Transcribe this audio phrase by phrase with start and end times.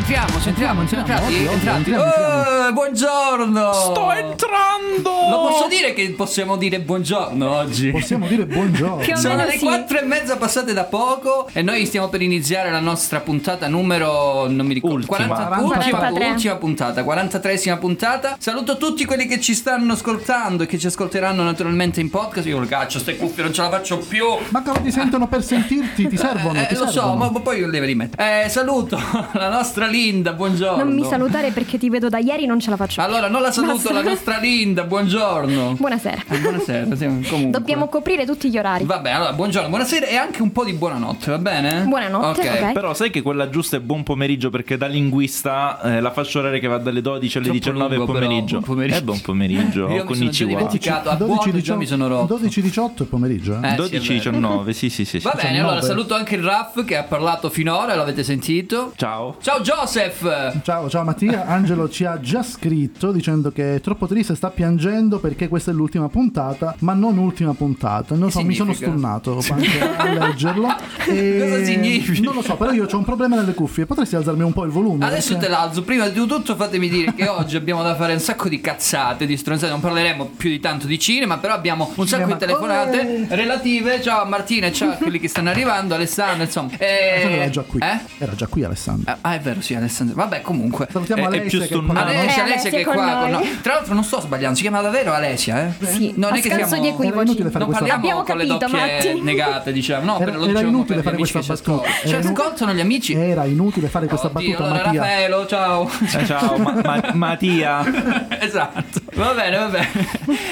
[0.00, 1.76] entriamo, se entriamo, siamo entriamo, entrati, ovvio, entrati.
[1.76, 2.42] entriamo, entriamo.
[2.42, 3.72] Eh, buongiorno!
[3.72, 5.10] Sto entrando!
[5.30, 7.90] Lo posso dire che possiamo dire buongiorno oggi?
[7.90, 8.96] Possiamo dire buongiorno.
[8.96, 9.64] Più o Sono meno le sì.
[9.64, 14.46] quattro e mezza passate da poco e noi stiamo per iniziare la nostra puntata numero
[14.48, 15.26] non mi ricordo Ultima.
[15.28, 16.28] 40 ultima, 43.
[16.30, 21.42] ultima puntata 43esima puntata saluto tutti quelli che ci stanno ascoltando e che ci ascolteranno
[21.42, 24.80] naturalmente in podcast io lo caccio ste cuffie non ce la faccio più Ma cosa
[24.80, 26.08] ti sentono per sentirti?
[26.08, 26.60] Ti servono?
[26.60, 27.30] eh, ti lo so servono?
[27.30, 28.98] ma poi io le rimetto eh, saluto
[29.34, 32.76] la nostra Linda buongiorno Non mi salutare perché ti vedo da ieri, non ce la
[32.76, 33.00] faccio.
[33.00, 33.92] allora non la saluto Basta.
[33.92, 36.22] la nostra Linda buongiorno Buonasera.
[36.28, 38.84] Eh, buonasera sì, comunque Dobbiamo coprire tutti gli orari.
[38.84, 41.82] Vabbè, allora, buongiorno, buonasera e anche un po' di buonanotte, va bene?
[41.82, 42.72] Buonanotte, ok.
[42.72, 46.58] Però sai che quella giusta è buon pomeriggio perché da linguista eh, la fascia oraria
[46.58, 48.58] che va dalle 12 alle Troppo 19 è lungo, però, pomeriggio.
[48.58, 48.98] buon pomeriggio.
[48.98, 49.88] È buon pomeriggio.
[49.88, 50.48] Io mi sono con già Ichiwa.
[50.48, 51.08] dimenticato.
[51.10, 52.38] a buono già mi sono rotto.
[52.38, 53.66] 12-18 è pomeriggio, eh?
[53.66, 54.30] Eh, sì, è 12 vero.
[54.30, 55.18] 19, sì, sì, sì.
[55.20, 55.24] sì.
[55.24, 55.72] Va bene, 19.
[55.72, 58.92] allora saluto anche il Raff che ha parlato finora, l'avete sentito.
[58.96, 59.36] Ciao.
[59.40, 60.62] Ciao Joseph!
[60.62, 65.18] Ciao, ciao Mattia, Angelo ci ha già scritto dicendo che è troppo triste, sta piangendo
[65.18, 68.14] perché questa è l'ultima puntata, ma non ultima puntata.
[68.14, 68.90] Non Che so, mi sono significa?
[68.90, 70.68] stunnato a leggerlo.
[71.06, 72.20] E Cosa significa?
[72.22, 74.70] Non lo so, però io ho un problema nelle cuffie, potresti alzarmi un po' il
[74.70, 75.06] volume?
[75.06, 78.20] Adesso Perché- te l'alzo, prima di tutto fatemi dire che oggi abbiamo da fare un
[78.20, 82.06] sacco di cazzate, di stronzate, non parleremo più di tanto di cinema, però abbiamo un
[82.06, 82.32] sacco Cinema.
[82.34, 82.98] di telefonate
[83.30, 83.34] Oh.
[83.34, 86.70] relative, ciao a Martina e ciao a quelli che stanno arrivando, Alessandro, insomma.
[86.78, 87.80] Eh, Alessandro era già qui.
[87.80, 87.98] Eh?
[88.18, 89.16] Era già qui Alessandro.
[89.20, 90.14] Ah, è vero, sì, Alessandro.
[90.16, 90.88] Vabbè, comunque.
[90.90, 92.12] Salutiamo è Alessia più è qua stunnato.
[92.12, 92.16] noi.
[92.42, 93.44] Alessia, Alessia che è qua con con noi.
[93.44, 93.60] noi.
[93.60, 95.86] Tra l'altro non sto sbagliando, si chiama davvero Alessia, eh?
[95.86, 97.22] Sì, Non a è che siamo di equivoci.
[97.26, 99.20] inutile fare Non parliamo Abbiamo con le capito, doppie Matti.
[99.22, 100.04] negate, diciamo.
[100.04, 101.72] No, Era- per lo era diciamo inutile fare questa che ci battuta.
[101.72, 101.94] ascoltano.
[102.02, 103.12] Ci inu- ascoltano gli amici?
[103.14, 105.00] Era inutile fare questa Oddio, battuta, allora Mattia.
[105.00, 105.90] Raffaello, ciao.
[106.18, 108.28] Eh, ciao, Ma- Ma- Mattia.
[108.40, 109.00] esatto.
[109.14, 109.88] Va bene, va bene.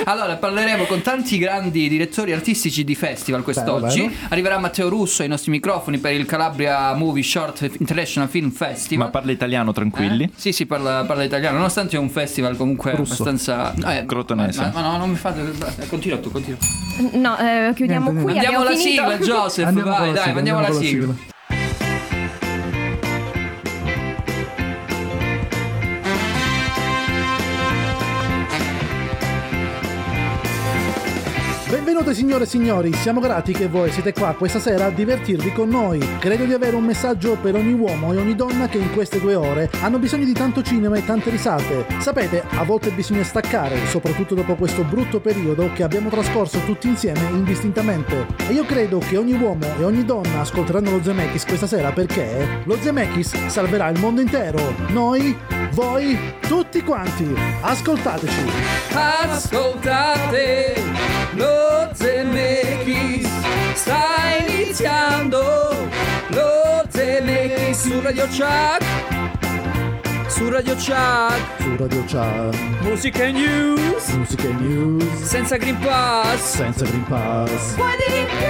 [0.05, 4.01] Allora, parleremo con tanti grandi direttori artistici di festival quest'oggi.
[4.03, 9.07] Bello, Arriverà Matteo Russo ai nostri microfoni per il Calabria Movie Short International Film Festival.
[9.07, 10.25] Ma parla italiano, tranquilli.
[10.25, 10.31] Eh?
[10.35, 13.23] Sì, sì, parla, parla italiano, nonostante è un festival comunque Russo.
[13.23, 13.75] abbastanza...
[13.99, 14.61] eh, Crotonese.
[14.61, 15.53] Ma, ma no, non mi fate...
[15.89, 16.59] Continua tu, continua.
[17.12, 18.39] No, eh, chiudiamo Niente, qui.
[18.39, 21.15] Andiamo abbiamo alla sigla, Joseph, Andiamo vai, dai, sigla, andiamo alla con la sigla.
[31.99, 35.69] Benvenuti signore e signori, siamo grati che voi siete qua questa sera a divertirvi con
[35.69, 35.99] noi.
[36.21, 39.35] Credo di avere un messaggio per ogni uomo e ogni donna che in queste due
[39.35, 41.87] ore hanno bisogno di tanto cinema e tante risate.
[41.99, 47.31] Sapete, a volte bisogna staccare, soprattutto dopo questo brutto periodo che abbiamo trascorso tutti insieme
[47.31, 48.29] indistintamente.
[48.47, 52.63] E io credo che ogni uomo e ogni donna ascolteranno lo Zemeckis questa sera perché
[52.63, 54.73] lo Zemeckis salverà il mondo intero.
[54.91, 55.37] Noi,
[55.73, 56.17] voi,
[56.47, 57.35] tutti quanti.
[57.61, 58.45] Ascoltateci.
[58.93, 60.79] Ascoltate
[61.39, 63.28] lo Zemeckis.
[63.75, 65.88] Sta iniziando
[66.28, 69.09] lo Zemeckis su Radio Chuck
[70.38, 74.09] su Radio Chuck Su Radio Chat, musica e news.
[74.10, 76.54] Musica e news, senza Green Pass.
[76.56, 77.76] Senza Green Pass.
[77.76, 78.49] i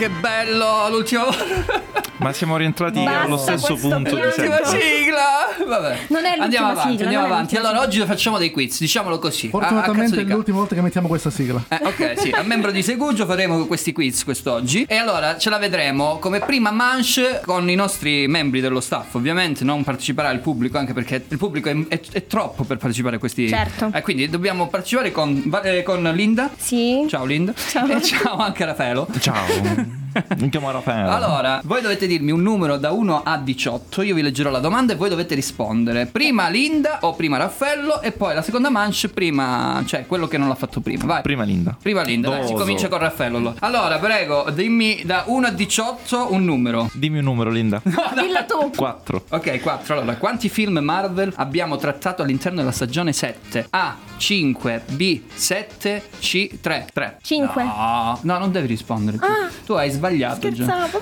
[0.00, 1.89] che bello l'ultima volta
[2.20, 4.20] Ma siamo rientrati Basta allo stesso punto di.
[4.20, 4.80] L'ultima sempre.
[4.80, 5.66] sigla!
[5.66, 5.98] Vabbè.
[6.08, 7.54] Non è l'ultima Andiamo avanti, sigla, andiamo non è avanti.
[7.54, 9.46] l'ultima Allora, oggi facciamo dei quiz, diciamolo così.
[9.46, 11.62] a- a Fortunatamente è di l'ultima volta che mettiamo questa sigla.
[11.68, 14.84] eh, ok, sì, a membro di Segugio faremo questi quiz quest'oggi.
[14.86, 19.14] E allora ce la vedremo come prima manche con i nostri membri dello staff.
[19.14, 23.16] Ovviamente non parteciperà il pubblico, anche perché il pubblico è, è- è troppo per partecipare
[23.16, 23.48] a questi.
[23.48, 23.90] Certo.
[23.94, 26.50] Eh, quindi dobbiamo partecipare con, Va- eh, con Linda.
[26.56, 27.06] Sì.
[27.08, 27.54] Ciao Linda.
[27.56, 27.88] Ciao.
[27.88, 29.06] E ciao anche Raffaello.
[29.20, 29.99] Ciao.
[30.38, 31.08] Mi chiamo Raffaele.
[31.08, 34.92] Allora, voi dovete dirmi un numero da 1 a 18, io vi leggerò la domanda
[34.92, 36.06] e voi dovete rispondere.
[36.06, 40.48] Prima Linda o prima Raffaello e poi la seconda manche prima, cioè quello che non
[40.48, 41.04] l'ha fatto prima.
[41.04, 41.22] Vai.
[41.22, 41.76] Prima Linda.
[41.80, 43.36] Prima Linda, dai, si comincia con Raffaello.
[43.36, 43.54] allora.
[43.60, 46.90] Allora, prego, dimmi da 1 a 18 un numero.
[46.92, 47.80] Dimmi un numero, Linda.
[47.84, 48.70] Dillo tu.
[48.76, 49.24] 4.
[49.30, 49.94] Ok, 4.
[49.98, 53.66] Allora, quanti film Marvel abbiamo trattato all'interno della stagione 7?
[53.70, 56.88] A 5, B 7, C 3.
[56.92, 57.18] 3.
[57.22, 57.62] Cinque.
[57.62, 59.16] No, no, non devi rispondere.
[59.18, 59.24] Tu,
[59.66, 61.00] tu hai sbagliato Scherzavo.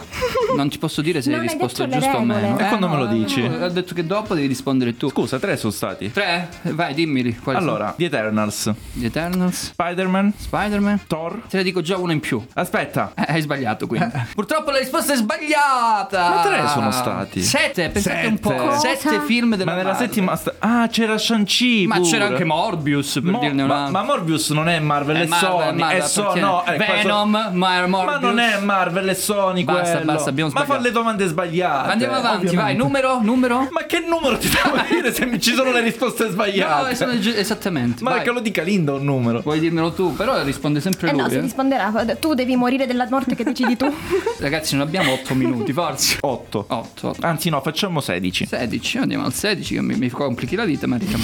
[0.56, 2.59] Non ti posso dire se Non hai risposto giusto o meno.
[2.59, 3.47] E quando me lo dici?
[3.47, 5.09] no, Ho detto che dopo devi rispondere tu.
[5.11, 6.11] Scusa, tre sono stati.
[6.11, 6.49] Tre?
[6.62, 7.37] Vai, dimmeli.
[7.39, 8.77] Quali Allora, The Eternals, sono?
[8.95, 11.00] The Eternals, Spider-Man, Spider-Man.
[11.06, 11.43] Thor.
[11.49, 12.45] Te ne dico già uno in più.
[12.55, 13.12] Aspetta.
[13.15, 14.09] Eh, hai sbagliato quindi.
[14.35, 16.29] Purtroppo la risposta è sbagliata.
[16.31, 17.43] Ma tre sono stati.
[17.43, 18.51] Sette, pensate un po'.
[18.79, 18.97] Sette.
[18.99, 19.21] Sette Cosa?
[19.23, 20.09] film della Ma nella Marvel.
[20.09, 20.37] settima.
[20.37, 21.87] sta- Ah, c'era Shang-Chi.
[21.87, 22.09] Ma pure.
[22.11, 23.75] c'era anche Morbius per Mo- dirne una.
[23.75, 25.79] ma, ma Morbius non è Marvel, è, È Marvel, Sony.
[25.79, 28.21] Marvel, è Sony, no, eh, Venom, so- ma Ma Morbius.
[28.21, 30.12] non è Marvel, è Sony Basta, quello.
[30.12, 30.87] basta, abbiamo Ma fa sbagliato.
[30.87, 31.90] le domande sbagliate.
[31.90, 32.49] Andiamo avanti, vai.
[32.75, 32.82] ovviamente.
[32.82, 33.69] Numero, numero.
[33.70, 36.88] Ma che numero ti devo dire se ci sono le risposte sbagliate?
[36.90, 38.02] No, sono gi- esattamente.
[38.02, 38.23] Ma vai.
[38.23, 39.40] che lo dica Linda un numero.
[39.43, 41.20] Puoi dirmelo tu, però risponde sempre Eh lui.
[41.23, 41.40] no, si eh.
[41.40, 41.93] risponderà.
[42.19, 43.93] Tu devi morire della morte che decidi tu.
[44.38, 46.19] Ragazzi, non abbiamo 8 minuti, forse.
[46.20, 46.64] 8.
[46.69, 47.17] 8.
[47.20, 48.46] Anzi no, facciamo 16.
[48.46, 51.17] 16, andiamo al 16 che mi, mi complichi la vita, Maria.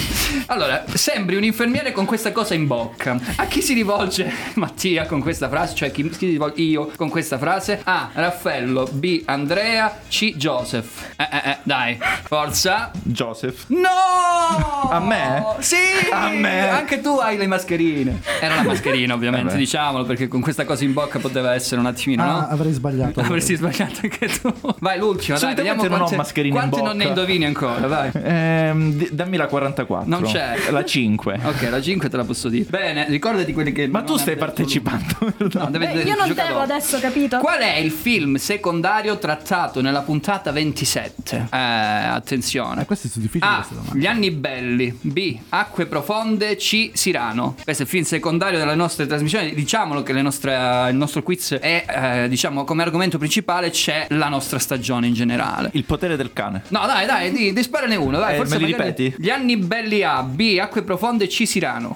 [0.47, 3.17] Allora, sembri un infermiere con questa cosa in bocca.
[3.37, 5.75] A chi si rivolge Mattia con questa frase?
[5.75, 7.54] Cioè, chi, chi si rivolge io con questa frase?
[7.83, 8.09] A.
[8.13, 8.87] Raffaello.
[8.91, 9.21] B.
[9.25, 9.99] Andrea.
[10.09, 10.33] C.
[10.35, 11.13] Joseph.
[11.17, 12.91] Eh, eh, eh, dai, forza.
[13.03, 13.65] Joseph.
[13.67, 14.89] No!
[14.89, 15.45] A me?
[15.59, 15.75] Sì!
[16.11, 16.69] A me?
[16.69, 18.21] Anche tu hai le mascherine.
[18.39, 19.57] Era la mascherina, ovviamente, Vabbè.
[19.57, 22.47] diciamolo, perché con questa cosa in bocca poteva essere un attimino, Ah, no?
[22.49, 23.19] avrei sbagliato.
[23.21, 24.53] Avresti sbagliato anche tu.
[24.79, 27.19] Vai, l'ultima, dai, Solitamente vediamo non ho quante, mascherine in quante non ne bocca.
[27.19, 28.11] indovini ancora, vai.
[28.13, 30.09] Ehm, di- dammi la 44.
[30.09, 30.55] Non c'è.
[30.69, 31.39] La 5.
[31.55, 32.65] Ok, la 5 te la posso dire.
[32.69, 33.87] Bene, ricordati quelli che.
[33.87, 35.33] Ma non tu stai detto partecipando.
[35.53, 37.37] No, deve, Eh, deve io non giocare devo adesso, capito?
[37.45, 41.49] Qual è il film secondario trattato nella puntata 27?
[41.51, 42.81] Eh, attenzione.
[42.81, 43.57] Eh, queste sono difficili A.
[43.57, 43.99] queste domande.
[43.99, 44.97] Gli anni belli.
[44.99, 45.37] B.
[45.49, 46.55] Acque profonde.
[46.55, 46.89] C.
[46.93, 47.55] Sirano.
[47.63, 49.53] Questo è il film secondario delle nostre trasmissioni.
[49.53, 54.27] Diciamolo che le nostre- il nostro quiz è, eh, diciamo, come argomento principale c'è la
[54.27, 55.69] nostra stagione in generale.
[55.73, 56.63] Il potere del cane.
[56.69, 59.13] No, dai, dai, di, disparane uno, dai, Eh, forse me li ripeti?
[59.19, 61.95] Gli anni belli A, B, acque profonde, C, Sirano.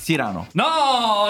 [0.00, 0.46] Sirano.
[0.52, 0.64] No,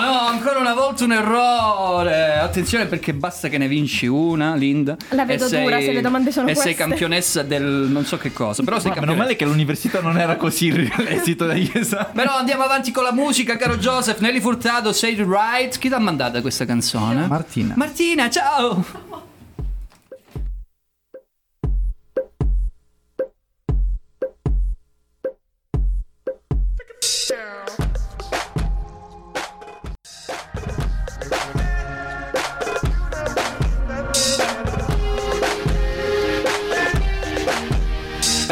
[0.00, 2.38] no, ancora una volta un errore.
[2.38, 4.96] Attenzione perché basta che ne vinci una, Linda.
[5.10, 6.82] La vedo e sei- dura se le domande sono E sei queste.
[6.82, 8.62] campionessa del non so che cosa.
[8.62, 9.22] Però sei Ma meno campionessa.
[9.24, 12.06] male che all'università non era così l'esito degli esami.
[12.14, 14.20] Però andiamo avanti con la musica, caro Joseph.
[14.20, 15.76] Nelly Furtado, Say It Right.
[15.78, 17.26] Chi t'ha mandata questa canzone?
[17.26, 17.74] Martina.
[17.76, 19.08] Martina, ciao.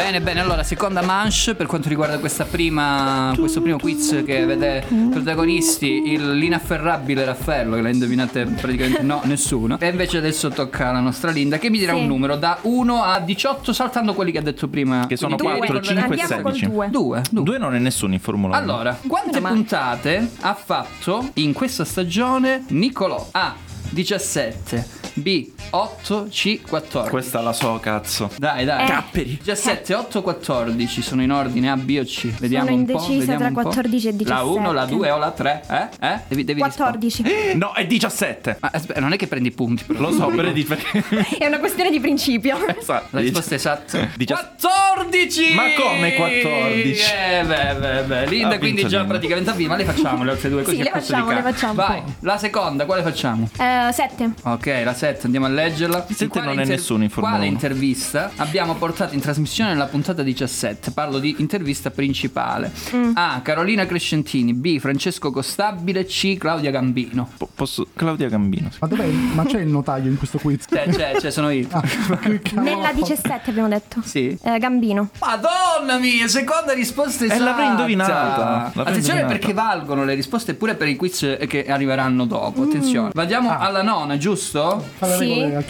[0.09, 4.83] Bene, bene, allora seconda manche per quanto riguarda questa prima, questo primo quiz che vede
[5.11, 10.99] protagonisti il, l'inafferrabile Raffaello che l'ha indovinate praticamente no, nessuno e invece adesso tocca alla
[10.99, 11.99] nostra Linda che mi dirà Sì.
[11.99, 15.53] un numero da 1 a 18 saltando quelli che ha detto prima Che sono Quindi
[15.53, 16.71] tu 4, ricorderai- 5 e Andiamo col 16.
[16.73, 16.89] due.
[16.89, 17.43] Due, due.
[17.43, 18.63] Due non è nessuno in Formula 1.
[18.63, 23.27] Allora, quante puntate ha fatto in questa stagione Nicolò?
[23.29, 23.53] A
[23.89, 27.09] 17, B 8, C 14.
[27.11, 28.29] Questa la so, cazzo.
[28.37, 28.83] Dai, dai.
[28.83, 28.87] Eh.
[28.87, 29.39] Capperi.
[29.43, 32.27] 17, 8, 14 sono in ordine A, B o C.
[32.39, 32.91] Vediamo Sono un po'.
[32.91, 33.61] indecisa vediamo tra un po'.
[33.61, 34.95] 14 e La 1, la 17.
[34.95, 35.63] 2 o la 3?
[35.69, 36.07] Eh?
[36.07, 36.19] Eh?
[36.27, 36.97] Devi, devi rispondere.
[36.99, 37.23] 14.
[37.59, 38.57] No, è 17.
[38.61, 39.99] Ma aspetta, non è che prendi punti, però.
[39.99, 41.03] Lo so, per di perché.
[41.37, 42.57] È una questione di principio.
[42.79, 43.07] Esatto.
[43.11, 44.07] La risposta esatta.
[44.15, 45.53] Dici- 14!
[45.53, 47.03] Ma come 14?
[47.11, 48.25] Eh, beh, beh, beh.
[48.27, 49.13] Linda, quindi già Linda.
[49.13, 49.71] praticamente ha vinto.
[49.71, 51.73] Ma le facciamo le altre due così Sì, a le facciamo, le facciamo.
[51.73, 53.49] Vai, la seconda, quale facciamo?
[53.57, 54.31] Eh, 7.
[54.43, 56.05] Ok, la 7, andiamo a leggerla.
[56.09, 57.55] Sette quale non è nessuno in Formula Quale 1.
[57.55, 60.91] intervista abbiamo portato in trasmissione nella puntata 17?
[60.91, 62.71] Parlo di intervista principale.
[62.95, 63.11] Mm.
[63.15, 63.39] A.
[63.43, 64.53] Carolina Crescentini.
[64.53, 64.79] B.
[64.79, 66.05] Francesco Costabile.
[66.05, 66.37] C.
[66.37, 67.27] Claudia Gambino.
[67.37, 67.87] Po- Posso...
[67.95, 68.69] Claudia Gambino.
[68.79, 69.05] Ma dov'è?
[69.05, 70.65] Ma c'è il notaio in questo quiz?
[70.65, 71.67] C'è, c'è, c'è, sono io.
[71.71, 71.81] Ah.
[72.61, 74.01] Nella 17 abbiamo detto.
[74.03, 74.37] Sì.
[74.41, 75.09] Eh, Gambino.
[75.19, 77.39] Madonna mia, seconda risposta esatta.
[77.41, 78.13] Eh, l'avrei indovinata.
[78.13, 79.27] L'avrei Attenzione indovinata.
[79.33, 82.63] perché valgono le risposte pure per i quiz che arriveranno dopo.
[82.63, 83.11] Attenzione.
[83.15, 84.83] Andiamo alla nona, giusto?
[84.99, 85.05] Sì.
[85.05, 85.63] Spoiler.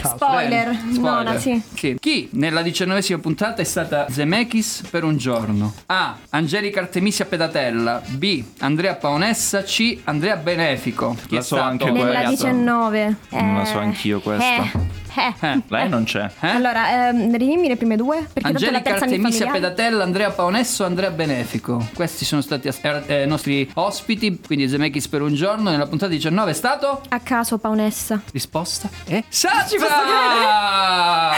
[0.72, 1.00] Bene, spoiler.
[1.00, 1.62] Nona, sì.
[2.00, 5.74] Chi nella diciannovesima puntata è stata Zemeckis per un giorno?
[5.88, 6.18] A.
[6.32, 8.02] Angelica Artemisia Pedatella.
[8.08, 8.44] B.
[8.60, 9.64] Andrea Paonessa.
[9.64, 10.00] C.
[10.06, 11.16] Andrea Benefico.
[11.28, 11.70] Chi La è so stato?
[11.72, 12.30] anche Nella quella.
[12.30, 13.16] 19.
[13.30, 14.64] Non la Eh, so anch'io questa.
[14.64, 14.72] Eh.
[15.16, 15.34] Eh.
[15.48, 15.62] Eh.
[15.68, 16.30] Lei non c'è.
[16.42, 16.48] Eh?
[16.50, 18.28] Allora, ehm, ridimmi le prime due.
[18.32, 19.52] Perché tanto la Angelica Artemisia.
[19.52, 21.88] Pedatella, Andrea Paonesso, Andrea Benefico.
[21.94, 25.70] Questi sono stati as- eh, eh, nostri ospiti, quindi Zemeckis per un giorno.
[25.72, 28.22] Nella puntata 19 è stato A caso, Paonessa.
[28.32, 29.68] risposta è esatta!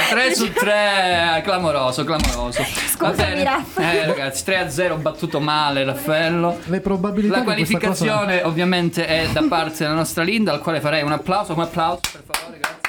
[0.09, 2.61] 3 su 3, clamoroso, clamoroso.
[2.97, 3.41] Va Scusami.
[3.77, 6.59] Eh ragazzi, 3 a 0 battuto male Raffaello.
[6.65, 10.61] Le probabilità La di questa cosa- qualificazione ovviamente è da parte della nostra Linda, al
[10.61, 12.80] quale farei un applauso, un applauso per favore, grazie.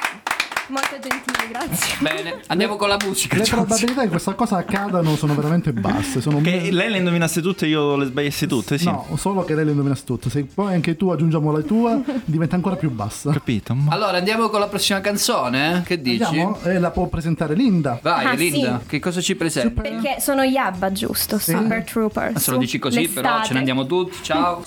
[0.73, 1.97] Molto gentili, grazie.
[2.01, 3.37] Bene, andiamo con la musica.
[3.37, 6.23] Le probabilità che questa cosa accadano sono veramente basse.
[6.23, 8.87] Sono Che lei le indovinasse tutte e io le sbagliassi tutte, sì.
[8.87, 10.31] No, solo che lei le indovinasse tutte.
[10.31, 13.31] Se poi anche tu aggiungiamo la tua, diventa ancora più bassa.
[13.33, 13.75] Capito?
[13.75, 15.77] Ma- Allora, andiamo con la prossima canzone?
[15.79, 15.83] eh?
[15.83, 16.23] Che dici?
[16.23, 17.99] Andiamo, e la può presentare Linda.
[18.01, 18.87] Vai, Ah, Linda, sì.
[18.89, 19.75] che cosa ci presenti?
[19.79, 21.37] Perché sono Yabba, giusto?
[21.39, 22.33] Super Troopers.
[22.33, 23.47] Ma se lo dici così, però L'estate.
[23.49, 24.17] ce ne andiamo tutti.
[24.23, 24.63] Ciao.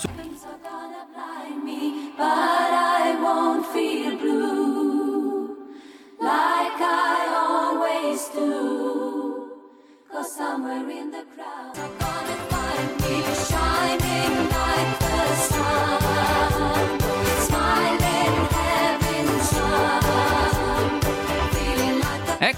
[2.18, 3.85] But I won't feel
[6.25, 9.51] like I always do.
[10.12, 12.45] Cause somewhere in the crowd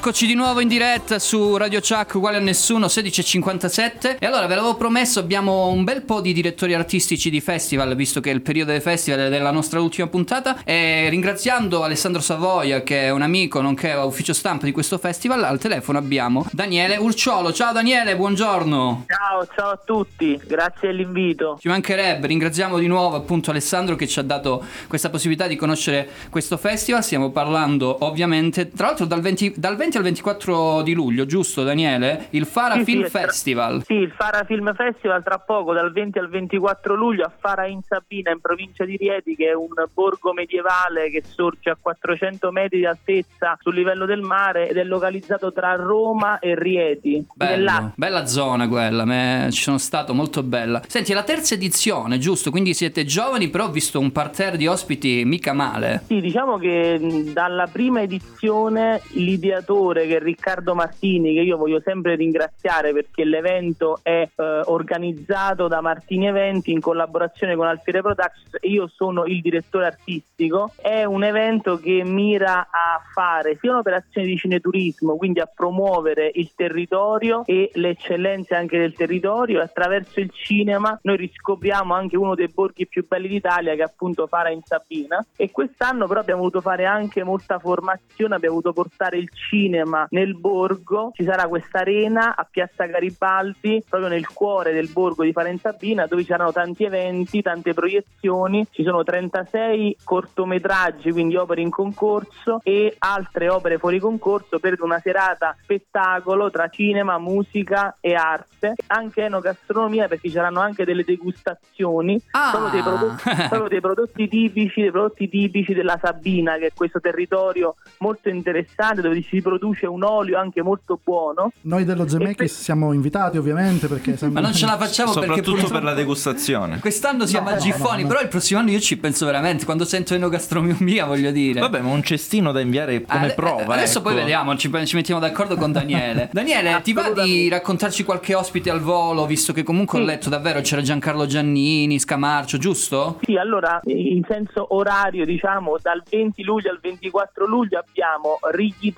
[0.08, 4.56] Eccoci di nuovo in diretta su Radio Chuck uguale a nessuno 16.57 e allora ve
[4.56, 8.40] l'avevo promesso abbiamo un bel po' di direttori artistici di festival visto che è il
[8.40, 13.10] periodo dei festival ed è la nostra ultima puntata e ringraziando Alessandro Savoia che è
[13.10, 18.16] un amico nonché ufficio stampa di questo festival al telefono abbiamo Daniele Urciolo ciao Daniele
[18.16, 21.58] buongiorno Ciao, ciao a tutti, grazie dell'invito.
[21.60, 26.08] ci mancherebbe, ringraziamo di nuovo appunto Alessandro che ci ha dato questa possibilità di conoscere
[26.30, 27.04] questo festival.
[27.04, 32.28] Stiamo parlando ovviamente, tra l'altro dal 20, dal 20 al 24 di luglio, giusto Daniele?
[32.32, 33.84] Il Fara Sì, sì, Film tra- Festival.
[33.86, 37.82] Sì, il Fara Film Festival tra poco, dal 20 al 24 luglio a Fara in
[37.88, 42.80] Sabina, in provincia di Rieti, che è un borgo medievale che sorge a 400 metri
[42.80, 47.26] di altezza sul livello del mare ed è localizzato tra Roma e Rieti.
[47.34, 50.82] Bello, bella zona quella, me- ci sono stato, molto bella.
[50.88, 52.52] Senti, è la terza edizione, giusto?
[52.52, 56.04] Quindi siete giovani, però ho visto un parterre di ospiti mica male.
[56.08, 57.00] Sì, diciamo che
[57.34, 64.00] dalla prima edizione l'ideatore che è Riccardo Martini, che io voglio sempre ringraziare perché l'evento
[64.02, 68.58] è eh, organizzato da Martini Eventi in collaborazione con Alfiere Productions.
[68.60, 74.28] E io sono il direttore artistico, è un evento che mira a fare sia un'operazione
[74.28, 79.62] di cineturismo, quindi a promuovere il territorio e le eccellenze anche del territorio.
[79.62, 84.28] Attraverso il cinema noi riscopriamo anche uno dei borghi più belli d'Italia che è appunto
[84.28, 85.24] Fara in Sabina.
[85.36, 90.36] E quest'anno però abbiamo voluto fare anche molta formazione, abbiamo voluto portare il cinema nel
[90.38, 95.50] borgo, ci sarà questa arena a Piazza Garibaldi proprio nel cuore del borgo di Fara
[95.50, 101.62] in Sabina dove ci saranno tanti eventi, tante proiezioni, ci sono 36 cortometraggi, quindi opere
[101.62, 108.14] in concorso e altre opere fuori concorso per una serata spettacolo tra cinema, musica e
[108.14, 112.52] arte, anche enogastronomia perché ci saranno anche delle degustazioni Ah.
[112.52, 117.00] proprio, dei prodotti, proprio dei prodotti tipici, dei prodotti tipici della Sabina, che è questo
[117.00, 121.52] territorio molto interessante dove si produce un olio anche molto buono.
[121.62, 124.42] Noi dello Zemeckis siamo invitati ovviamente perché Ma sembra...
[124.42, 125.74] non ce la facciamo perché Soprattutto purtroppo...
[125.74, 126.80] per la degustazione.
[126.80, 128.08] Quest'anno siamo No, a Giffoni, no, no.
[128.14, 129.66] però il prossimo anno io ci penso veramente.
[129.66, 131.60] Quando sento enogastronomia, voglio dire.
[131.60, 133.74] Vabbè, ma un cestino da inviare come Ade- prova.
[133.76, 134.10] Adesso ecco.
[134.10, 136.30] poi vediamo, ci, ci mettiamo d'accordo con Daniele.
[136.34, 140.08] Daniele, ti va di raccontarci qualche ospite al volo, visto che comunque ho Sì.
[140.08, 143.20] letto davvero c'era Giancarlo Giannini, Scamarcio, giusto?
[143.24, 148.94] Sì, allora in senso orario, diciamo, dal 20 luglio al 24 luglio abbiamo Righi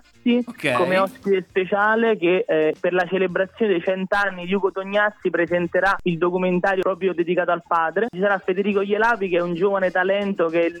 [0.00, 0.72] Tognazzi Ok.
[0.72, 6.18] come ospite speciale che eh, per la celebrazione dei cent'anni di Ugo Tognazzi presenterà il
[6.18, 8.06] documentario proprio dedicato al padre.
[8.10, 10.76] Ci sarà Federico Ielapi che è un giovane talento che è il,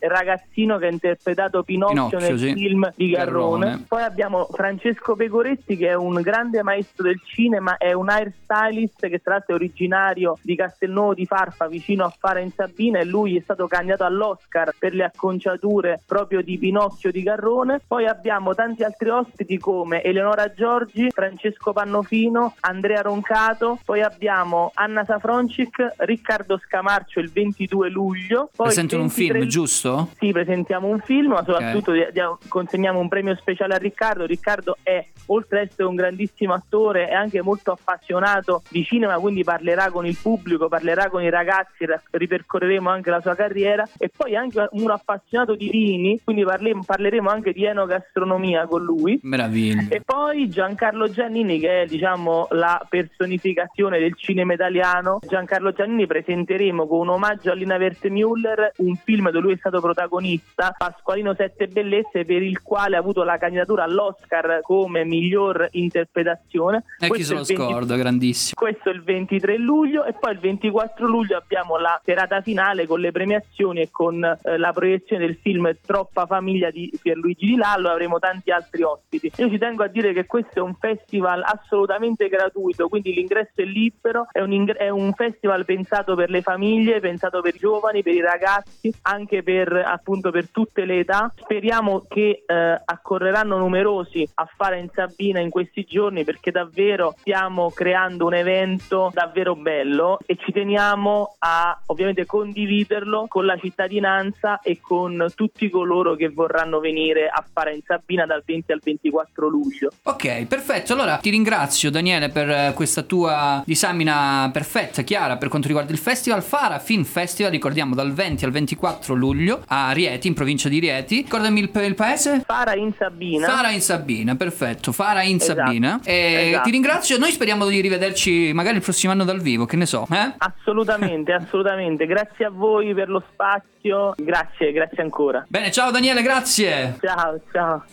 [0.00, 2.52] il ragazzino che ha interpretato Pinocchio, Pinocchio, nel sì.
[2.54, 3.64] film di Garrone.
[3.66, 3.84] Garrone.
[3.88, 9.20] Poi abbiamo Francesco Pecoretti che è un grande maestro del cinema, è un hairstylist che
[9.20, 13.36] tra l'altro è originario di Castelnuovo di Farfa vicino a Fara in Sabina e lui
[13.36, 17.80] è stato candidato all'Oscar per le acconciature proprio di Pinocchio di Garrone.
[17.86, 25.04] Poi abbiamo tanti altri ospiti come Eleonora Giorgi, Francesco Pannofino, Andrea Roncato, poi abbiamo Anna
[25.04, 28.48] Safroncic, Riccardo Scamarcio il 22 luglio.
[28.54, 30.08] Poi Presentano un 23 film, giusto?
[30.18, 32.06] sì, presentiamo un film, ma soprattutto di-
[32.48, 34.26] consegniamo un premio speciale a Riccardo.
[34.26, 39.42] Riccardo è, oltre ad essere un grandissimo attore, è anche molto appassionato di cinema, quindi
[39.42, 43.84] parlerà con il pubblico, parlerà con i ragazzi, ra- ripercorreremo anche la sua carriera.
[43.98, 48.18] E poi anche un appassionato di vini, quindi parle- parleremo anche di enogastronomia
[48.66, 49.18] con lui.
[49.22, 49.86] Meraviglia.
[49.88, 55.18] E poi Giancarlo Giannini, che è diciamo la personificazione del cinema italiano.
[55.26, 59.80] Giancarlo Giannini presenteremo con un omaggio a Lina Wertmüller un film dove lui è stato
[59.80, 66.84] protagonista, Pasqualino Sette Bellezze, per il quale ha avuto la candidatura all'Oscar come miglior interpretazione.
[66.98, 68.60] E chi Questo se lo il 20 scorda, grandissimo.
[68.60, 73.00] questo è il 23 luglio e poi il 24 luglio abbiamo la serata finale con
[73.00, 77.90] le premiazioni e con eh, la proiezione del film Troppa famiglia di Pierluigi Di Lallo
[77.90, 79.30] dove avremo tanti altri ospiti.
[79.36, 83.64] Io ci tengo a dire che questo è un festival assolutamente gratuito, quindi l'ingresso è
[83.64, 88.02] libero, è un, ingre- è un festival pensato per le famiglie, pensato per i giovani,
[88.02, 91.32] per i ragazzi, anche per appunto per tutte le età.
[91.36, 97.70] Speriamo che eh, accorreranno numerosi a fare in Sabina in questi giorni perché davvero stiamo
[97.70, 104.80] creando un evento davvero bello e ci teniamo a ovviamente condividerlo con la cittadinanza e
[104.80, 109.90] con tutti coloro che vorranno venire a fare in Sabina dal 20 al 24 luglio.
[110.04, 110.92] Ok, perfetto.
[110.92, 115.98] Allora ti ringrazio Daniele per eh, questa tua disamina perfetta, chiara per quanto riguarda il
[115.98, 116.42] festival.
[116.42, 121.16] Fara Film Festival, ricordiamo dal 20 al 24 luglio a Rieti, in provincia di Rieti.
[121.22, 122.42] Ricordami il, il paese?
[122.44, 123.46] Fara in Sabina.
[123.48, 124.92] Fara in Sabina, perfetto.
[124.92, 126.00] Fara in Esatto, Sabina.
[126.04, 126.64] E esatto.
[126.64, 127.18] ti ringrazio.
[127.18, 130.34] Noi speriamo di rivederci magari il prossimo anno dal vivo, che ne so, eh?
[130.38, 132.06] Assolutamente, assolutamente.
[132.06, 134.14] Grazie a voi per lo spazio.
[134.16, 135.44] Grazie, grazie ancora.
[135.48, 136.98] Bene, ciao Daniele, grazie.
[137.00, 137.84] Ciao, ciao.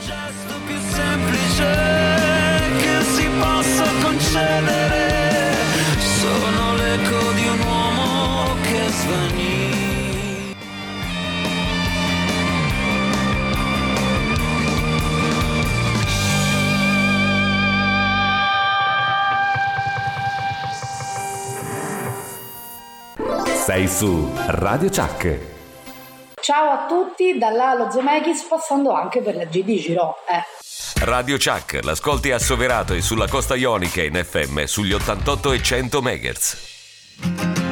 [0.00, 1.64] Gesto più semplice
[2.78, 5.54] che si possa concedere.
[5.98, 9.72] Sono l'eco di uomo che svanì.
[23.64, 25.53] Sei su Radio Chuck.
[26.44, 30.16] Ciao a tutti, dall'Alo Zemeckis passando anche per la GD Giro.
[30.28, 31.02] Eh.
[31.02, 36.02] Radio Chuck, l'ascolti a Soverato e sulla costa ionica in FM sugli 88 e 100
[36.02, 37.63] MHz.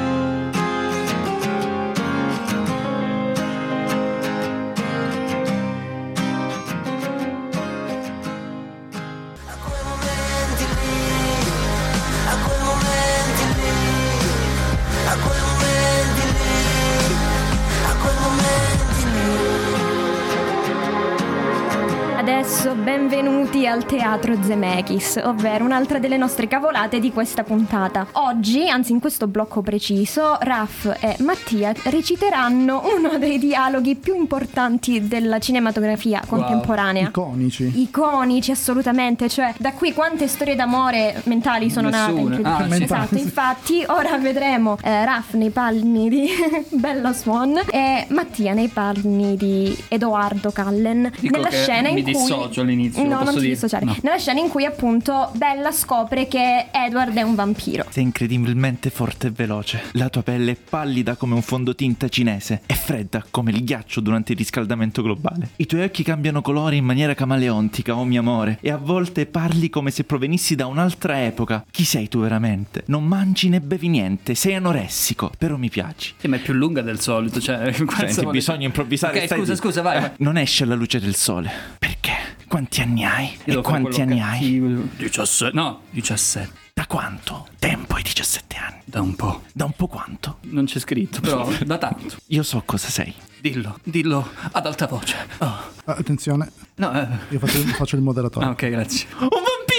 [23.08, 28.06] Benvenuti al Teatro Zemeckis, ovvero un'altra delle nostre cavolate di questa puntata.
[28.12, 35.08] Oggi, anzi in questo blocco preciso, Raf e Mattia reciteranno uno dei dialoghi più importanti
[35.08, 37.08] della cinematografia contemporanea.
[37.08, 37.72] Iconici.
[37.74, 42.38] Iconici assolutamente, cioè da qui quante storie d'amore mentali sono Nessuna.
[42.38, 42.42] nate.
[42.42, 42.82] Ah, sì.
[42.84, 46.28] Esatto, infatti ora vedremo eh, Raf nei panni di
[46.70, 52.02] Bella Swan e Mattia nei panni di Edoardo Cullen Dico nella che scena in mi
[52.02, 53.52] cui dissocio all'inizio, lo No, non ti dire?
[53.54, 53.84] dissociare.
[53.84, 53.96] No.
[54.02, 57.84] Nella scena in cui appunto Bella scopre che Edward è un vampiro.
[57.90, 59.80] Sei incredibilmente forte e veloce.
[59.92, 64.32] La tua pelle è pallida come un fondotinta cinese e fredda come il ghiaccio durante
[64.32, 65.50] il riscaldamento globale.
[65.56, 69.68] I tuoi occhi cambiano colore in maniera camaleontica, oh mio amore, e a volte parli
[69.70, 71.64] come se provenissi da un'altra epoca.
[71.70, 72.82] Chi sei tu veramente?
[72.86, 76.14] Non mangi né bevi niente, sei anoressico, però mi piaci.
[76.16, 77.72] Sì, ma è più lunga del solito, cioè...
[78.12, 79.18] Senti, bisogna improvvisare.
[79.20, 79.56] Ok, scusa, zitto.
[79.56, 80.10] scusa, vai, Eh, vai.
[80.18, 81.50] Non esce alla luce del sole.
[81.78, 82.12] Perché?
[82.52, 83.34] Quanti anni hai?
[83.46, 84.38] Io e quanti anni hai?
[84.38, 84.82] cattivo.
[84.98, 85.56] 17.
[85.56, 86.52] No, 17.
[86.74, 87.48] Da quanto?
[87.58, 88.80] Tempo hai 17 anni.
[88.84, 89.44] Da un po'.
[89.54, 90.36] Da un po' quanto?
[90.42, 92.16] Non c'è scritto, però da tanto.
[92.26, 93.14] Io so cosa sei.
[93.40, 95.16] Dillo, dillo ad alta voce.
[95.38, 95.56] Oh.
[95.86, 97.08] Attenzione, No, eh.
[97.30, 98.44] io faccio, faccio il moderatore.
[98.44, 99.06] Ah, ok, grazie.
[99.20, 99.71] Un vampiro!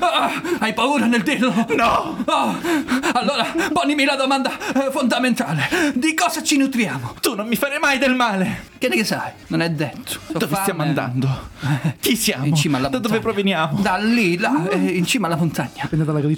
[0.00, 1.52] Ah, hai paura nel dirlo?
[1.76, 2.16] No!
[2.24, 2.56] Oh,
[3.12, 5.92] allora, ponimi la domanda eh, fondamentale.
[5.94, 7.14] Di cosa ci nutriamo?
[7.20, 8.66] Tu non mi farai mai del male!
[8.78, 9.32] Che ne sai?
[9.48, 10.18] Non è detto.
[10.28, 10.62] Ho Dove fame.
[10.62, 11.48] stiamo andando?
[12.00, 12.44] Chi siamo?
[12.44, 13.32] In cima alla da dove montagna.
[13.32, 13.80] proveniamo?
[13.80, 15.88] Da lì, là, eh, in cima alla montagna.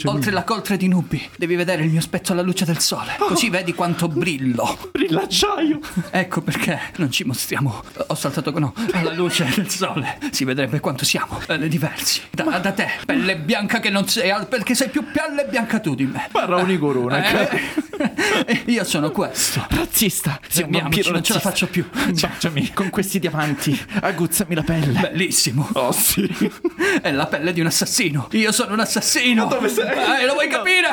[0.05, 3.17] Oltre la coltre di nubi, devi vedere il mio specchio alla luce del sole.
[3.19, 4.79] Così vedi quanto brillo.
[4.91, 5.81] Brillacciaio!
[6.11, 7.83] Ecco perché non ci mostriamo.
[8.07, 10.19] Ho saltato no, alla luce del sole.
[10.31, 12.23] Si vedrebbe quanto siamo eh, diversi.
[12.31, 12.89] Da, da te,
[13.21, 16.29] pelle bianca che non sei, perché sei più pelle bianca tu di me.
[16.33, 17.23] Parla uniguruna.
[17.23, 19.67] Eh, io sono questo.
[19.69, 20.41] Razzista!
[20.49, 21.87] Sei un vampiro non ce la faccio più.
[21.91, 23.79] Baciami con questi diamanti.
[24.01, 24.99] Aguzzami la pelle.
[24.99, 25.69] Bellissimo.
[25.75, 26.27] Oh sì.
[27.03, 28.29] È la pelle di un assassino.
[28.33, 29.45] Io sono un assassino.
[29.45, 30.23] Ma dove sei?
[30.23, 30.89] Eh, lo vuoi No, capire?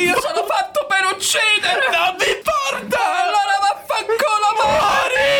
[0.00, 1.90] Io sono fatto per uccidere.
[1.92, 2.98] Non mi importa!
[3.22, 5.34] Allora vaffanculo, muori!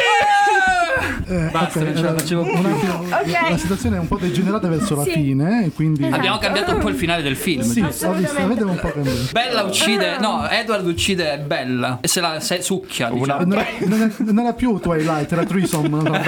[1.28, 2.52] Eh, Basta, ok, non ce la facevo più.
[2.58, 3.50] un attimo, Ok.
[3.50, 5.10] La situazione è un po' degenerata verso la Sì.
[5.12, 6.04] fine, eh, quindi...
[6.06, 7.62] Abbiamo cambiato un po' il finale del film.
[7.62, 8.08] Sì, ho visto,
[8.40, 9.18] avevo un po' cambiato.
[9.32, 13.08] Bella uccide, no, Edward uccide Bella e se la se succhia.
[13.10, 13.44] Diciamo.
[13.44, 15.88] Non era, non era- non era più Twilight, era Threesome.
[15.88, 16.10] no, no,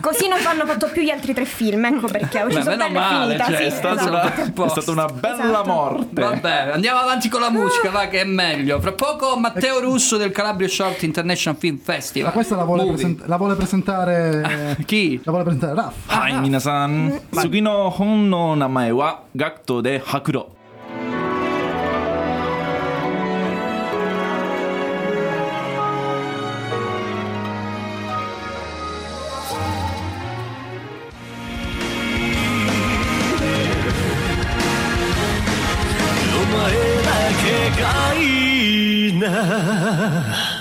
[0.00, 2.86] Così non hanno fatto più gli altri tre film, ecco perché ho ucciso Beh, meno
[2.88, 3.44] Bella male, finita.
[3.46, 4.10] cioè, sì, è stato esatto.
[4.10, 5.70] una- È stata una bella Esatto.
[5.70, 6.20] morte.
[6.20, 8.80] Vabbè, andiamo avanti con la musica, va che è meglio.
[8.80, 12.28] Fra poco Matteo Russo del Calabria Short International Film Festival.
[12.28, 14.40] Ma questa la vuole, present- la vuole presentare...
[14.86, 17.20] キーラバランタラフはい皆さん。
[17.40, 20.44] 次の本の名前は「ガクトで白露」
[36.34, 37.10] お前だ
[37.42, 40.51] けがいいな。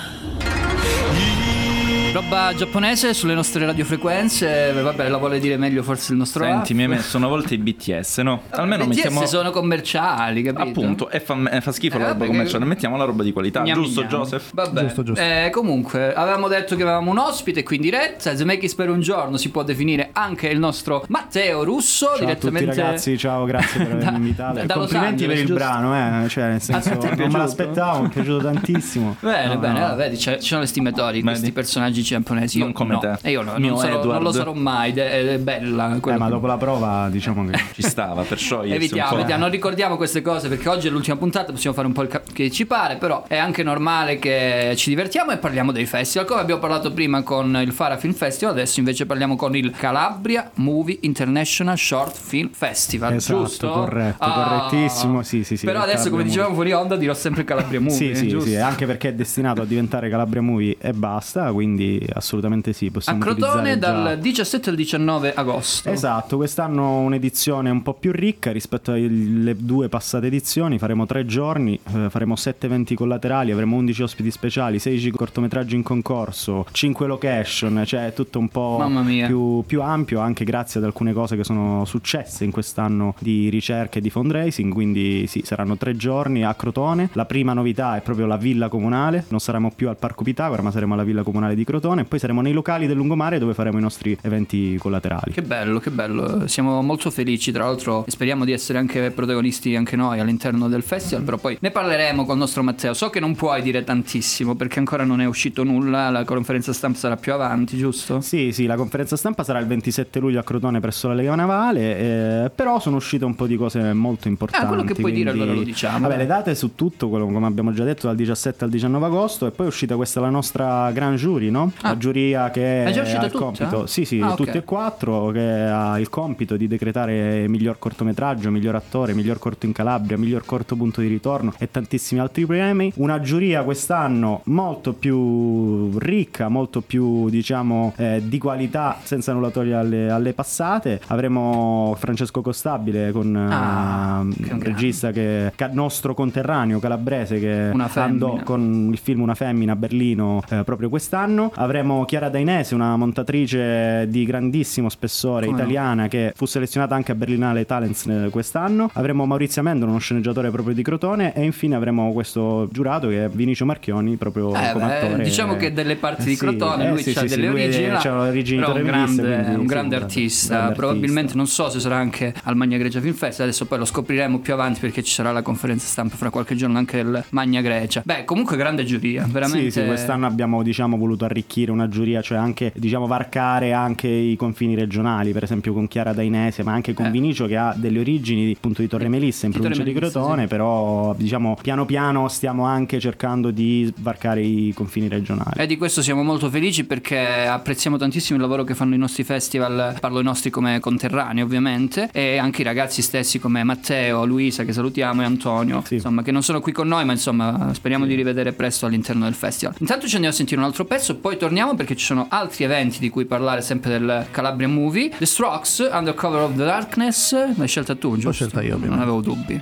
[2.32, 6.84] Roba giapponese sulle nostre radiofrequenze, vabbè, la vuole dire meglio forse il nostro Senti, mi
[6.84, 8.44] hai messo una volta i BTS, no?
[8.52, 9.26] Almeno BTS mettiamo...
[9.26, 10.64] sono commerciali, capito?
[10.80, 13.24] Appunto, e fa, e fa schifo Eh, la roba vabbè, commerciale, che- mettiamo la roba
[13.24, 14.10] di qualità, Gnam giusto gnam.
[14.12, 14.52] Joseph?
[14.54, 14.80] Vabbè.
[14.80, 15.22] Giusto, giusto.
[15.22, 18.34] Eh, comunque, avevamo detto che avevamo un ospite qui in diretta.
[18.34, 22.06] Zemeckis per un giorno si può definire anche il nostro Matteo Russo.
[22.06, 24.66] Ciao a tutti direttamente ragazzi, ciao, grazie per avermi invitato.
[24.66, 25.54] da complimenti per il giusto?
[25.56, 29.18] brano, eh, cioè nel senso A te è non me l'aspettavo, mi è piaciuto tantissimo.
[29.20, 29.86] Bene, No, bene, no.
[29.88, 32.58] ah, vedi, c'è- ci sono le stimatori, questi personaggi giapponesi.
[32.60, 33.00] Io Non come no.
[33.00, 33.18] te.
[33.22, 35.96] E io no, non, sarò- non lo sarò mai, ed è, ed è bella.
[35.96, 39.42] Eh, quella ma che- dopo la prova diciamo che Ci stava, per sciogliersi Evitiamo, evitiamo,
[39.42, 42.22] non ricordiamo queste cose perché oggi è l'ultima puntata, possiamo fare un po' il ca-
[42.32, 46.28] che ci pare, però è anche normale che ci divertiamo e parliamo dei festival.
[46.28, 50.50] Come abbiamo parlato prima con il Fara Film Festival, adesso invece parliamo con il Calabria
[50.56, 53.14] Movie International Short Film Festival.
[53.14, 53.70] Esatto, giusto?
[53.70, 54.68] corretto, Ah.
[54.70, 57.96] correttissimo, sì, sì, sì, Però adesso, come Calabria dicevamo fuori onda, dirò sempre Calabria Movie.
[57.96, 58.50] Sì, sì, giusto?
[58.50, 62.92] sì, anche perché è destinato a diventare Calabria Movie e basta, quindi assolutamente sì, A
[62.92, 65.90] possiamo Crotone dal 17 al 19 agosto.
[65.90, 71.80] Esatto, quest'anno un'edizione un po' più ricca rispetto alle due passate edizioni, faremo tre giorni,
[71.94, 77.84] eh, faremo sette eventi collaterali, avremo 11 ospiti speciali, 16 cortometraggi in concorso, 5 location,
[77.86, 78.90] cioè tutto un po'
[79.26, 84.00] più, più ampio anche grazie ad alcune cose che sono successe in quest'anno di ricerca
[84.00, 87.10] e di fundraising, quindi sì, saranno tre giorni a Crotone.
[87.14, 90.72] La prima novità è proprio la villa comunale, non saremo più al Parco Pitagora ma
[90.72, 93.78] saremo alla villa comunale di Crotone e poi saremo nei locali del lungomare dove faremo
[93.78, 95.32] i nostri eventi collaterali.
[95.32, 96.48] Che bello, che bello.
[96.48, 101.24] Siamo molto felici, tra l'altro speriamo di essere anche protagonisti anche noi all'interno del festival,
[101.24, 102.94] però poi ne parleremo col nostro Matteo.
[102.94, 106.98] So che non puoi dire tantissimo perché ancora non è uscito nulla, la conferenza stampa
[106.98, 108.22] sarà più avanti, giusto?
[108.22, 111.98] Sì, sì, la conferenza stampa sarà il 27 luglio a Crotone presso la Lega Navale,
[112.46, 114.66] eh, però sono uscite un po' di cose molto importanti.
[114.66, 116.00] Ah, quello che puoi dire quindi- allora lo diciamo.
[116.08, 119.46] Vabbè, le date su tutto, quello come abbiamo già detto, dal 17 al 19 agosto
[119.48, 121.72] e poi è uscita questa la nostra gran jury, no?
[121.92, 123.44] La giuria che ha il tutta?
[123.44, 124.36] compito, sì, sì, Ah, ok.
[124.36, 129.66] tutte e quattro, che ha il compito di decretare miglior cortometraggio, miglior attore, miglior corto
[129.66, 132.92] in Calabria, miglior corto punto di ritorno e tantissimi altri premi.
[132.96, 139.78] Una giuria quest'anno molto più ricca, molto più, diciamo, eh, di qualità, senza nulla togliere
[139.80, 141.00] alle, alle passate.
[141.08, 148.40] Avremo Francesco Costabile con Ah, che un regista che, che- nostro conterraneo calabrese che andò
[148.44, 151.52] con il film Una femmina a Berlino eh, proprio quest'anno.
[151.56, 155.64] Avremo Chiara Dainese, una montatrice di grandissimo spessore Come no?
[155.64, 158.90] italiana che fu selezionata anche a Berlinale Talents eh, quest'anno.
[158.94, 163.30] Avremo Maurizio Amendo, uno sceneggiatore proprio di Crotone e infine avremo questo giurato che è
[163.30, 165.24] Vinicio Marchioni proprio Eh, come attore.
[165.24, 167.48] diciamo che delle parti Eh di sì, Crotone eh lui sì, ha sì, sì, delle
[167.48, 170.56] è- origini, là, c'ha origini però un grande, quindi, un sì, grande artista.
[170.58, 171.38] grande Probabilmente artista.
[171.38, 174.52] non so se sarà anche al Magna Grecia Film Fest, adesso poi lo scopriremo più
[174.52, 178.02] avanti perché ci sarà la conferenza stampa fra qualche giorno anche il Magna Grecia.
[178.04, 179.72] Beh, comunque grande giuria, veramente.
[179.72, 184.36] Sì, sì, quest'anno abbiamo diciamo, voluto arricchire una giuria, cioè anche diciamo, varcare anche i
[184.36, 187.10] confini regionali, per esempio con Chiara Dainese, ma anche con Eh.
[187.12, 190.20] Vinicio che ha delle origini appunto di Torre Melissa in Di provincia Torre di Melissa,
[190.20, 190.48] Crotone, sì.
[190.48, 195.60] però diciamo piano piano stiamo anche cercando di varcare i confini regionali.
[195.60, 199.24] E di questo siamo molto felici perché apprezziamo tantissimo il lavoro che fanno i nostri
[199.24, 204.64] festival, parlo i nostri come conterranei ovviamente, e anche i ragazzi stessi come Matteo, Luisa
[204.64, 205.96] che salutiamo e Antonio, Sì.
[205.96, 209.34] insomma che non sono qui con noi ma insomma speriamo di rivedere presto all'interno del
[209.34, 209.76] festival.
[209.80, 213.00] Intanto ci andiamo a sentire un altro pezzo, poi torniamo perché ci sono altri eventi
[213.00, 215.10] di cui parlare sempre del Calabria Movie.
[215.18, 218.32] The Strokes, Under Cover of the Darkness, l'hai scelta tu giusto?
[218.32, 219.62] scelta io, Non avevo dubbi.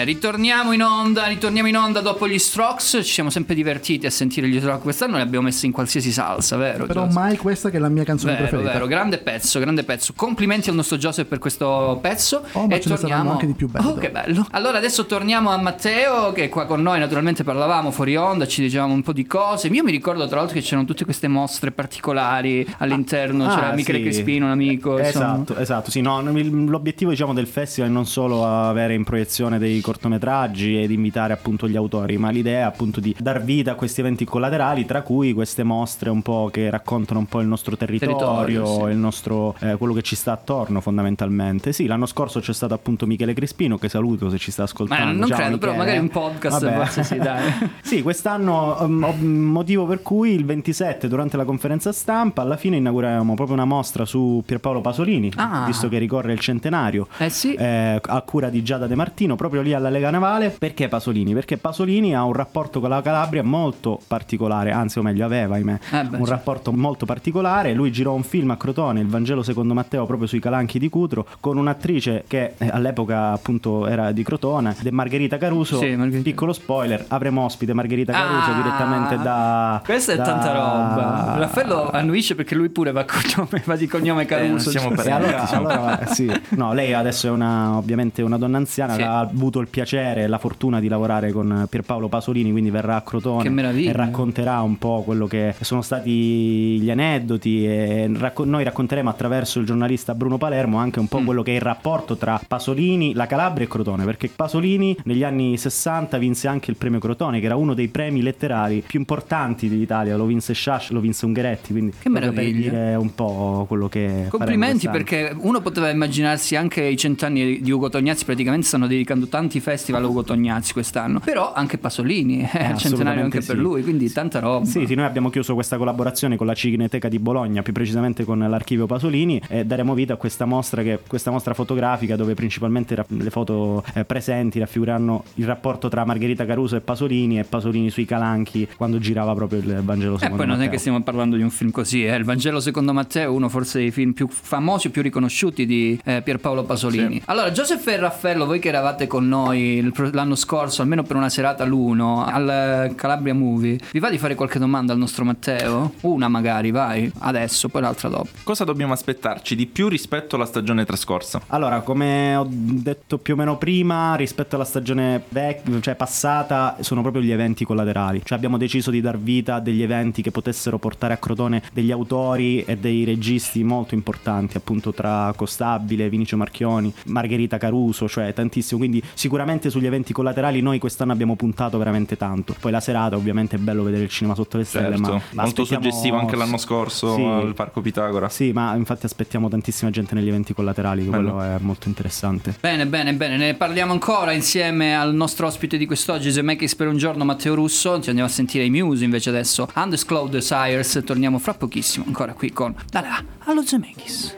[0.00, 4.10] Bene, ritorniamo in onda, ritorniamo in onda dopo gli Strokes, ci siamo sempre divertiti a
[4.10, 6.86] sentire gli Strokes, quest'anno li abbiamo messi in qualsiasi salsa, vero?
[6.86, 7.14] Però Joseph?
[7.18, 8.72] mai questa che è la mia canzone Vero, preferita.
[8.72, 10.14] vero, grande pezzo, grande pezzo.
[10.16, 12.42] Complimenti al nostro Joseph per questo pezzo.
[12.52, 13.08] Oh, ma e ce ne torniamo...
[13.08, 14.46] saranno anche di più belli Oh, che bello.
[14.52, 16.98] Allora adesso torniamo a Matteo, che è qua con noi.
[16.98, 19.68] Naturalmente parlavamo fuori onda, ci dicevamo un po' di cose.
[19.68, 23.44] Io mi ricordo tra l'altro che c'erano tutte queste mostre particolari all'interno.
[23.50, 24.04] Ah, C'era Michele sì.
[24.04, 24.98] Crispino, un amico.
[24.98, 25.34] insomma.
[25.34, 29.80] Esatto, esatto, sì, no, l'obiettivo diciamo del festival è non solo avere in proiezione dei
[29.90, 34.00] cortometraggi ed invitare appunto gli autori, ma l'idea è appunto di dar vita a questi
[34.00, 38.16] eventi collaterali, tra cui queste mostre un po' che raccontano un po' il nostro territorio,
[38.16, 38.90] Territorio, sì.
[38.92, 41.72] il nostro, eh, quello che ci sta attorno fondamentalmente.
[41.72, 45.04] Sì, l'anno scorso c'è stato appunto Michele Crispino, che saluto se ci sta ascoltando.
[45.04, 45.90] Ma non Ciao, credo, però Michele.
[45.98, 46.76] magari un podcast Vabbè.
[46.76, 47.52] forse sì, dai.
[47.82, 52.76] Sì, quest'anno um, ho- motivo per cui il 27 durante la conferenza stampa alla fine
[52.76, 55.64] inauguriamo proprio una mostra su Pierpaolo Pasolini, Ah.
[55.66, 57.08] visto che ricorre il centenario.
[57.18, 57.54] Eh sì.
[57.54, 60.50] eh, a cura di Giada De Martino, proprio lì alla Lega Navale.
[60.50, 61.34] Perché Pasolini?
[61.34, 65.72] Perché Pasolini ha un rapporto con la Calabria molto particolare, anzi, o meglio, aveva, ahimè,
[65.72, 66.24] Eh beh, un certo.
[66.30, 67.72] rapporto molto particolare.
[67.74, 71.26] Lui girò un film a Crotone, Il Vangelo secondo Matteo, proprio sui calanchi di Cutro,
[71.40, 75.78] con un'attrice che eh, all'epoca appunto era di Crotone, è Margherita Caruso.
[75.78, 76.28] Sì, Margherita.
[76.30, 79.80] Piccolo spoiler, avremo ospite Margherita Caruso Ah, direttamente da.
[79.84, 81.34] Questa è da- tanta roba.
[81.38, 84.70] Raffaello annuisce perché lui pure va, cognome, va di cognome Caruso.
[84.70, 86.30] siamo cioè- E allora, siamo- allora, sì.
[86.50, 89.02] No, lei adesso è una, ovviamente una donna anziana Sì.
[89.02, 93.02] ha avuto il piacere e la fortuna di lavorare con Pierpaolo Pasolini, quindi verrà a
[93.02, 93.90] Crotone meraviglia.
[93.90, 99.58] e racconterà un po' quello che sono stati gli aneddoti e racco- noi racconteremo attraverso
[99.60, 101.24] il giornalista Bruno Palermo anche un po' Mm.
[101.24, 105.56] quello che è il rapporto tra Pasolini, la Calabria e Crotone, perché Pasolini negli anni
[105.56, 110.16] 60 vinse anche il premio Crotone, che era uno dei premi letterari più importanti d'Italia,
[110.16, 112.70] lo vinse Sciascia, lo vinse Ungaretti, quindi Che proprio per meraviglia.
[112.70, 117.88] dire un po' quello che Complimenti perché uno poteva immaginarsi anche i cent'anni di Ugo
[117.88, 123.22] Tognazzi, praticamente stanno dedicando tanti festival Ugo Tognazzi quest'anno, però anche Pasolini, è il centenario
[123.24, 123.62] anche assolutamente per sì.
[123.62, 124.64] lui, quindi tanta roba.
[124.64, 128.38] Sì, sì, noi abbiamo chiuso questa collaborazione con la Cineteca di Bologna, più precisamente con
[128.38, 133.30] l'archivio Pasolini, e daremo vita a questa mostra, che, questa mostra fotografica dove principalmente le
[133.30, 138.68] foto eh, presenti raffigureranno il rapporto tra Margherita Caruso e Pasolini e Pasolini sui calanchi
[138.76, 140.72] quando girava proprio il Vangelo E secondo poi non è Matteo.
[140.72, 142.14] che stiamo parlando di un film così, eh.
[142.14, 145.98] il Vangelo secondo Matteo è uno forse dei film più famosi e più riconosciuti di
[146.04, 147.22] eh, Pierpaolo Pasolini.
[147.26, 151.16] Allora, Joseph e Raffaello, voi che eravate con noi il pro- l'anno scorso, almeno per
[151.16, 155.94] una serata l'uno, al Calabria Movie, vi va di fare qualche domanda al nostro Matteo?
[156.02, 158.28] Una magari, vai, adesso, poi l'altra dopo.
[158.42, 161.42] Cosa dobbiamo aspettarci di più rispetto alla stagione trascorsa?
[161.48, 167.02] Allora, come ho detto più o meno prima, rispetto alla stagione vec- cioè passata, sono
[167.02, 168.22] proprio gli eventi collaterali.
[168.24, 171.90] Cioè abbiamo deciso di dar vita a degli eventi che potessero portare a Crotone degli
[171.90, 178.78] autori e dei registi molto importanti, appunto tra Costabile, Vinicio Marchioni, Margherita Caruso, cioè tantissimo.
[178.78, 179.29] Quindi sicuramente
[179.70, 182.54] sugli eventi collaterali noi quest'anno abbiamo puntato veramente tanto.
[182.58, 185.08] Poi la serata ovviamente è bello vedere il cinema sotto le stelle, Certo, ma
[185.42, 187.22] molto aspettiamo- suggestivo anche l'anno scorso Sì.
[187.22, 188.28] al Parco Pitagora.
[188.28, 191.34] Sì, ma infatti aspettiamo tantissima gente negli eventi collaterali, che Bello.
[191.34, 192.56] quello è molto interessante.
[192.60, 196.96] Bene, bene, bene, ne parliamo ancora insieme al nostro ospite di quest'oggi, Zemeckis per un
[196.96, 198.00] giorno, Matteo Russo.
[198.00, 199.68] Ci andiamo a sentire i Muse invece adesso.
[199.74, 204.36] Undisclosed Desires, torniamo fra pochissimo ancora qui con Da là allo Zemeckis.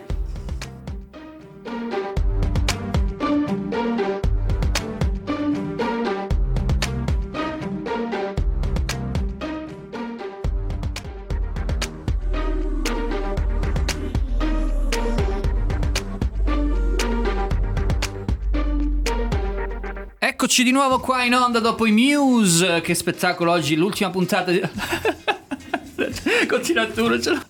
[20.52, 22.82] Eccoci di nuovo qua in onda dopo i Muse.
[22.82, 24.60] Che spettacolo oggi, l'ultima puntata di...
[26.46, 27.42] Continua tu, non ce la...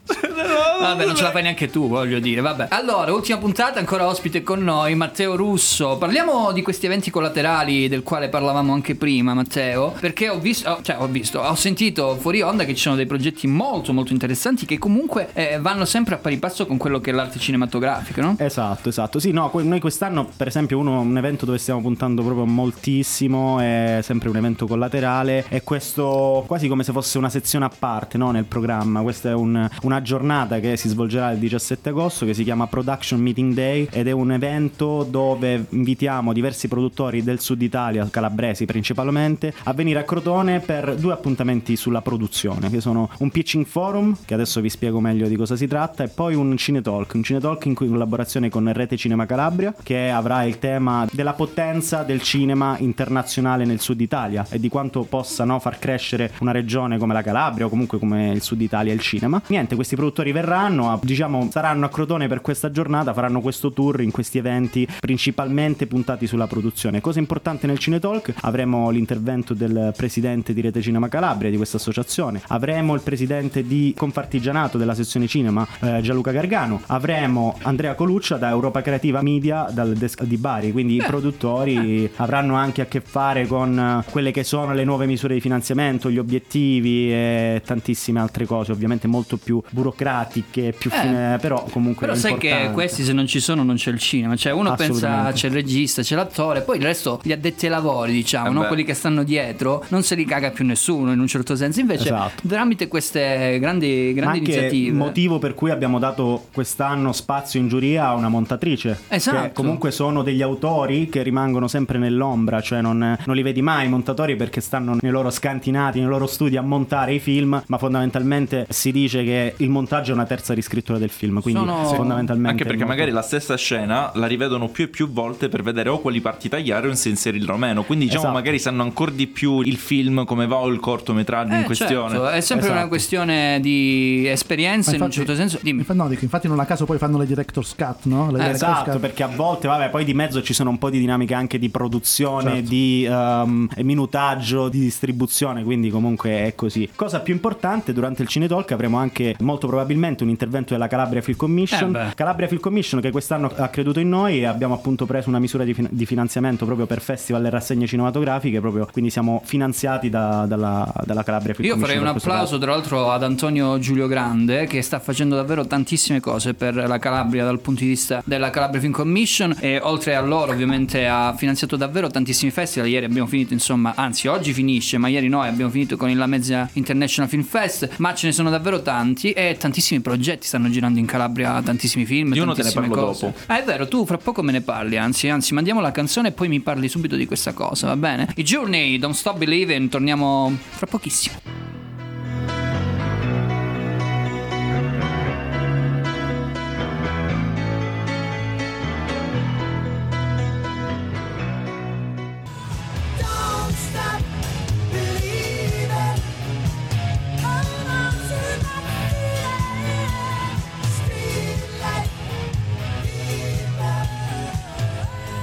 [0.81, 2.41] Vabbè, non ce la fai neanche tu, voglio dire.
[2.41, 2.67] Vabbè.
[2.71, 5.97] Allora, ultima puntata, ancora ospite con noi, Matteo Russo.
[5.97, 9.95] Parliamo di questi eventi collaterali del quale parlavamo anche prima, Matteo.
[9.99, 13.07] Perché ho visto, oh, cioè ho visto, ho sentito fuori onda che ci sono dei
[13.07, 17.11] progetti molto, molto interessanti che comunque eh, vanno sempre a pari passo con quello che
[17.11, 18.35] è l'arte cinematografica, no?
[18.39, 19.19] Esatto, esatto.
[19.19, 24.01] Sì, no, noi quest'anno, per esempio, uno, un evento dove stiamo puntando proprio moltissimo è
[24.03, 25.45] sempre un evento collaterale.
[25.49, 29.01] E questo quasi come se fosse una sezione a parte no, nel programma.
[29.03, 33.21] Questa è un- una giornata che si svolgerà il 17 agosto che si chiama Production
[33.21, 39.53] Meeting Day ed è un evento dove invitiamo diversi produttori del sud Italia, calabresi principalmente,
[39.65, 44.35] a venire a Crotone per due appuntamenti sulla produzione, che sono un pitching forum, che
[44.35, 47.75] adesso vi spiego meglio di cosa si tratta, e poi un cinetalk, un cinetalk in
[47.75, 53.81] collaborazione con Rete Cinema Calabria, che avrà il tema della potenza del cinema internazionale nel
[53.81, 57.69] sud Italia e di quanto possa no, far crescere una regione come la Calabria o
[57.69, 59.41] comunque come il sud Italia il cinema.
[59.47, 64.01] Niente, questi produttori verranno, a- diciamo, saranno a Crotone per questa giornata, faranno questo tour
[64.01, 67.01] in questi eventi principalmente puntati sulla produzione.
[67.01, 68.35] Cosa importante nel Cinetalk?
[68.41, 73.95] Avremo l'intervento del presidente di Rete Cinema Calabria di questa associazione, avremo il presidente di
[73.97, 79.95] Confartigianato della sezione cinema eh, Gianluca Gargano, avremo Andrea Coluccia da Europa Creativa Media dal
[79.95, 84.45] desk di Bari, quindi i produttori avranno anche a che fare con eh, quelle che
[84.45, 89.63] sono le nuove misure di finanziamento, gli obiettivi e tantissime altre cose, ovviamente molto più
[89.83, 91.01] democratiche, più Eh.
[91.01, 92.73] fine, però comunque Però sai che importante.
[92.75, 96.03] questi se non ci sono non c'è il cinema, cioè uno pensa c'è il regista,
[96.03, 98.67] c'è l'attore, poi il resto gli addetti ai lavori, diciamo, Eh no?
[98.67, 101.81] quelli che stanno dietro, non se li caga più nessuno in un certo senso.
[101.81, 102.49] Invece Esatto.
[102.49, 108.07] tramite queste grandi, grandi anche iniziative motivo per cui abbiamo dato quest'anno spazio in giuria
[108.09, 108.99] a una montatrice.
[109.09, 109.41] Esatto.
[109.43, 113.87] Che comunque sono degli autori che rimangono sempre nell'ombra, cioè non, non li vedi mai
[113.87, 117.79] i montatori perché stanno nei loro scantinati, nei loro studi a montare i film, ma
[117.79, 122.51] fondamentalmente si dice che il montaggio è una terza riscrittura del film, quindi Sono- fondamentalmente...
[122.51, 125.89] Anche perché molto- magari la stessa scena la rivedono più e più volte per vedere
[125.89, 127.83] o quali parti tagliare o se inserirlo o meno.
[127.83, 128.39] Quindi diciamo Esatto.
[128.39, 132.11] magari sanno ancora di più il film come va o il cortometraggio in Eh, questione.
[132.11, 132.81] certo, è sempre Esatto.
[132.81, 135.59] una questione di esperienza Ma in un infatti- certo senso.
[135.63, 135.79] Dimmi.
[135.81, 138.27] Infa- no, dico, infatti non a caso poi fanno le director's cut, no?
[138.31, 139.01] Le Eh, director's Esatto, cut.
[139.01, 141.69] perché a volte, vabbè, poi di mezzo ci sono un po' di dinamiche anche di
[141.71, 142.69] produzione, Certo.
[142.69, 146.89] di ehm, minutaggio, di distribuzione, quindi comunque è così.
[146.95, 151.37] Cosa più importante, durante il Cinetalk avremo anche molto probabilmente un intervento della Calabria Film
[151.37, 151.95] Commission.
[151.97, 152.13] Eh.
[152.15, 155.65] Calabria Film Commission che quest'anno ha creduto in noi e abbiamo appunto preso una misura
[155.65, 160.45] di, fin- di finanziamento proprio per festival e rassegne cinematografiche, proprio, quindi siamo finanziati da-
[160.47, 161.99] dalla, dalla Calabria Film Io Commission.
[161.99, 166.55] farei un applauso tra l'altro ad Antonio Giulio Grande che sta facendo davvero tantissime cose
[166.55, 170.53] per la Calabria dal punto di vista della Calabria Film Commission e oltre a loro
[170.53, 172.89] ovviamente ha finanziato davvero tantissimi festival.
[172.89, 176.27] Ieri abbiamo finito insomma, anzi oggi finisce, ma ieri noi abbiamo finito con il La
[176.27, 180.99] Mezza International Film Fest, ma ce ne sono davvero tanti e tantissimi progetti stanno girando
[180.99, 182.33] in Calabria, tantissimi film.
[182.33, 183.27] Di uno te ne parlo cose.
[183.27, 183.39] dopo.
[183.47, 186.33] Ah, è vero, tu fra poco me ne parli, anzi, anzi, mandiamo la canzone e
[186.33, 188.33] poi mi parli subito di questa cosa, va bene?
[188.37, 191.82] I Journey, Don't Stop Believing, torniamo fra pochissimo.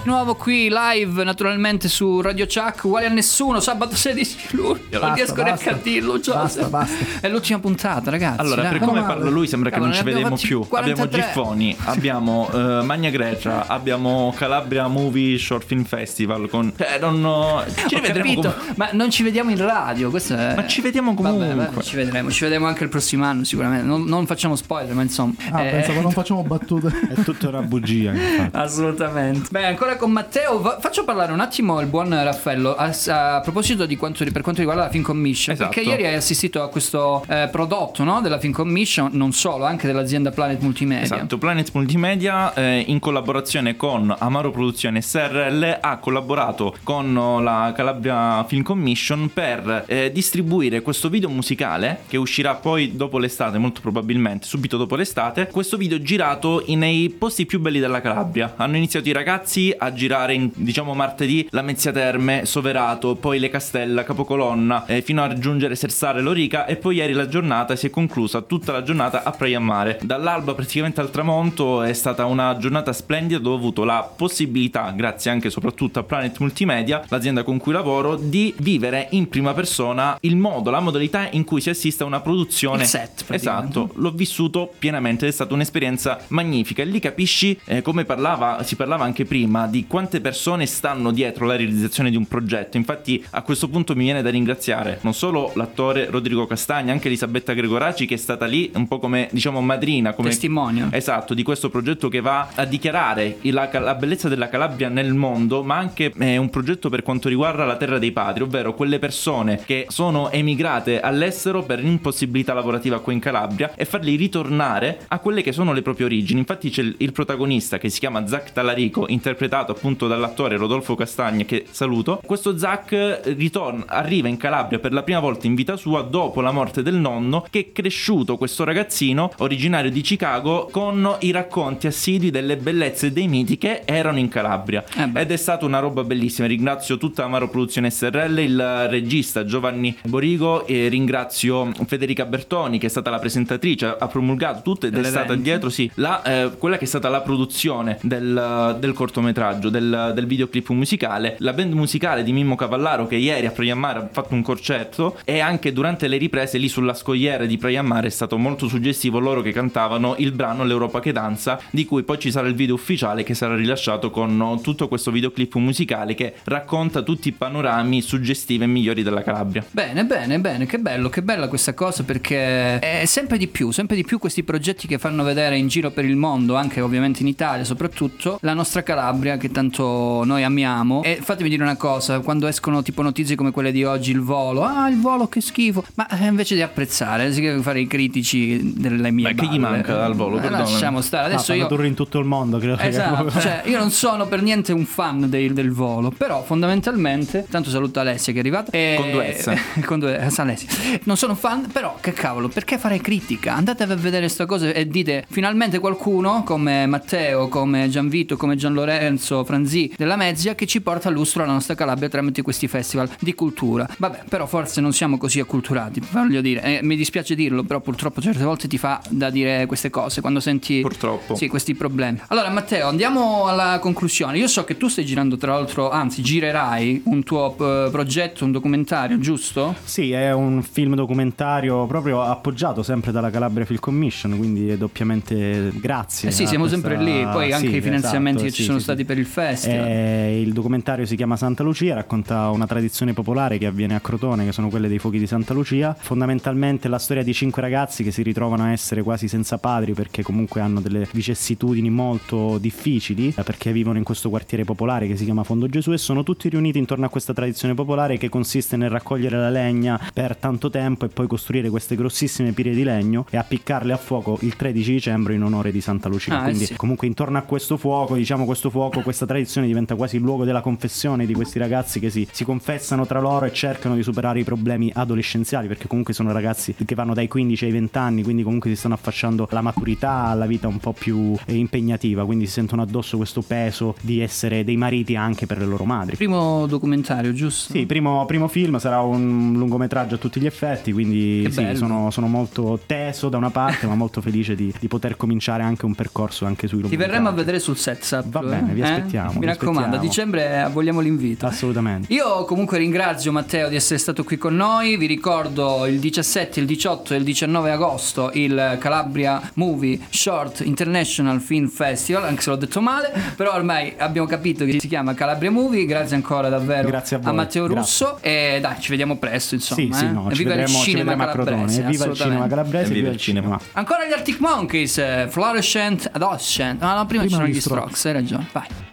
[0.09, 4.79] Nuovo qui live naturalmente su Radio Chuck, uguale a nessuno, sabato 16 luglio.
[4.91, 6.67] non Basta, riesco neanche a dirlo, Joseph.
[6.69, 7.27] Basta, basta.
[7.27, 8.41] È l'ultima puntata, ragazzi.
[8.41, 8.71] Allora, dai.
[8.71, 9.13] per come male.
[9.13, 10.67] parla lui sembra che Cavolo, non ci vedremo fatti più.
[10.67, 11.03] 43.
[11.03, 16.73] Abbiamo Giffoni, abbiamo eh, Magna Grecia, abbiamo Calabria Movie Short Film Festival con...
[16.75, 17.23] Eh, non...
[17.23, 20.09] ho- Ci Ho rivedremo capito, com- ma non ci vediamo in radio.
[20.09, 20.55] Questo è...
[20.55, 21.55] Ma ci vediamo Vabbè, comunque.
[21.65, 23.85] vabbè, ci vedremo, ci vedremo anche il prossimo anno sicuramente.
[23.85, 25.33] Non, non facciamo spoiler, ma insomma.
[25.51, 26.87] Ah, eh, pensavo non facciamo battute.
[27.13, 28.55] È tutta una bugia, infatti.
[28.57, 29.47] Assolutamente.
[29.51, 33.85] Beh, ancora con Matteo, va- faccio parlare un attimo il buon Raffaello a, a proposito
[33.85, 35.53] di quanto, per quanto riguarda la Film Commission.
[35.53, 35.69] Esatto.
[35.69, 39.85] Perché ieri hai assistito a questo eh, prodotto no, della Film Commission, non solo, anche
[39.85, 41.03] dell'azienda Planet Multimedia.
[41.03, 47.73] Esatto, Planet Multimedia eh, in collaborazione con Amaro Produzione SRL ha collaborato con oh, la
[47.75, 53.81] Calabria Film Commission per eh, distribuire questo video musicale che uscirà poi dopo l'estate, molto
[53.81, 55.47] probabilmente, subito dopo l'estate.
[55.47, 58.53] Questo video girato nei posti più belli della Calabria.
[58.55, 63.49] Hanno iniziato i ragazzi a girare in, diciamo martedì la Mezzia Terme, Soverato, poi Le
[63.49, 67.89] Castella, Capocolonna, eh, fino a raggiungere Sersare Lorica e poi ieri la giornata si è
[67.89, 69.99] conclusa tutta la giornata a Praia Mare.
[70.01, 75.31] Dall'alba praticamente al tramonto è stata una giornata splendida dove ho avuto la possibilità, grazie
[75.31, 80.17] anche e soprattutto a Planet Multimedia, l'azienda con cui lavoro, di vivere in prima persona
[80.21, 82.83] il modo, la modalità in cui si assiste a una produzione.
[82.83, 83.25] Il set.
[83.29, 86.81] Esatto, l'ho vissuto pienamente, è stata un'esperienza magnifica.
[86.81, 91.45] E lì capisci eh, come parlava, si parlava anche prima di quante persone stanno dietro
[91.45, 92.77] la realizzazione di un progetto.
[92.77, 97.53] Infatti, a questo punto mi viene da ringraziare non solo l'attore Rodrigo Castagna, anche Elisabetta
[97.53, 100.87] Gregoraci, che è stata lì un po' come diciamo madrina, come Testimonio.
[100.91, 105.63] Esatto, di questo progetto che va a dichiarare la, la bellezza della Calabria nel mondo,
[105.63, 109.61] ma anche è un progetto per quanto riguarda la terra dei padri, ovvero quelle persone
[109.65, 115.41] che sono emigrate all'estero per impossibilità lavorativa qui in Calabria e farli ritornare a quelle
[115.41, 116.39] che sono le proprie origini.
[116.39, 121.43] Infatti c'è il, il protagonista che si chiama Zach Talarico, interpretato appunto dall'attore Rodolfo Castagna,
[121.45, 122.21] che saluto.
[122.25, 126.51] Questo Zach ritorna, arriva in Calabria per la prima volta in vita sua dopo la
[126.51, 132.29] morte del nonno, che è cresciuto questo ragazzino originario di Chicago con i racconti assidui
[132.29, 134.83] delle bellezze e dei miti che erano in Calabria.
[134.95, 135.21] Eh.
[135.21, 136.47] Ed è stata una roba bellissima.
[136.47, 142.89] Ringrazio tutta Amaro Produzione SRL, il regista Giovanni Borigo e ringrazio Federica Bertoni che è
[142.89, 146.85] stata la presentatrice, ha promulgato tutto ed è stata dietro, sì, la, eh, quella che
[146.85, 149.58] è stata la produzione del, del cortometraggio.
[149.59, 153.75] Lungometraggio del, del videoclip musicale, la band musicale di Mimmo Cavallaro che ieri a Praia
[153.75, 157.83] Mare ha fatto un concerto e anche durante le riprese lì sulla scogliera di Praia
[157.83, 162.03] Mare è stato molto suggestivo loro che cantavano il brano L'Europa che danza, di cui
[162.03, 166.35] poi ci sarà il video ufficiale che sarà rilasciato con tutto questo videoclip musicale che
[166.45, 169.65] racconta tutti i panorami suggestivi e migliori della Calabria.
[169.69, 173.95] Bene, bene, bene, che bello, che bella questa cosa perché è sempre di più, sempre
[173.95, 177.27] di più questi progetti che fanno vedere in giro per il mondo, anche ovviamente in
[177.27, 181.01] Italia soprattutto, la nostra Calabria che tanto noi amiamo.
[181.01, 184.63] E fatemi dire una cosa, quando escono tipo notizie come quelle di oggi, il volo,
[184.63, 188.73] ah il volo che schifo, ma eh, invece di apprezzare, si deve fare i critici
[188.75, 190.49] delle mie Beh, che gli manca al volo, Eh.
[190.49, 191.67] Lasciamo stare, Ah, adesso fanno io...
[191.67, 194.85] tour in tutto il mondo, credo che Esatto, cioè io non sono per niente un
[194.85, 198.71] fan dei- del volo, però fondamentalmente, tanto saluto Alessia che è arrivata.
[198.71, 199.53] E, Con due S.
[199.85, 200.67] con due S, Alessia.
[201.03, 203.55] Non sono un fan, però che cavolo, perché fare critica?
[203.55, 208.73] Andate a vedere questa cosa e dite finalmente qualcuno come Matteo, come Gianvito, come Gian
[208.73, 213.09] Lorenzo Franzi della Mezzia che ci porta a lustro la nostra Calabria tramite questi festival
[213.19, 213.87] di cultura.
[213.97, 218.21] Vabbè, però forse non siamo così acculturati, voglio dire, eh, mi dispiace dirlo, però purtroppo
[218.21, 221.35] certe volte ti fa da dire queste cose quando senti Purtroppo.
[221.35, 222.19] sì, questi problemi.
[222.27, 224.37] Allora, Matteo, andiamo alla conclusione.
[224.37, 228.51] Io so che tu stai girando, tra l'altro, anzi, girerai un tuo eh, progetto, un
[228.51, 229.75] documentario, giusto?
[229.83, 235.71] Sì, è un film documentario proprio appoggiato sempre dalla Calabria Film Commission, quindi è doppiamente
[235.75, 236.29] grazie.
[236.29, 237.23] Eh sì, siamo questa- sempre lì.
[237.23, 239.05] Poi anche Sì, i finanziamenti esatto, che ci sì, sono sì, stati sì.
[239.05, 239.87] per il festival.
[239.87, 244.45] Eh, il documentario si chiama Santa Lucia, racconta una tradizione popolare che avviene a Crotone,
[244.45, 245.95] che sono quelle dei fuochi di Santa Lucia.
[245.97, 250.23] Fondamentalmente la storia di cinque ragazzi che si ritrovano a essere quasi senza padri perché
[250.23, 255.25] comunque hanno delle vicissitudini molto difficili, eh, perché vivono in questo quartiere popolare che si
[255.25, 258.89] chiama Fondo Gesù e sono tutti riuniti intorno a questa tradizione popolare che consiste nel
[258.89, 263.37] raccogliere la legna per tanto tempo e poi costruire queste grossissime pire di legno e
[263.37, 266.35] appiccarle a fuoco il 13 dicembre in onore di Santa Lucia.
[266.35, 266.75] Ah, eh Quindi sì.
[266.75, 270.61] comunque intorno a questo fuoco, diciamo questo fuoco, questa tradizione diventa quasi il luogo della
[270.61, 274.43] confessione di questi ragazzi che si, si confessano tra loro e cercano di superare i
[274.43, 278.69] problemi adolescenziali, perché comunque sono ragazzi che vanno dai 15 ai 20 anni, quindi comunque
[278.69, 282.83] si stanno affacciando alla maturità, alla vita un po' più eh, impegnativa, quindi si sentono
[282.83, 286.15] addosso questo peso di essere dei mariti anche per le loro madri.
[286.15, 287.73] Primo documentario, giusto?
[287.73, 292.27] Sì, primo, primo film sarà un lungometraggio a tutti gli effetti, quindi sì, sono, sono
[292.27, 296.45] molto teso da una parte, ma molto felice di, di poter cominciare anche un percorso
[296.45, 297.11] anche sui Ti lungometraggi.
[297.11, 298.73] verremo a vedere sul set, sappilo, Va bene, eh?
[298.75, 298.85] vi Eh?
[298.99, 301.45] Aspettiamo, Mi raccomando, a dicembre eh, vogliamo l'invito.
[301.45, 302.11] Assolutamente.
[302.13, 306.65] Io comunque ringrazio Matteo di essere stato qui con noi, vi ricordo il 17, il
[306.65, 312.55] 18 e il 19 agosto il Calabria Movie Short International Film Festival, anche se l'ho
[312.55, 317.17] detto male, però ormai abbiamo capito che si chiama Calabria Movie, grazie ancora davvero Grazie
[317.17, 317.81] a voi, Matteo grazie.
[317.81, 319.81] Russo e dai ci vediamo presto insomma.
[319.81, 320.09] Sì, sì, eh.
[320.09, 323.09] no, E ci viva vedremo, il ci cinema a calabrese, Evviva il cinema calabrese, viva
[323.09, 323.59] il cinema.
[323.73, 326.81] Ancora gli Arctic Monkeys, eh, Fluorescent Adolescent.
[326.81, 327.97] Ah, no, prima, ci Prima sono gli gli Strokes.
[327.97, 328.47] Strokes, hai ragione.
[328.51, 328.88] Vai.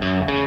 [0.00, 0.37] Bene,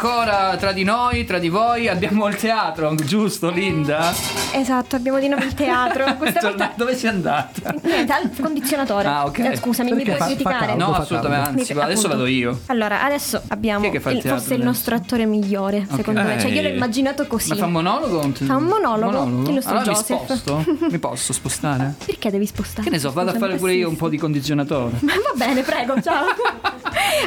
[0.00, 4.12] ancora tra di noi, tra di voi abbiamo il teatro, giusto Linda?
[4.52, 6.04] Esatto, abbiamo di nuovo il teatro.
[6.18, 7.74] Questa Torna- volta Dove sei andata?
[7.82, 9.08] niente, al condizionatore.
[9.08, 9.38] Ah, ok.
[9.38, 10.66] Eh, scusami, mi Perché puoi fa- fa criticare?
[10.66, 10.84] caldo.
[10.84, 12.24] No, fa assolutamente, Mi- anzi, guarda, adesso appunto.
[12.24, 12.60] vado io.
[12.66, 16.38] Allora, adesso abbiamo Chi è che fa il forse il nostro attore migliore, secondo me.
[16.40, 16.74] Cioè, io l'ho Eh.
[16.74, 17.48] immaginato così.
[17.48, 18.18] Ma fa un monologo?
[18.18, 20.20] o un- Fa un monologo, il nostro allora Joseph.
[20.20, 20.64] mi sposto?
[20.90, 21.94] Mi posso spostare?
[22.04, 22.82] Perché devi spostare?
[22.82, 24.98] Che ne so, vado a fare pure io un po' di condizionatore.
[25.00, 26.26] Ma va bene, prego, ciao.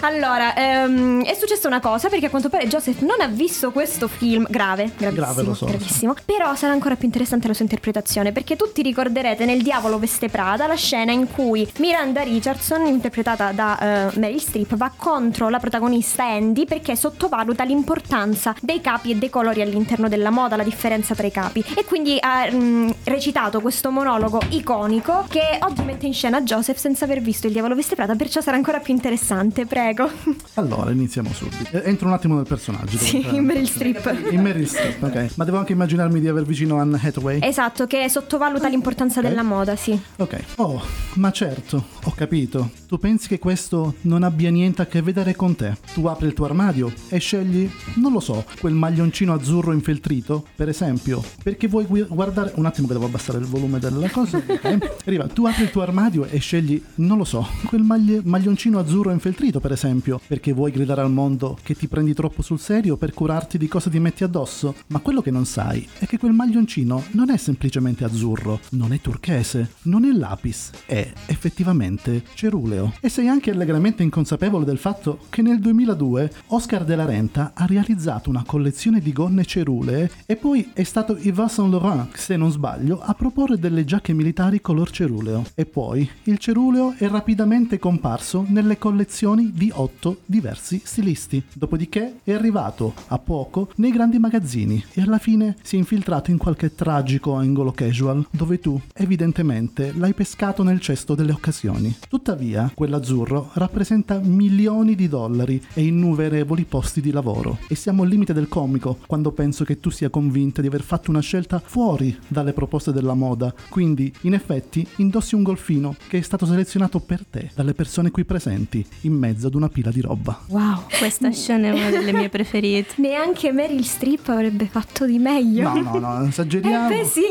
[0.01, 4.07] allora, ehm, è successa una cosa perché a quanto pare Joseph non ha visto questo
[4.07, 5.77] film grave, gravissimo, Grave, lo so, lo so.
[5.77, 6.15] gravissimo.
[6.25, 10.67] Però sarà ancora più interessante la sua interpretazione perché tutti ricorderete nel Diavolo Veste Prada
[10.67, 16.25] la scena in cui Miranda Richardson, interpretata da eh, Meryl Streep, va contro la protagonista
[16.25, 21.27] Andy perché sottovaluta l'importanza dei capi e dei colori all'interno della moda, la differenza tra
[21.27, 21.63] i capi.
[21.75, 27.05] E quindi ha mm, recitato questo monologo iconico che oggi mette in scena Joseph senza
[27.05, 30.09] aver visto il Diavolo Veste Prada, perciò sarà ancora più interessante, prego.
[30.55, 31.81] Allora, iniziamo subito.
[31.83, 32.97] Entro un attimo nel personaggio.
[32.97, 34.31] sì, in Meryl Streep.
[34.31, 35.31] In Meryl Streep, ok.
[35.35, 37.39] Ma devo anche immaginarmi di aver vicino Anne Hathaway?
[37.41, 39.27] Esatto, che sottovaluta l'importanza Ok.
[39.27, 39.97] della moda, sì.
[40.17, 40.43] Ok.
[40.57, 40.81] Oh,
[41.15, 42.71] ma certo, ho capito.
[42.87, 45.77] Tu pensi che questo non abbia niente a che vedere con te?
[45.93, 50.69] Tu apri il tuo armadio e scegli, non lo so, quel maglioncino azzurro infeltrito, per
[50.69, 52.51] esempio, perché vuoi guardare...
[52.55, 54.37] Un attimo che devo abbassare il volume della cosa.
[54.37, 54.77] ok?
[55.05, 59.11] Arriva, tu apri il tuo armadio e scegli, non lo so, quel maglie- maglioncino azzurro
[59.11, 63.13] infeltrito, per esempio, perché vuoi gridare al mondo che ti prendi troppo sul serio per
[63.13, 64.75] curarti di cosa ti metti addosso.
[64.87, 69.01] Ma quello che non sai è che quel maglioncino non è semplicemente azzurro, non è
[69.01, 72.93] turchese, non è lapis, è effettivamente ceruleo.
[72.99, 77.65] E sei anche allegramente inconsapevole del fatto che nel 2002 Oscar de la Renta ha
[77.65, 82.51] realizzato una collezione di gonne cerulee e poi è stato Yves Saint Laurent, se non
[82.51, 85.45] sbaglio, a proporre delle giacche militari color ceruleo.
[85.55, 91.43] E poi il ceruleo è rapidamente comparso nelle collezioni di otto diversi stilisti.
[91.53, 96.37] Dopodiché è arrivato a poco nei grandi magazzini e alla fine si è infiltrato in
[96.37, 101.95] qualche tragico angolo casual dove tu evidentemente l'hai pescato nel cesto delle occasioni.
[102.07, 108.33] Tuttavia, quell'azzurro rappresenta milioni di dollari e innumerevoli posti di lavoro e siamo al limite
[108.33, 112.53] del comico quando penso che tu sia convinta di aver fatto una scelta fuori dalle
[112.53, 113.53] proposte della moda.
[113.69, 118.23] Quindi, in effetti, indossi un golfino che è stato selezionato per te dalle persone qui
[118.25, 120.39] presenti in mezzo ad una pila di roba.
[120.47, 120.83] Wow.
[120.97, 122.93] Questa scena è una delle mie preferite.
[122.95, 125.73] Neanche Meryl Streep avrebbe fatto di meglio.
[125.73, 126.89] No, no, no, esageriamo.
[126.89, 127.21] Eh beh sì.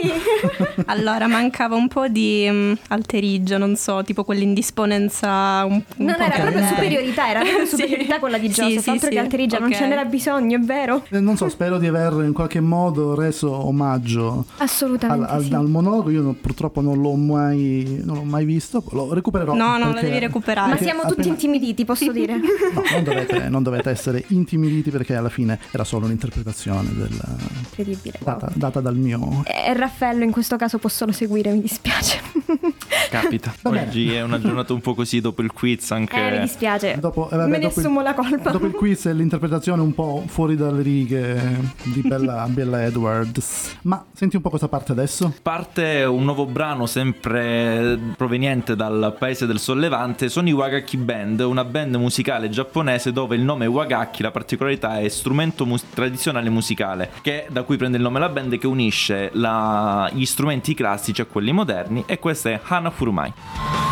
[0.86, 6.22] Allora, mancava un po' di mm, alteriggio, non so, tipo quell'indisponenza un, un Non po'
[6.22, 7.76] era che- proprio superiorità, era proprio Sì.
[7.76, 9.14] superiorità quella di Sì, Joseph, sì, altro sì.
[9.14, 9.76] che alterigia, non Ok.
[9.76, 11.05] ce n'era bisogno, è vero?
[11.11, 15.55] Eh, Non so, spero di aver in qualche modo reso omaggio al, Assolutamente al- sì.
[15.55, 16.11] al monologo.
[16.11, 19.55] Io non- purtroppo non l'ho mai, non l'ho mai visto, lo recupererò.
[19.55, 20.70] No, no, lo devi recuperare.
[20.70, 22.36] Ma siamo tutti appena- intimiditi, posso dire.
[22.78, 27.20] No, non dovete, non dovete essere intimiditi perché alla fine era solo un'interpretazione del-
[27.64, 28.18] Incredibile.
[28.22, 29.43] data, data dal mio...
[29.45, 32.20] E Raffaello in questo caso può solo seguire, mi dispiace.
[33.11, 33.55] Capita.
[33.62, 33.87] Va bene.
[33.89, 36.16] Oggi è una giornata un po' così dopo il quiz anche.
[36.16, 36.97] Eh, mi dispiace.
[37.01, 38.51] Dopo, eh, vabbè, Me ne dopo il- assumo la colpa.
[38.51, 43.76] Dopo il quiz e l'interpretazione un po' fuori dalle righe di Bella, Bella Edwards.
[43.83, 45.33] Ma senti un po' cosa parte adesso?
[45.43, 51.64] Parte un nuovo brano sempre proveniente dal paese del sollevante, sono i Wagaki Band, una
[51.64, 57.47] band musicale giapponese dove il nome Wagaki, la particolarità è strumento mus- tradizionale musicale, che
[57.49, 61.53] da cui prende il nome la band che unisce la- gli strumenti classici a quelli
[61.53, 63.88] moderni e questa è Hana Furumai.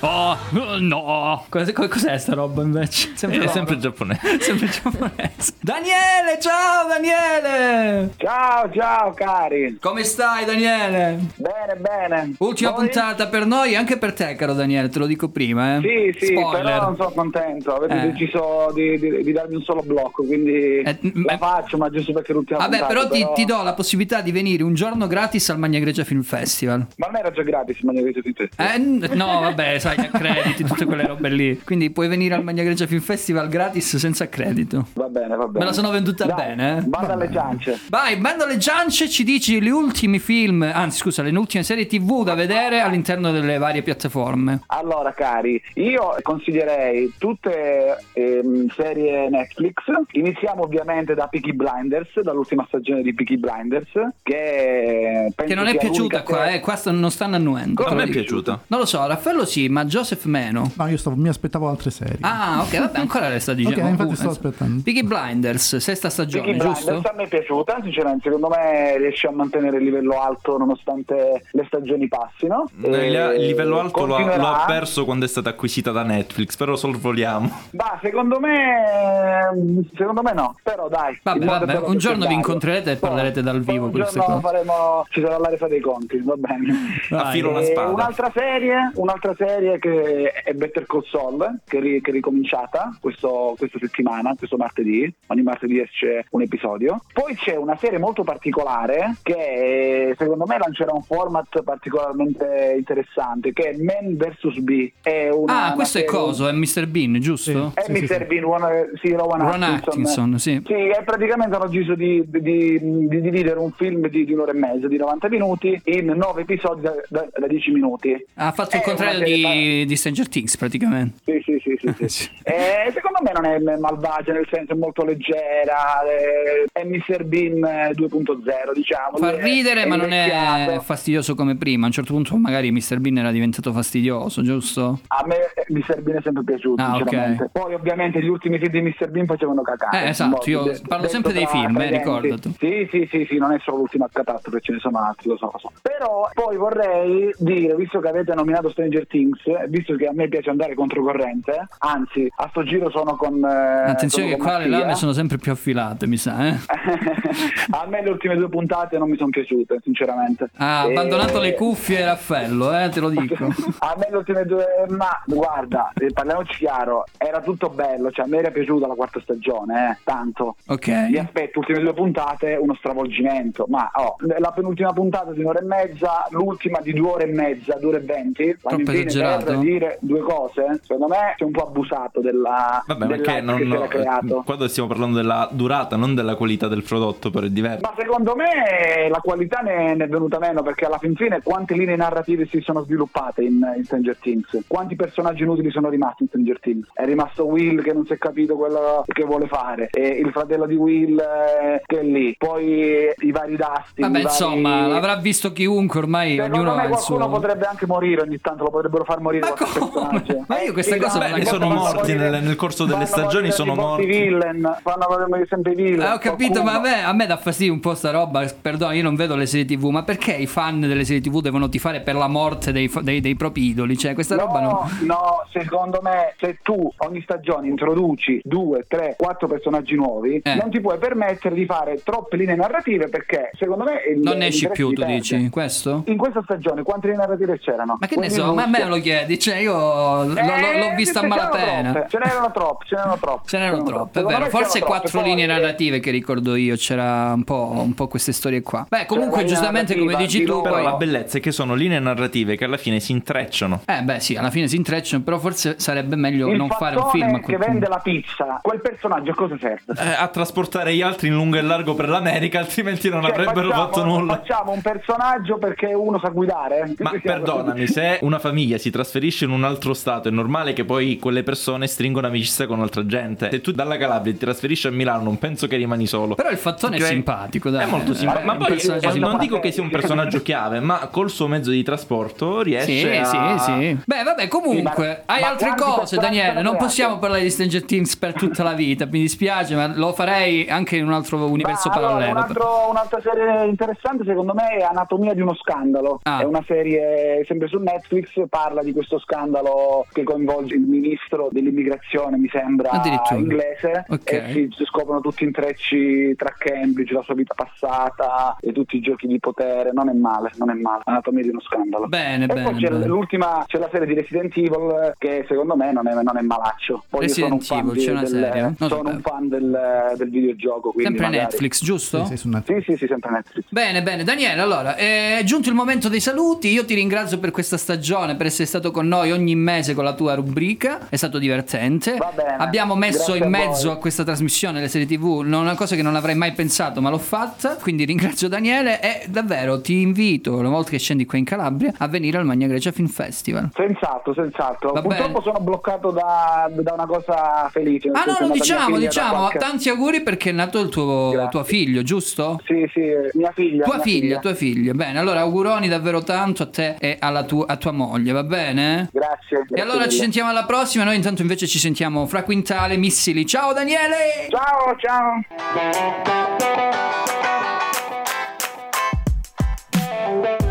[0.00, 0.36] Oh,
[0.78, 1.44] no.
[1.48, 3.12] Cos- co- Cos'è sta roba invece?
[3.18, 3.48] È roba.
[3.48, 4.20] sempre giapponese.
[4.40, 5.52] sempre giapponese.
[5.60, 8.10] Daniele, ciao Daniele.
[8.18, 9.78] Ciao, ciao cari.
[9.80, 11.18] Come stai Daniele?
[11.36, 12.34] Bene, bene.
[12.38, 12.80] Ultima Voi?
[12.80, 15.80] puntata per noi, anche per te caro Daniele, te lo dico prima, eh.
[15.80, 16.62] Sì, sì, Spoiler.
[16.62, 17.74] però non sono contento.
[17.74, 18.10] Avete Eh.
[18.12, 22.58] deciso di, di- di darmi un solo blocco, quindi la faccio, ma giusto perché l'ultima
[22.58, 25.78] Vabbè, puntata, però ti, ti do la possibilità di venire un giorno gratis al Magna
[25.78, 26.86] Grecia Film Festival.
[26.96, 28.50] Ma non era già gratis, ma ne avete tutte.
[28.56, 31.60] Eh, n- no, vabbè, sai, accrediti, tutte quelle robe lì.
[31.64, 34.88] Quindi puoi venire al Magna Grecia Film Festival gratis senza accredito.
[34.94, 35.58] Va bene, va bene.
[35.60, 36.80] Me la sono venduta Dai, bene, eh?
[36.82, 37.80] Banda alle ciance.
[37.88, 42.24] Vai, bando alle ciance, ci dici gli ultimi film, anzi scusa, le ultime serie tv
[42.24, 44.62] da vedere all'interno delle varie piattaforme.
[44.66, 49.74] Allora, cari, io consiglierei tutte ehm, serie Netflix.
[50.12, 53.90] Iniziamo ovviamente da Peaky Blinders, dall'ultima stagione di Peaky Blinders,
[54.22, 57.82] che penso Che non è piaciuta qua, eh, qua non stanno annuendo.
[57.82, 58.64] Come non è piaciuta?
[58.66, 60.70] Non lo so, Raffaello sì, ma Joseph meno.
[60.76, 62.18] No, io stavo- mi aspettavo altre serie.
[62.20, 63.72] Ah, ok, vabbè, ancora le sta dicendo.
[63.84, 64.82] Ok, infatti sto aspettando.
[64.82, 66.84] Peaky Blinders, sesta stagione, Peaky giusto?
[66.86, 71.44] Blinders a me è piaciuta, sinceramente, secondo me riesce a mantenere il livello alto nonostante
[71.50, 72.68] le stagioni passino.
[72.82, 76.02] Il, E il livello alto lo ha, lo ha perso quando è stata acquisita da
[76.02, 77.50] Netflix, però sorvoliamo.
[77.70, 81.18] Bah, secondo me secondo me no, però dai.
[81.22, 85.38] Vabbè, vabbè, un giorno vi incontrerete e parlerete dal vivo Un giorno faremo ci sarà
[85.38, 86.72] la resa dei conti, va bene.
[87.10, 87.90] A filo una spada.
[87.90, 93.54] Un'altra serie, un'altra serie che è Better Call Saul, che, ri- che è ricominciata questo-
[93.58, 95.12] questa settimana, questo martedì.
[95.28, 97.02] Ogni martedì esce un episodio.
[97.12, 103.70] Poi c'è una serie molto particolare che secondo me lancerà un format particolarmente interessante, che
[103.70, 104.58] è Man vs.
[104.60, 104.90] B.
[105.02, 106.86] È una, Ah, questo è serie- coso, è Mr.
[106.86, 107.72] Bean, giusto?
[107.74, 108.26] è Mr.
[108.26, 109.88] Bean, Ron- sì, Rowan, Ron Atkinson.
[109.88, 110.62] Atkinson, sì.
[110.64, 114.52] Sì, e praticamente hanno deciso di, di- di- di dividere un film di, di un'ora
[114.52, 118.12] e mezza, di 90 minuti, in 9 episodi da, da- da 10 minuti.
[118.34, 121.18] Ha fatto il È contrario una serie di, di Stranger Things, praticamente.
[121.24, 122.30] Sì, sì, sì, sì, sì.
[122.44, 127.24] Eh, secondo me non è malvagia, nel senso è molto leggera, eh, è Mr.
[127.24, 129.16] Bean eh, 2.0, diciamo.
[129.16, 131.84] Fa Lui è- ridere, ma non è fastidioso come prima.
[131.84, 132.98] A un certo punto, magari Mr.
[132.98, 135.00] Bean era diventato fastidioso, giusto?
[135.08, 135.36] A me,
[135.68, 136.00] Mr.
[136.02, 136.96] Bean è sempre piaciuto, Ah, ok.
[136.98, 137.48] sinceramente.
[137.52, 139.08] Poi ovviamente gli ultimi film di Mr.
[139.10, 140.04] Bean facevano cacare.
[140.04, 142.54] Eh, esatto, io de- parlo sempre dei film, eh, ricordati.
[142.58, 145.50] Sì, sì, sì, sì, non è solo l'ultima catastrofe, ce ne sono altri, lo so,
[145.52, 145.72] lo so.
[145.80, 150.28] Però poi vorrei dire, visto che avete nominato Stranger Things, eh, visto che a me
[150.28, 153.42] piace andare controcorrente, anzi, a sto giro sono con...
[153.44, 156.54] eh, Attenzione che sono qua le lame sono sempre più affilate, mi sa, eh.
[157.70, 160.48] a me le ultime due puntate non mi sono piaciute, sinceramente.
[160.56, 163.44] Ha E- abbandonato le cuffie Raffaello, eh, te lo dico.
[163.78, 168.28] A me le ultime due, ma guarda, eh, parliamoci chiaro, era tutto bello, cioè a
[168.28, 170.56] me era piaciuta la quarta stagione, eh, tanto.
[170.68, 170.88] Ok.
[170.88, 175.64] Mi aspetto, ultime due puntate, uno stravolgimento, ma oh, la penultima puntata di un'ora e
[175.64, 179.44] mezza, l'ultima di due ore e mezza, due ore e venti, fine esagerato?
[179.44, 183.62] per dire due cose, secondo me c'è un po' abusato della, Vabbè, perché non, che
[183.64, 184.42] si no, creato.
[184.44, 187.80] quando stiamo parlando della durata, non della qualità del prodotto, però è diverso.
[187.82, 191.74] Ma secondo me la qualità ne, ne è venuta meno perché alla fin fine quante
[191.74, 194.64] linee narrative si sono sviluppate in, in Stranger Things?
[194.66, 196.88] Quanti personaggi inutili sono rimasti in Stranger Things?
[196.92, 200.66] È rimasto Will che non si è capito quello che vuole fare, e il fratello
[200.66, 204.00] di Will eh, che è lì, poi i vari Dusty.
[204.02, 207.28] Vabbè, vari- insomma, l'avrà visto chiunque, ormai Secondo ognuno me ha il qualcuno suo.
[207.28, 210.44] potrebbe anche morire ogni tanto, lo potrebbero far morire qualche personaggio.
[210.46, 213.50] Ma io questa Sì, cosa no, la Beh, sono morti nel, nel corso delle stagioni,
[213.50, 214.04] sono morti.
[214.04, 216.10] i villain, fanno morire sempre i villain.
[216.10, 218.44] Eh, ho capito, qualcuno- ma a me, a me dà fastidio un po' sta roba.
[218.60, 221.68] Perdono, io non vedo le serie TV, ma perché i fan delle serie TV devono
[221.68, 223.96] tifare per la morte dei, dei- dei propri idoli?
[223.96, 224.72] Cioè, questa roba non.
[224.72, 230.54] No, no, secondo me se tu ogni stagione introduci due, tre, quattro personaggi nuovi, Eh.
[230.54, 234.46] non ti puoi permettere di fare troppe linee narrative perché secondo me il, Non ne
[234.48, 235.48] esci più, tu dici?
[235.50, 236.02] Questo?
[236.06, 237.96] In questa stagione quante linee narrative c'erano?
[238.00, 239.38] Ma che ne so, ma me lo chiedi?
[239.38, 241.92] Cioè, io l- l- Eh, l'ho vista a malapena.
[241.92, 243.48] troppe, Ce n'erano troppe, ce n'erano troppe.
[243.48, 244.46] Ce n'erano troppe, è vero.
[244.46, 246.76] Forse quattro linee eh, narrative che ricordo io.
[246.76, 248.86] C'era un po', un po' queste storie qua.
[248.88, 250.82] Beh, comunque, la linea giustamente, come dici di tu, Però poi.
[250.84, 253.82] la bellezza è che sono linee narrative che alla fine si intrecciano.
[253.86, 255.22] Eh, beh, sì, alla fine si intrecciano.
[255.22, 257.70] Però forse sarebbe meglio Il non fare un film che quel punto.
[257.70, 259.92] vende la pizza, quel personaggio a cosa serve?
[259.98, 263.68] Eh, a trasportare gli altri in lungo e largo per l'America, altrimenti non Cioè, avrebbero
[263.68, 264.34] facciamo- fatto nulla.
[264.36, 266.94] Facciamo un personaggio perché uno sa guidare?
[266.98, 271.18] Ma perdonami, se una famiglia si trasferisce in un altro stato, è normale che poi
[271.18, 273.48] quelle persone stringano amicizia con altra gente.
[273.50, 276.34] Se tu dalla Calabria ti trasferisci a Milano, non penso che rimani solo.
[276.34, 277.02] Però il fattone Ok?
[277.02, 277.84] è simpatico, dai.
[277.86, 278.46] È molto simpatico.
[278.46, 279.36] Ma poi eh, non simpatico.
[279.38, 283.58] dico che sia un personaggio chiave, ma col suo mezzo di trasporto riesce Sì, a.
[283.58, 283.98] sì, sì.
[284.04, 286.62] Beh, vabbè, comunque, Sì, ma- hai ma altre cose, Daniele.
[286.62, 289.06] Non possiamo parlare di Stranger Things per tutta la vita.
[289.06, 292.32] Mi dispiace, ma lo farei anche in un altro universo Ma allora, parallelo.
[292.32, 296.20] un altro- un'altra serie interessante secondo me è Anatomia di uno scandalo.
[296.22, 296.40] Ah.
[296.40, 302.36] È una serie sempre su Netflix, parla di questo scandalo che coinvolge il ministro dell'immigrazione,
[302.36, 303.34] mi sembra Addirittura.
[303.34, 304.04] inglese.
[304.08, 304.30] Ok.
[304.32, 309.26] E si, scoprono tutti intrecci tra Cambridge, la sua vita passata e tutti i giochi
[309.26, 309.90] di potere.
[309.92, 311.02] Non è male, non è male.
[311.06, 312.06] Anatomia di uno scandalo.
[312.06, 313.06] Bene, e bene, poi c'è bene.
[313.06, 317.02] l'ultima, c'è la serie di Resident Evil che secondo me non è, non è malaccio.
[317.08, 318.62] Poi Resident sono Evil, c'è una del, serie?
[318.78, 320.92] Non sono un fan del, del videogioco.
[320.92, 322.24] Quindi Sempre magari- Netflix, giusto?
[322.26, 322.48] Sì, sì.
[322.64, 323.64] Sì, sì, sì, sempre Netflix.
[323.70, 326.68] Bene, bene, Daniele, allora è giunto il momento dei saluti.
[326.68, 330.14] Io ti ringrazio per questa stagione, per essere stato con noi ogni mese con la
[330.14, 331.08] tua rubrica.
[331.08, 332.16] È stato divertente.
[332.34, 333.96] Bene, Abbiamo messo in a mezzo voi.
[333.96, 337.10] a questa trasmissione le serie TV, non una cosa che non avrei mai pensato, ma
[337.10, 337.76] l'ho fatta.
[337.80, 342.08] Quindi ringrazio Daniele e davvero ti invito, una volta che scendi qua in Calabria, a
[342.08, 343.70] venire al Magna Grecia Film Festival.
[343.74, 344.92] Senz'altro, senz'altro.
[344.92, 345.42] Va Purtroppo bene.
[345.44, 348.10] sono bloccato da, da una cosa felice.
[348.12, 351.64] Ah no, lo diciamo, figlia diciamo, qualche- tanti auguri perché è nato il tuo, tuo
[351.64, 352.60] figlio, giusto?
[352.64, 353.00] Sì, sì,
[353.38, 353.84] mia figlia.
[353.84, 354.92] Tua mia figlia, tua figlia.
[354.94, 359.08] Bene, allora auguroni davvero tanto a te e alla tua, a tua moglie, va bene?
[359.12, 359.58] Grazie.
[359.58, 360.20] E grazie allora ci mille.
[360.22, 363.46] sentiamo alla prossima, noi intanto invece ci sentiamo fra Quintale Missili.
[363.46, 364.48] Ciao Daniele!
[364.50, 365.42] Ciao, ciao.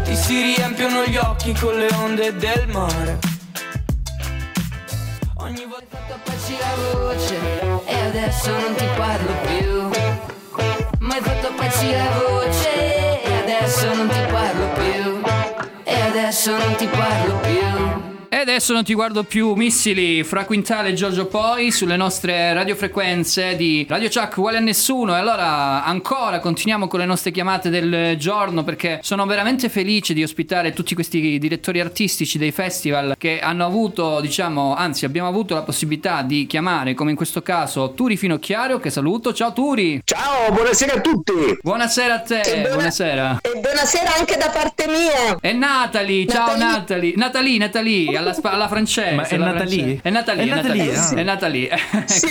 [0.04, 3.20] Ti si riempiono gli occhi con le onde del mare.
[5.38, 7.36] Ogni volta fatto apparci la voce
[7.86, 9.90] e adesso non ti parlo più.
[11.00, 14.63] Ma hai fatto apparci la voce e adesso non ti parlo più.
[14.63, 14.63] E
[16.24, 18.13] adesso non ti parlo più.
[18.34, 23.56] E adesso non ti guardo più, missili fra Quintale e Giorgio Poi sulle nostre radiofrequenze
[23.56, 25.16] di Radio Chuck uguale a nessuno.
[25.16, 30.24] E allora ancora continuiamo con le nostre chiamate del giorno perché sono veramente felice di
[30.24, 35.62] ospitare tutti questi direttori artistici dei festival che hanno avuto, diciamo, anzi abbiamo avuto la
[35.62, 39.32] possibilità di chiamare, come in questo caso, Turi Finocchiario, che saluto.
[39.32, 40.02] Ciao Turi!
[40.04, 41.60] Ciao, buonasera a tutti!
[41.62, 43.38] Buonasera a te, E buona- buonasera.
[43.44, 45.38] E buonasera anche da parte mia!
[45.40, 47.14] E Natalie, ciao Natalie.
[47.16, 49.16] Natalie, Natalie, alla, spa- alla francese.
[49.16, 50.00] Ma è Natalie?
[50.00, 50.00] francese.
[50.02, 50.86] È Natalie, È è Natalie.
[50.92, 51.20] Natalie, ah.
[51.20, 51.70] È Natalie.
[52.06, 52.28] Sì.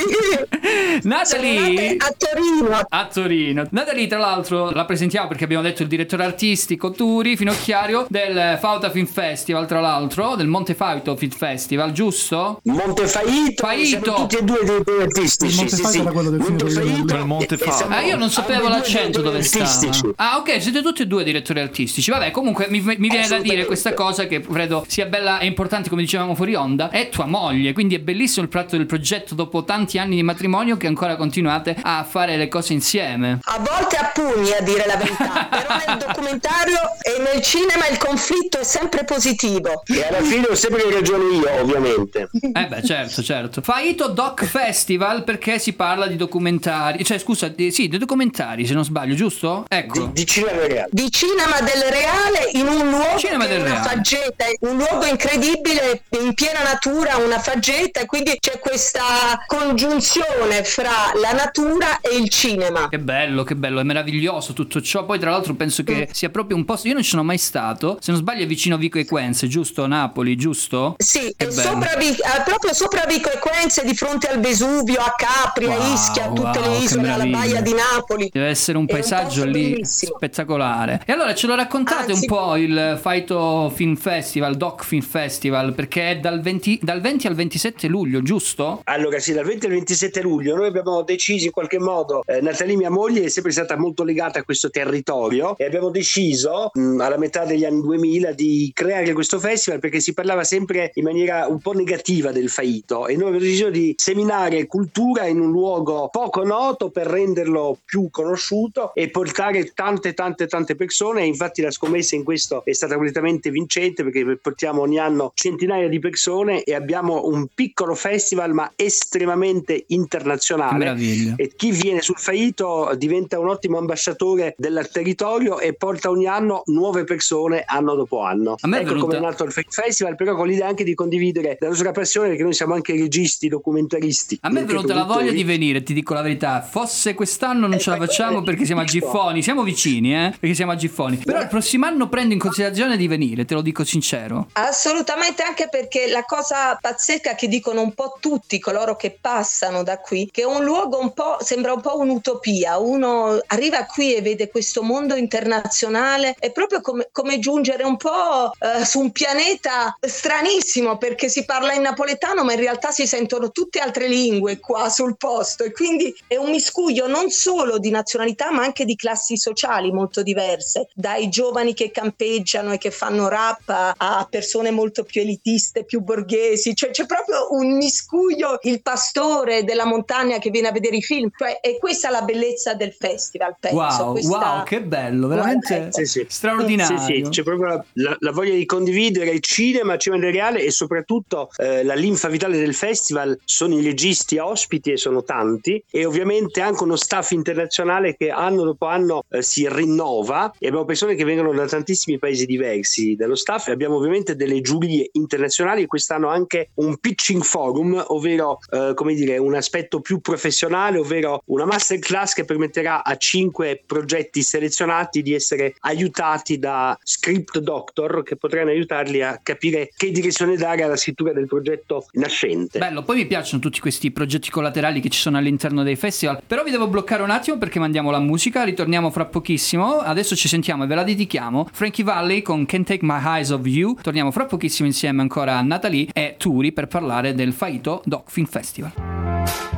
[1.02, 2.80] Natalie a Torino.
[2.88, 3.66] a Torino.
[3.70, 8.90] Natalie, tra l'altro, la presentiamo perché abbiamo detto il direttore artistico Turi Finocchiario del Fauta
[8.90, 12.60] Film Festival, tra l'altro, del Monte Fauto Film Festival, giusto?
[12.64, 13.84] Montefaito, Faito.
[13.86, 15.52] siamo tutti e due direttori artistici.
[15.52, 16.00] Il Montefaito sì, sì.
[16.00, 17.14] era quello del film Montefaito.
[17.16, 17.76] Il Monte Fauto.
[17.76, 19.64] siamo Ah, io non sapevo l'accento dove stava.
[19.64, 20.10] artistici.
[20.16, 22.10] Ah, ok, siete tutti e due direttori artistici.
[22.10, 25.81] Vabbè, comunque mi, mi viene da dire questa cosa che credo sia bella e importante,
[25.88, 26.90] come dicevamo fuori onda.
[26.90, 30.76] È tua moglie, quindi è bellissimo il tratto del progetto dopo tanti anni di matrimonio
[30.76, 33.38] che ancora continuate a fare le cose insieme.
[33.44, 37.98] A volte a pugni, a dire la verità, però nel documentario e nel cinema il
[37.98, 39.82] conflitto è sempre positivo.
[39.86, 42.28] E alla fine ho sempre ragione io, ovviamente.
[42.32, 43.60] Eh beh, certo, certo.
[43.62, 47.04] Faito Doc Festival perché si parla di documentari.
[47.04, 49.64] Cioè, scusa, di- sì, di documentari, se non sbaglio, giusto?
[49.68, 50.06] Ecco.
[50.12, 50.88] Di cinema reale.
[50.90, 53.88] Di cinema del reale in un luogo Cinema del una reale.
[53.88, 55.71] faggeta, un luogo incredibile
[56.20, 59.02] in piena natura, una faggeta, e quindi c'è questa
[59.46, 62.88] congiunzione fra la natura e il cinema.
[62.88, 65.04] Che bello, che bello, è meraviglioso tutto ciò.
[65.04, 66.88] Poi, tra l'altro, penso che sia proprio un posto.
[66.88, 67.98] Io non ci sono mai stato.
[68.00, 69.86] Se non sbaglio, è vicino Vico Equense, giusto?
[69.86, 70.94] Napoli, giusto?
[70.98, 75.76] Sì, è sopra, eh, proprio sopra Vico Equense di fronte al Vesuvio, a Capri, a
[75.76, 78.28] Wow, Ischia, a tutte wow, le isole, alla baia di Napoli.
[78.32, 80.16] Deve essere un È un paesaggio posto lì bellissimo.
[80.16, 81.02] spettacolare.
[81.06, 85.61] E allora ce lo raccontate Anzi- un po' il Faito Film Festival, Doc Film Festival,
[85.70, 88.80] perché è dal 20, dal 20 al 27 luglio, giusto?
[88.84, 92.76] Allora sì, dal 20 al 27 luglio noi abbiamo deciso in qualche modo, eh, Natalie
[92.76, 97.18] mia moglie è sempre stata molto legata a questo territorio e abbiamo deciso mh, alla
[97.18, 101.60] metà degli anni 2000 di creare questo festival perché si parlava sempre in maniera un
[101.60, 106.44] po' negativa del Faito e noi abbiamo deciso di seminare cultura in un luogo poco
[106.44, 112.24] noto per renderlo più conosciuto e portare tante tante tante persone infatti la scommessa in
[112.24, 117.48] questo è stata completamente vincente perché portiamo ogni anno centinaia di persone e abbiamo un
[117.52, 121.34] piccolo festival ma estremamente internazionale meraviglia.
[121.36, 126.62] e chi viene sul Faito diventa un ottimo ambasciatore del territorio e porta ogni anno
[126.66, 128.54] nuove persone anno dopo anno.
[128.60, 130.84] A me è ecco venuta- come è nato il Fake Festival, però con l'idea anche
[130.84, 134.38] di condividere la nostra passione perché noi siamo anche registi, documentaristi.
[134.42, 136.62] A me è venuta la voglia di venire, ti dico la verità.
[136.62, 138.84] Fosse quest'anno non ce la Eh, facciamo eh, perché siamo a.
[138.84, 139.42] Giffoni.
[139.42, 140.34] Siamo vicini, eh?
[140.38, 141.16] Perché siamo a Giffoni.
[141.16, 144.48] Però il prossimo anno prendo in considerazione di venire, te lo dico sincero.
[144.52, 149.98] Assolutamente anche perché la cosa pazzesca che dicono un po' tutti coloro che passano da
[149.98, 152.78] qui, che è un luogo un po' sembra un po' un'utopia.
[152.78, 158.52] Uno arriva qui e vede questo mondo internazionale, è proprio come, come giungere un po'
[158.58, 163.50] eh, su un pianeta stranissimo perché si parla in napoletano, ma in realtà si sentono
[163.50, 168.50] tutte altre lingue qua sul posto e quindi è un miscuglio non solo di nazionalità,
[168.50, 173.68] ma anche di classi sociali molto diverse, dai giovani che campeggiano e che fanno rap
[173.68, 179.84] a persone molto più elitiste, più borghesi, cioè c'è proprio un miscuglio, il pastore della
[179.86, 183.76] montagna che viene a vedere i film, cioè è questa la bellezza del festival, penso.
[183.76, 186.26] Wow, questa- wow, che bello, veramente Sì, sì.
[186.28, 186.98] straordinario.
[186.98, 190.32] Sì, sì, c'è proprio la, la- la voglia di condividere il cinema, il cinema del
[190.32, 195.22] reale e soprattutto eh, la linfa vitale del festival sono i registi ospiti e sono
[195.22, 200.66] tanti e ovviamente anche uno staff internazionale che anno dopo anno eh, si rinnova e
[200.66, 205.08] abbiamo persone che vengono da tantissimi paesi diversi dello staff e abbiamo ovviamente delle giurie
[205.12, 210.98] internazionali e quest'anno anche un pitching forum, ovvero eh, come dire un aspetto più professionale,
[210.98, 218.22] ovvero una masterclass che permetterà a cinque progetti selezionati di essere aiutati da script doctor
[218.22, 222.78] che potranno aiutarli a capire che direzione dare alla scrittura del progetto nascente.
[222.78, 226.42] Bello, poi mi piacciono tutti questi progetti collaterali che ci sono all'interno dei festival.
[226.46, 229.98] Però vi devo bloccare un attimo perché mandiamo la musica, ritorniamo fra pochissimo.
[229.98, 231.68] Adesso ci sentiamo e ve la dedichiamo.
[231.72, 233.96] Frankie Valley con Can't Take My Eyes Off You.
[234.00, 238.46] Torniamo fra pochissimo insieme ancora a Natalie e Turi per parlare del Faito Doc Film
[238.46, 239.71] Festival.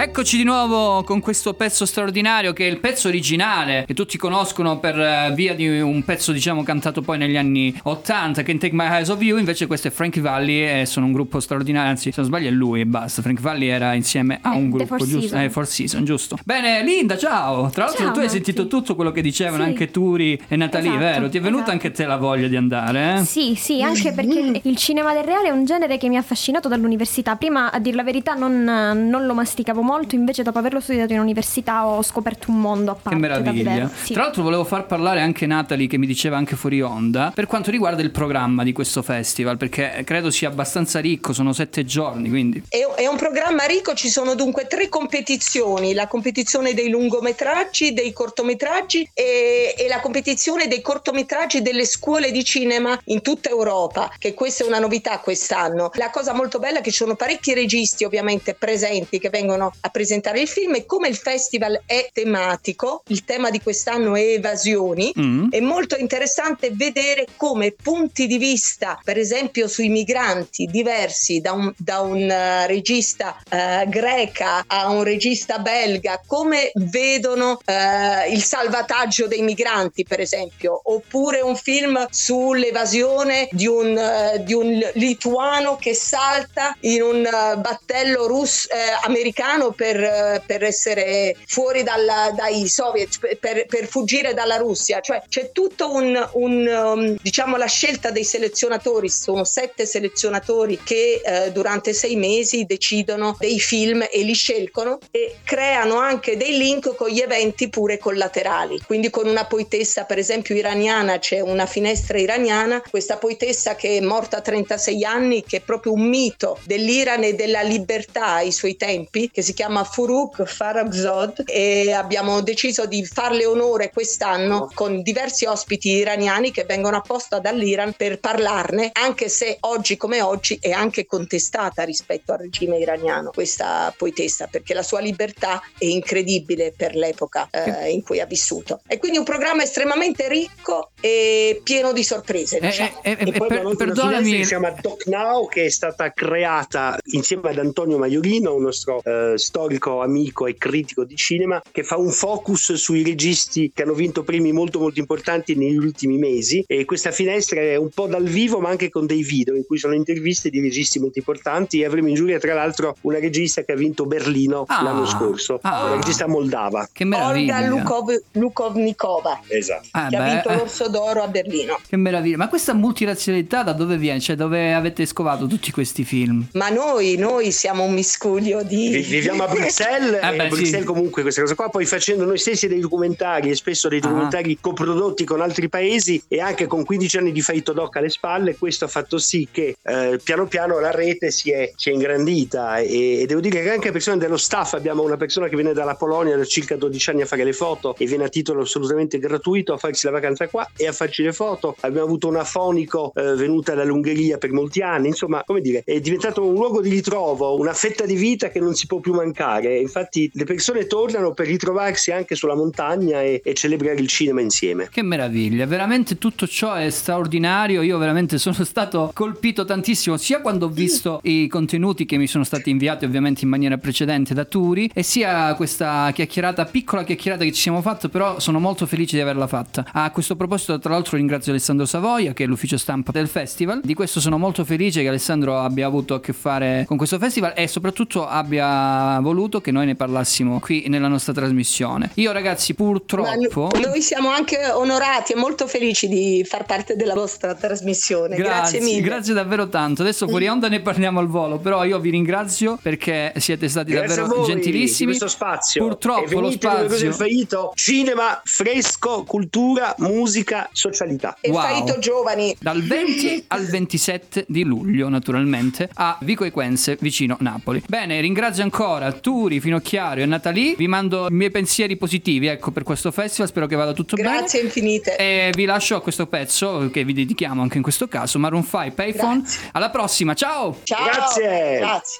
[0.00, 4.78] Eccoci di nuovo con questo pezzo straordinario che è il pezzo originale che tutti conoscono
[4.78, 8.84] per eh, via di un pezzo diciamo cantato poi negli anni 80 Can't Take My
[8.86, 12.20] Eyes Off You invece questo è Frankie Valli e sono un gruppo straordinario anzi se
[12.20, 14.96] non sbaglio è lui e basta Frankie Valli era insieme a Eh, un The gruppo
[14.98, 18.36] Four giusto eh, Four Seasons giusto bene Linda ciao tra l'altro Ciao, tu hai Matti.
[18.36, 19.68] sentito tutto quello che dicevano Sì.
[19.70, 21.28] anche Turi e Natalie Esatto, vero?
[21.28, 21.72] ti è venuta esatto.
[21.72, 23.24] anche te la voglia di andare eh?
[23.24, 26.20] Sì, sì, anche perché il- il cinema del reale è un genere che mi ha
[26.20, 27.34] affascinato dall'università.
[27.34, 30.14] Prima, a dire la verità, non, non lo masticavo molto.
[30.14, 33.10] Invece, dopo averlo studiato in università, ho scoperto un mondo a parte.
[33.10, 33.90] Che meraviglia.
[34.02, 34.12] Sì.
[34.12, 37.70] Tra l'altro volevo far parlare anche Natalie che mi diceva anche fuori onda per quanto
[37.70, 42.62] riguarda il programma di questo festival perché credo sia abbastanza ricco, sono sette giorni, quindi
[42.68, 48.12] È, è un programma ricco, ci sono dunque tre competizioni, la competizione dei lungometraggi, dei
[48.12, 54.34] cortometraggi e, e la competizione dei cortometraggi delle scuole di cinema in tutta Europa, che
[54.34, 55.90] questa è una novità quest'anno.
[55.94, 59.88] La cosa molto bella è che ci sono parecchi registi ovviamente presenti che vengono a
[59.90, 65.12] presentare il film e come il festival è tematico, il tema di quest'anno è evasioni,
[65.18, 65.50] Mm.
[65.50, 71.72] è molto interessante vedere come punti di vista, per esempio sui migranti, diversi da un,
[71.76, 79.26] da un, eh, regista eh, greca a un regista belga, come vedono eh, il salvataggio
[79.26, 84.00] dei migranti, per esempio, oppure un film sull'evasione di un,
[84.44, 87.22] di un lituano che salta in un
[87.58, 88.68] battello russo
[89.02, 95.00] americano per, per essere fuori dalla- dai soviet, per- per, per fuggire dalla Russia.
[95.00, 101.20] Cioè c'è tutto un, un, um, diciamo la scelta dei selezionatori, sono sette selezionatori che
[101.24, 106.94] eh, durante sei mesi decidono dei film e li scelgono e creano anche dei link
[106.94, 108.80] con gli eventi pure collaterali.
[108.86, 114.00] Quindi con una poetessa per esempio iraniana c'è una finestra iraniana, questa poetessa che è
[114.00, 118.76] morta a 36 anni, che è proprio un mito dell'Iran e della libertà ai suoi
[118.76, 125.46] tempi, che si chiama Furuk Faragzod e abbiamo deciso di farle onore quest'anno con diversi
[125.46, 131.06] ospiti iraniani che vengono apposta dall'Iran per parlarne, anche se oggi come oggi è anche
[131.06, 137.48] contestata rispetto al regime iraniano questa poetessa, perché la sua libertà è incredibile per l'epoca
[137.50, 138.82] eh, in cui ha vissuto.
[138.86, 142.60] E quindi un programma estremamente ricco e pieno di sorprese.
[142.60, 143.00] diciamo.
[143.02, 146.96] e- E poi per- una perdonami- che si chiama Doc Now che è stata creata
[147.06, 151.96] insieme ad Antonio Maiorino, un nostro eh, storico amico e critico di cinema, che fa
[151.96, 156.84] un focus sui registi che hanno vinto premi molto molto importanti negli ultimi mesi e
[156.84, 159.94] questa finestra è un po' dal vivo ma anche con dei video in cui sono
[159.94, 163.76] interviste di registi molto importanti e avremo in giuria tra l'altro una regista che ha
[163.76, 164.82] vinto Berlino Ah.
[164.82, 165.84] l'anno scorso, Ah.
[165.86, 166.88] una regista moldava.
[166.92, 167.56] che meraviglia.
[167.58, 169.88] Olga Lukov- Lukovnikova, Esatto.
[169.92, 170.56] Ah, che ha beh, vinto eh.
[170.56, 171.78] l'Orso d'Oro a Berlino.
[171.88, 172.36] Che meraviglia.
[172.36, 174.20] Ma questa multirazzialità da dove viene?
[174.20, 176.46] Cioè dove avete scovato tutti questi film?
[176.52, 178.88] Ma noi, noi siamo un miscuglio di...
[178.90, 180.84] Vi- Viviamo a Bruxelles Eh e beh, a Bruxelles sì.
[180.84, 184.06] comunque questa cosa qua, poi facendo noi stessi dei documentari e spesso dei Ah.
[184.08, 188.56] documentari coprodotti con altri paesi e anche con 15 anni di Faito Doc alle spalle,
[188.56, 192.78] questo ha fatto sì che eh, piano piano la rete si è, si è ingrandita
[192.78, 195.94] e, e devo dire che anche persone dello staff, abbiamo una persona che viene dalla
[195.94, 199.72] Polonia da circa 12 anni a fare le foto e viene a titolo assolutamente gratuito
[199.72, 203.34] a farsi la vacanza qua e a farci le foto, abbiamo avuto una fonico eh,
[203.34, 207.72] venuta dall'Ungheria per molti anni, insomma come dire è diventato un luogo di ritrovo, una
[207.72, 212.10] fetta di vita che non si può più mancare, infatti le persone tornano per ritrovarsi
[212.10, 214.88] anche sulla montagna e, e celebrare il cinema insieme.
[214.90, 217.82] Che meraviglia, veramente tutto ciò è straordinario.
[217.82, 222.44] Io veramente sono stato colpito tantissimo sia quando ho visto i contenuti che mi sono
[222.44, 227.52] stati inviati ovviamente in maniera precedente da Turi e sia questa chiacchierata, piccola chiacchierata che
[227.52, 229.86] ci siamo fatto, però sono molto felice di averla fatta.
[229.92, 233.80] A questo proposito tra l'altro ringrazio Alessandro Savoia che è l'ufficio stampa del festival.
[233.82, 237.52] Di questo sono molto felice che Alessandro abbia avuto a che fare con questo festival
[237.54, 242.10] e soprattutto abbia voluto che noi ne parlassimo qui nella nostra trasmissione.
[242.14, 243.68] Io ragazzi Ma purtroppo...
[243.72, 248.36] no- noi siamo anche onorati e molto felici di far parte della vostra trasmissione.
[248.36, 249.00] Grazie, mille.
[249.00, 250.02] grazie davvero tanto.
[250.02, 254.16] Adesso fuori onda ne parliamo al volo, però io vi ringrazio perché siete stati Grazie
[254.16, 255.06] davvero voi gentilissimi.
[255.08, 255.86] questo spazio.
[255.86, 261.36] Purtroppo lo spazio è Faito, cinema, fresco, cultura, musica, socialità.
[261.40, 261.60] E Wow.
[261.62, 262.54] Faito Giovani.
[262.60, 267.82] dal 20 al 27 di luglio, naturalmente, a Vico Equense, vicino Napoli.
[267.86, 270.74] Bene, ringrazio ancora Turi, Finocchiario e Natalie.
[270.76, 273.48] Vi mando i miei pensieri positivi, ecco, per questo festival.
[273.48, 275.14] Spero che vada tutto Grazie infinite.
[275.16, 275.48] bene.
[275.48, 278.92] E vi lascio a questo pezzo che vi dedichiamo anche in questo caso, Maroon 5
[278.92, 279.42] Payphone.
[279.72, 280.76] Alla prossima, ciao!
[280.82, 281.04] Ciao.
[281.04, 281.78] Grazie.
[281.78, 282.16] Grazie.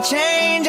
[0.00, 0.68] change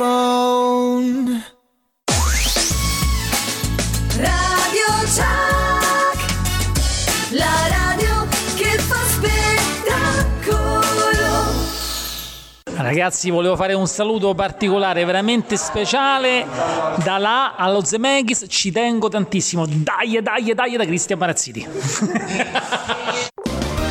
[0.00, 1.44] payphone.
[4.16, 6.18] Radio Chuck,
[7.32, 8.26] la radio
[8.56, 10.58] che fa spettacolo.
[12.76, 16.46] Ragazzi, volevo fare un saluto particolare, veramente speciale
[17.04, 18.46] da là allo Zemeghis.
[18.48, 19.66] Ci tengo tantissimo.
[19.66, 21.68] Dai, dai, dai, da Cristian Marazziti.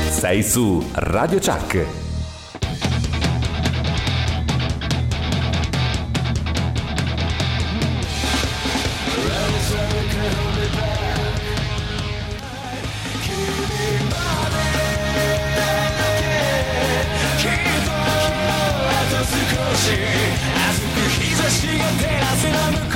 [0.10, 2.09] Sei su Radio Chuck.
[21.50, 22.89] 私が照らすラ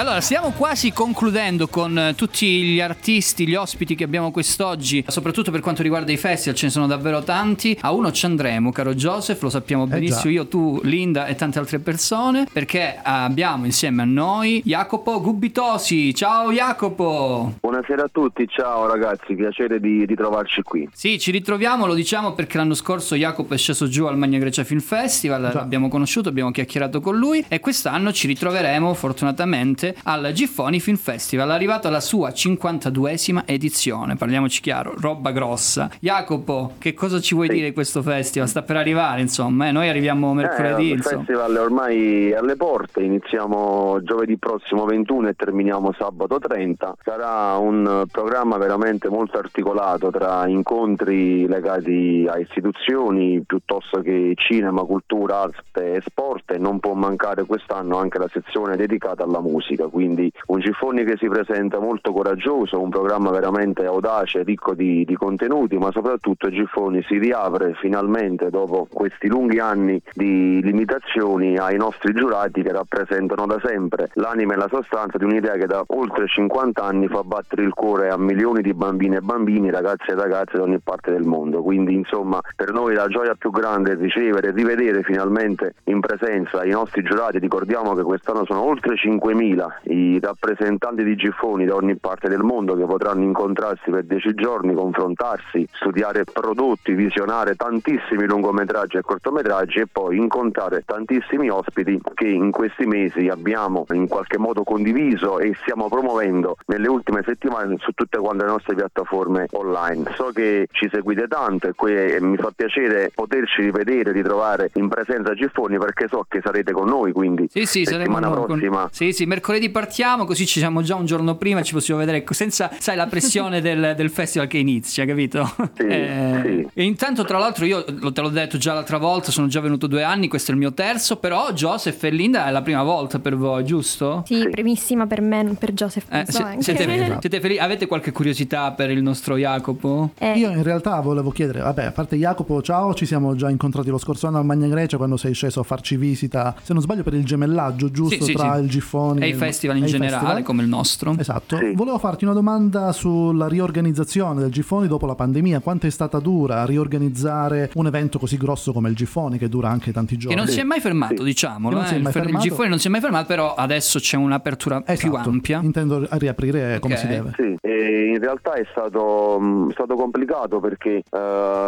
[0.00, 5.50] allora, stiamo quasi concludendo con eh, tutti gli artisti, gli ospiti che abbiamo quest'oggi, soprattutto
[5.50, 7.76] per quanto riguarda i festival, ce ne sono davvero tanti.
[7.82, 10.30] A uno ci andremo, caro Joseph, lo sappiamo benissimo già.
[10.30, 16.14] io, tu, Linda e tante altre persone, perché abbiamo insieme a noi Jacopo Gubitosi.
[16.14, 17.56] Ciao Jacopo!
[17.60, 20.88] Buonasera a tutti, ciao ragazzi, piacere di ritrovarci qui.
[20.94, 24.64] Sì, ci ritroviamo, lo diciamo perché l'anno scorso Jacopo è sceso giù al Magna Grecia
[24.64, 30.80] Film Festival, l'abbiamo conosciuto, abbiamo chiacchierato con lui e quest'anno ci ritroveremo fortunatamente al Giffoni
[30.80, 35.90] Film Festival, arrivato alla sua 52esima edizione, parliamoci chiaro, roba grossa.
[36.00, 38.48] Jacopo, che cosa ci vuoi dire di questo festival?
[38.48, 43.02] Sta per arrivare, insomma, eh, noi arriviamo mercoledì, Eh, il festival è ormai alle porte,
[43.02, 46.96] iniziamo giovedì prossimo 21 e terminiamo sabato 30.
[47.02, 55.42] Sarà un programma veramente molto articolato tra incontri legati a istituzioni piuttosto che cinema, cultura,
[55.42, 60.30] arte e sport e non può mancare quest'anno anche la sezione dedicata alla musica, quindi
[60.46, 65.76] un Giffoni che si presenta molto coraggioso, un programma veramente audace, ricco di, di contenuti,
[65.78, 72.62] ma soprattutto Giffoni si riapre finalmente dopo questi lunghi anni di limitazioni ai nostri giurati
[72.62, 77.08] che rappresentano da sempre l'anima e la sostanza di un'idea che da oltre 50 anni
[77.08, 80.78] fa battere il cuore a milioni di bambine e bambini, ragazzi e ragazze da ogni
[80.78, 81.62] parte del mondo.
[81.62, 86.64] Quindi insomma per noi la gioia più grande è ricevere e rivedere finalmente in presenza
[86.64, 87.38] i nostri giurati.
[87.38, 92.76] Ricordiamo che quest'anno sono oltre 5.000 i rappresentanti di Giffoni da ogni parte del mondo
[92.76, 99.86] che potranno incontrarsi per 10 giorni, confrontarsi, studiare prodotti, visionare tantissimi lungometraggi e cortometraggi e
[99.90, 105.88] poi incontrare tantissimi ospiti che in questi mesi abbiamo in qualche modo condiviso e stiamo
[105.88, 110.10] promuovendo nelle ultime settimane su tutte quante le nostre piattaforme online.
[110.14, 115.34] So che ci seguite tanto e mi fa piacere poterci rivedere, ritrovare in presenza a
[115.34, 119.12] Giffoni perché so che sarete con noi, quindi Sì, sì, settimana noi con- prossima Sì,
[119.12, 122.34] sì, mercoledì partiamo, così ci siamo già un giorno prima e ci possiamo vedere ecco,
[122.34, 125.48] senza, sai, la pressione del, del festival che inizia, capito?
[125.76, 129.60] Eh, E intanto, tra l'altro, io lo- te l'ho detto già l'altra volta, sono già
[129.60, 132.82] venuto due anni, questo è il mio terzo, però Joseph e Linda è la prima
[132.82, 134.22] volta per voi, giusto?
[134.26, 136.04] Sì, primissima per me, non per Joseph.
[136.06, 136.62] Eh, penso se- anche.
[136.62, 136.84] siete,
[137.20, 137.60] siete felici?
[137.60, 140.10] Avete qualche curiosità per il nostro Jacopo?
[140.18, 140.38] Eh.
[140.38, 143.98] Io in realtà volevo chiedere, vabbè, a parte Jacopo, ciao, ci siamo già incontrati lo
[143.98, 147.14] scorso anno al Magna Grecia quando sei sceso a farci visita, se non sbaglio per
[147.14, 148.62] il gemellaggio, giusto, Sì, sì, tra sì.
[148.62, 150.42] il Giffoni E i il- festival in generale, festival.
[150.42, 151.14] come il nostro.
[151.18, 151.58] Esatto.
[151.74, 155.60] Volevo farti una domanda sulla riorganizzazione del Giffoni dopo la pandemia.
[155.60, 159.92] Quanto è stata dura riorganizzare un evento così grosso come il Giffoni, che dura anche
[159.92, 160.34] tanti giorni?
[160.36, 161.80] Che non si è mai fermato, diciamolo.
[161.82, 161.86] Eh.
[161.86, 162.48] si è mai il, fer- il fermato.
[162.48, 165.28] Giffoni non si è mai fermato, però adesso c'è un'apertura più Esatto.
[165.28, 165.60] ampia.
[165.62, 167.32] Intendo riaprire come si deve.
[167.36, 171.18] Sì, e in realtà è stato, mh, stato complicato perché eh,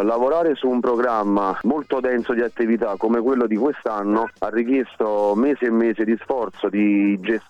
[0.03, 5.65] lavorare su un programma molto denso di attività come quello di quest'anno ha richiesto mesi
[5.65, 7.43] e mesi di sforzo, di gestione,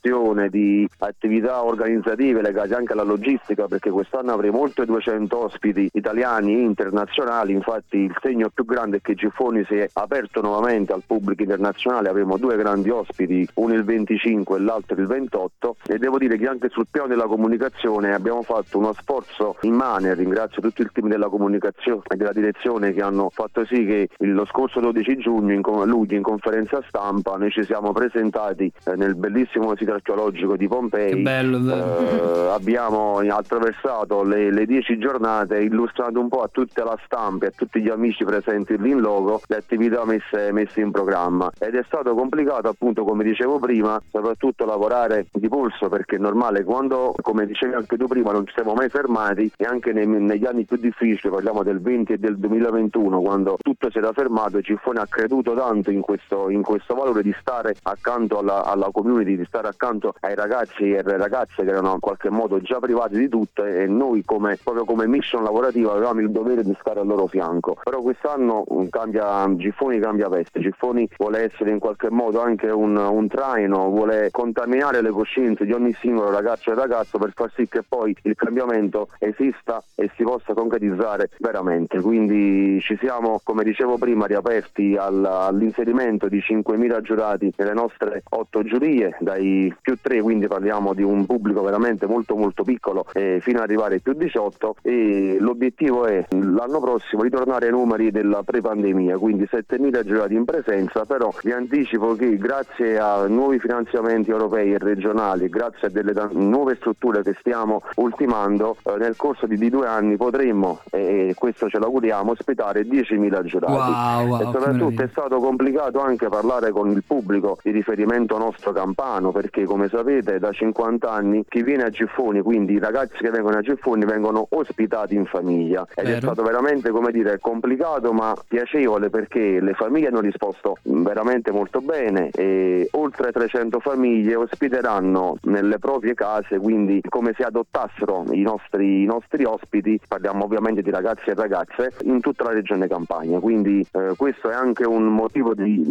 [0.48, 6.60] di attività organizzative legate anche alla logistica perché quest'anno avremo oltre 200 ospiti italiani e
[6.60, 11.42] internazionali, infatti il segno più grande è che Giffoni si è aperto nuovamente al pubblico
[11.42, 16.36] internazionale, avremo due grandi ospiti, uno il 25 e l'altro il 28 e devo dire
[16.36, 21.08] che anche sul piano della comunicazione abbiamo fatto uno sforzo immane, ringrazio tutto il team
[21.08, 25.62] della comunicazione e della direzione che hanno fatto sì che lo scorso 12 giugno in,
[25.84, 31.22] luglio in conferenza stampa noi ci siamo presentati eh, nel bellissimo sito archeologico di Pompei
[31.22, 37.46] bello, eh, abbiamo attraversato le, le dieci giornate illustrando un po' a tutta la stampa
[37.46, 41.50] e a tutti gli amici presenti lì in logo le attività messe, messe in programma.
[41.58, 46.64] Ed è stato complicato appunto come dicevo prima soprattutto lavorare di polso perché è normale
[46.64, 50.44] quando come dicevi anche tu prima non ci siamo mai fermati e anche nei- negli
[50.44, 54.60] anni più difficili parliamo del 20 e del 2021 quando tutto si era fermato e
[54.60, 59.36] Giffoni ha creduto tanto in questo, in questo valore di stare accanto alla, alla community
[59.36, 63.16] di stare accanto ai ragazzi e alle ragazze che erano in qualche modo già privati
[63.16, 67.06] di tutto e noi come, proprio come mission lavorativa avevamo il dovere di stare al
[67.06, 67.76] loro fianco.
[67.82, 70.60] Però quest'anno um, cambia, Giffoni cambia veste.
[70.60, 75.72] Giffoni vuole essere in qualche modo anche un, un traino vuole contaminare le coscienze di
[75.72, 80.22] ogni singolo ragazzo e ragazzo per far sì che poi il cambiamento esista e si
[80.22, 82.00] possa concretizzare veramente.
[82.00, 88.62] Quindi ci siamo come dicevo prima riaperti al- all'inserimento di 5.000 giurati nelle nostre otto
[88.62, 93.38] giurie dai più, più 3, quindi parliamo di un pubblico veramente molto molto piccolo eh,
[93.40, 98.42] fino ad arrivare ai più 18 e l'obiettivo è l'anno prossimo ritornare ai numeri della
[98.42, 104.74] pre-pandemia, quindi 7.000 giurati in presenza, però vi anticipo che grazie a nuovi finanziamenti europei
[104.74, 109.70] e regionali, grazie a delle nuove strutture che stiamo ultimando, eh, nel corso di, di
[109.70, 113.72] due anni potremmo, e questo ce l'auguriamo, ospitare 10.000 giurati.
[113.72, 118.72] Wow, wow, e soprattutto è stato complicato anche parlare con il pubblico di riferimento nostro
[118.72, 123.30] campano, perché come sapete da 50 anni chi viene a Giffoni, quindi i ragazzi che
[123.30, 126.20] vengono a Giffoni vengono ospitati in famiglia ed è Vero.
[126.20, 132.30] stato veramente come dire complicato ma piacevole perché le famiglie hanno risposto veramente molto bene
[132.30, 139.06] e oltre 300 famiglie ospiteranno nelle proprie case, quindi come se adottassero i nostri, i
[139.06, 143.40] nostri ospiti, parliamo ovviamente di ragazzi e ragazze, in tutta la regione Campania.
[143.40, 145.82] Quindi eh, questo è anche un motivo di,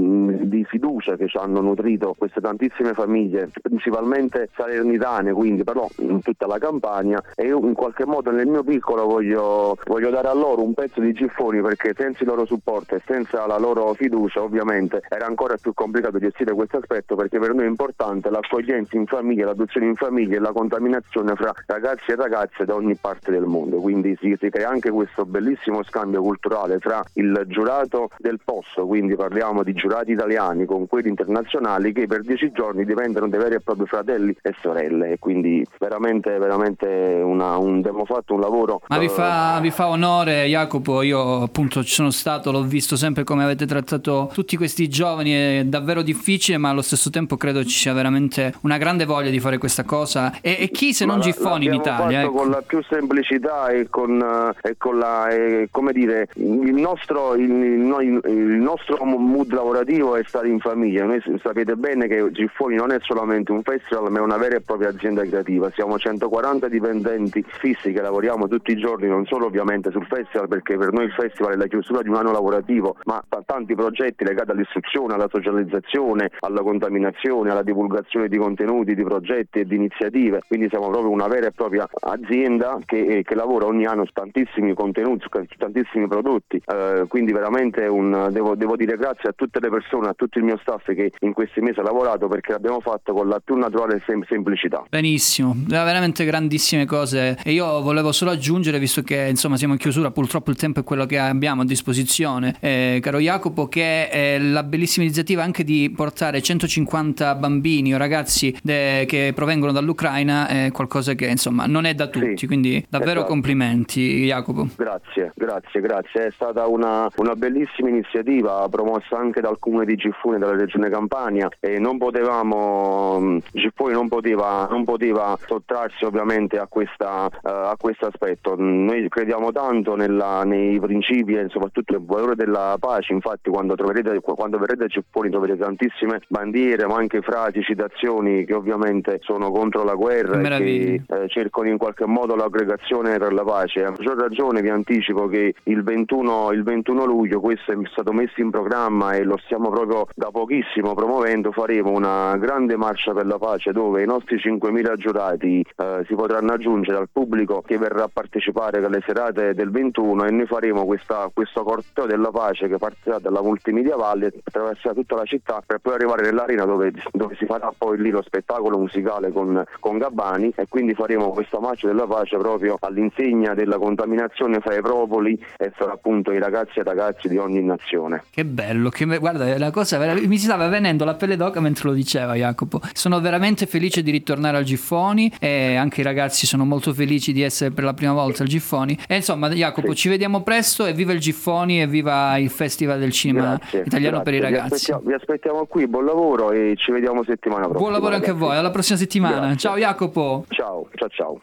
[0.47, 6.45] di fiducia che ci hanno nutrito queste tantissime famiglie, principalmente salernitane, quindi però in tutta
[6.45, 10.61] la Campania e io in qualche modo nel mio piccolo voglio, voglio dare a loro
[10.61, 15.01] un pezzo di Giffoni perché senza il loro supporto e senza la loro fiducia ovviamente
[15.07, 19.45] era ancora più complicato gestire questo aspetto perché per noi è importante l'accoglienza in famiglia,
[19.45, 23.80] l'adozione in famiglia e la contaminazione fra ragazzi e ragazze da ogni parte del mondo.
[23.80, 29.16] Quindi si, si crea anche questo bellissimo scambio culturale tra il giurato del posto, quindi
[29.16, 33.62] parliamo di giurati italiani con quelli internazionali che per dieci giorni diventano dei veri e
[33.62, 38.97] propri fratelli e sorelle e quindi veramente veramente una, un, abbiamo fatto un lavoro Ma
[38.97, 41.01] vi eh, fa, vi fa onore, Jacopo.
[41.01, 45.32] Io appunto ci sono stato, l'ho visto sempre come avete trattato tutti questi giovani.
[45.32, 49.39] È davvero difficile, ma allo stesso tempo credo ci sia veramente una grande voglia di
[49.39, 50.39] fare questa cosa.
[50.41, 52.22] E, e chi se non la- Giffoni in Italia?
[52.22, 52.32] fatto ecco.
[52.32, 57.36] con la più semplicità e con, eh, e con la eh, come dire il nostro,
[57.36, 62.76] il, il il nostro mood lavorativo è stare in famiglia noi sapete bene che Giffoni
[62.76, 65.70] non è solamente un festival ma è una vera e propria azienda creativa.
[65.72, 70.78] Siamo 140 dipendenti fissi che lavoriamo tutti i giorni non solo ovviamente sul festival perché
[70.78, 74.52] per noi il festival è la chiusura di un anno lavorativo ma tanti progetti legati
[74.52, 80.41] all'istruzione alla socializzazione alla contaminazione alla divulgazione di contenuti di progetti e di iniziative.
[80.48, 84.12] Quindi siamo proprio una vera e propria azienda che, eh, che lavora ogni anno su
[84.14, 89.60] tantissimi contenuti, su tantissimi prodotti, Eh, quindi veramente un- devo, devo dire grazie a tutte
[89.60, 92.80] le persone, a tutto il mio staff che in questi mesi ha lavorato perché l'abbiamo
[92.80, 94.84] fatto con la più naturale sem- semplicità.
[94.90, 97.38] Benissimo, veramente grandissime cose.
[97.44, 100.84] E io volevo solo aggiungere, visto che insomma siamo in chiusura, purtroppo il tempo è
[100.84, 105.92] quello che abbiamo a disposizione, eh, caro Jacopo, che è la bellissima iniziativa anche di
[105.96, 111.94] portare 150 bambini o ragazzi de- che provengono dall'Ucraina è qualcosa che insomma non è
[111.94, 112.46] da tutti.
[112.48, 113.32] quindi davvero esatto.
[113.32, 114.68] complimenti, Jacopo.
[114.76, 116.26] Grazie, grazie, grazie.
[116.28, 121.50] È stata una, una bellissima iniziativa promossa anche dal comune di Giffoni della regione Campania
[121.60, 127.76] e non potevamo, mh, Giffoni non poteva, non poteva sottrarsi ovviamente a, questa, eh, a
[127.78, 128.55] questo aspetto.
[128.57, 134.19] Noi crediamo tanto nella- nei principi e soprattutto nel valore della pace, infatti quando, troverete,
[134.21, 134.88] quando verrete a
[135.30, 141.01] troverete tantissime bandiere ma anche frasi, citazioni che ovviamente sono contro la guerra e che
[141.07, 143.84] eh, cercano in qualche modo l'aggregazione per la pace.
[143.84, 148.41] A maggior ragione vi anticipo che il 21, il 21 luglio questo è stato messo
[148.41, 153.38] in programma e lo stiamo proprio da pochissimo promuovendo, faremo una grande marcia per la
[153.38, 158.09] pace dove i nostri 5.000 giurati eh, si potranno aggiungere al pubblico che verrà a
[158.11, 163.20] partecipare alle serate del 21 e noi faremo questa- questo corteo della pace che partirà
[163.20, 167.72] dalla Multimedia Valle attraverserà tutta la città per poi arrivare nell'arena dove, dove si farà
[167.78, 172.38] poi lì lo spettacolo musicale con, con Gabbani e quindi faremo questa marcia della pace
[172.38, 177.38] proprio all'insegna della contaminazione fra i popoli e fra appunto i ragazzi e ragazzi di
[177.38, 178.24] ogni nazione.
[178.30, 181.93] Che bello, che me- guarda, la cosa mi stava venendo la pelle d'oca mentre lo
[181.95, 182.80] diceva Jacopo.
[183.04, 187.41] Sono veramente felice di ritornare al Giffoni e anche i ragazzi sono molto felici di
[187.41, 188.97] essere per la prima volta al Giffoni.
[189.10, 193.12] E insomma, Jacopo, ci vediamo presto e viva il Giffoni e viva il Festival del
[193.12, 194.56] Cinema Grazie, italiano per i grazie.
[194.56, 194.74] Vi ragazzi.
[194.76, 197.82] aspettiamo, vi aspettiamo qui, buon lavoro e ci vediamo settimana prossima.
[197.82, 198.49] Buon lavoro anche a ragazzi.
[198.49, 199.36] voi, alla prossima settimana.
[199.38, 199.58] Grazie.
[199.58, 200.45] Ciao Jacopo.
[200.47, 201.41] Ciao, ciao ciao.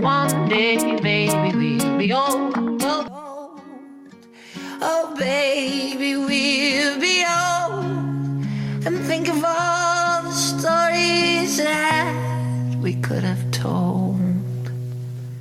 [0.00, 3.23] One day, baby, we'll be old.
[4.80, 7.84] Oh, baby, we'll be old
[8.86, 14.13] and think of all the stories that we could have told.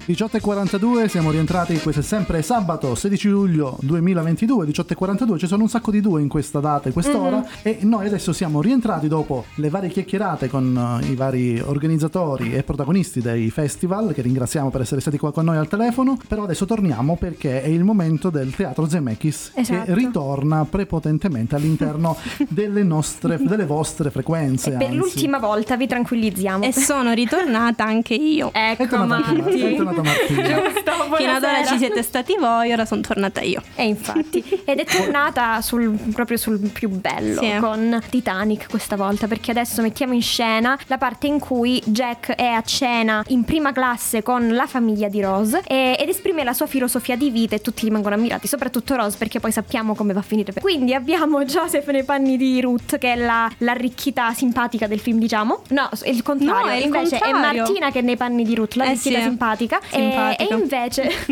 [0.08, 5.92] 18.42, siamo rientrati, questo è sempre sabato 16 luglio 2022, 18.42, ci sono un sacco
[5.92, 7.46] di due in questa data e quest'ora Mhm.
[7.62, 12.64] e noi adesso siamo rientrati dopo le varie chiacchierate con eh, i vari organizzatori e
[12.64, 16.66] protagonisti dei festival, che ringraziamo per essere stati qua con noi al telefono, però adesso
[16.66, 19.86] torniamo perché è il momento del Teatro Zemeckis Esatto.
[19.86, 22.18] che ritorna prepotentemente all'interno
[22.50, 24.72] delle nostre, delle vostre frequenze.
[24.72, 24.98] Per anzi.
[24.98, 26.66] l'ultima volta vi tranquillizziamo.
[26.66, 28.52] E sono ritornata anche io.
[28.54, 30.62] Ecco, tornata anche È tornata Martina.
[30.72, 33.62] Giusto, Fino ad ora ci siete stati voi, ora sono tornata io.
[33.76, 37.52] E infatti, ed è tornata sul, proprio sul più bello Sì.
[37.60, 42.46] con Titanic questa volta, perché adesso mettiamo in scena la parte in cui Jack è
[42.46, 46.66] a cena in prima classe con la famiglia di Rose e- ed esprime la sua
[46.68, 50.24] filosofia di vita e tutti rimangono ammirati, soprattutto Rose perché poi sappiamo come va a
[50.24, 50.54] finire.
[50.54, 55.62] Quindi abbiamo Joseph nei panni di Ruth che è la, l'arricchita simpatica del film, diciamo.
[55.70, 57.62] No, è il contrario, No, è il invece è contrario.
[57.64, 59.24] Martina che è nei panni di Ruth, l'arricchita sì.
[59.24, 59.80] simpatica.
[59.90, 60.56] E- Simpatica.
[60.56, 61.04] E, invece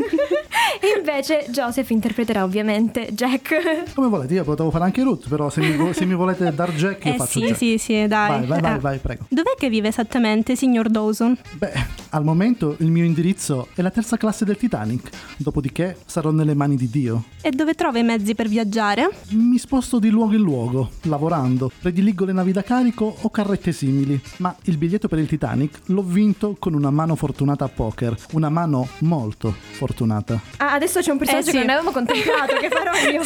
[0.81, 3.93] e invece Joseph interpreterà ovviamente Jack.
[3.93, 6.71] Come volete, io potevo fare anche Ruth, però se mi, vo- se mi volete dar
[6.73, 7.57] Jack io Eh faccio sì, Jack.
[7.57, 8.29] sì, sì, dai.
[8.29, 8.79] Vai, vai, vai, Eh.
[8.79, 9.25] vai, prego.
[9.29, 11.37] Dov'è che vive esattamente, signor Dawson?
[11.53, 11.71] Beh,
[12.09, 16.75] al momento il mio indirizzo è la terza classe del Titanic, dopodiché sarò nelle mani
[16.75, 17.23] di Dio.
[17.41, 19.09] E dove trova i mezzi per viaggiare?
[19.29, 24.19] Mi sposto di luogo in luogo, lavorando, prediligo le navi da carico o carrette simili,
[24.37, 28.49] ma il biglietto per il Titanic l'ho vinto con una mano fortunata a poker, una
[28.49, 30.39] mano molto fortunata.
[30.57, 31.57] Ah, adesso c'è un personaggio Eh sì.
[31.57, 33.21] che non avevamo contemplato, che farò io.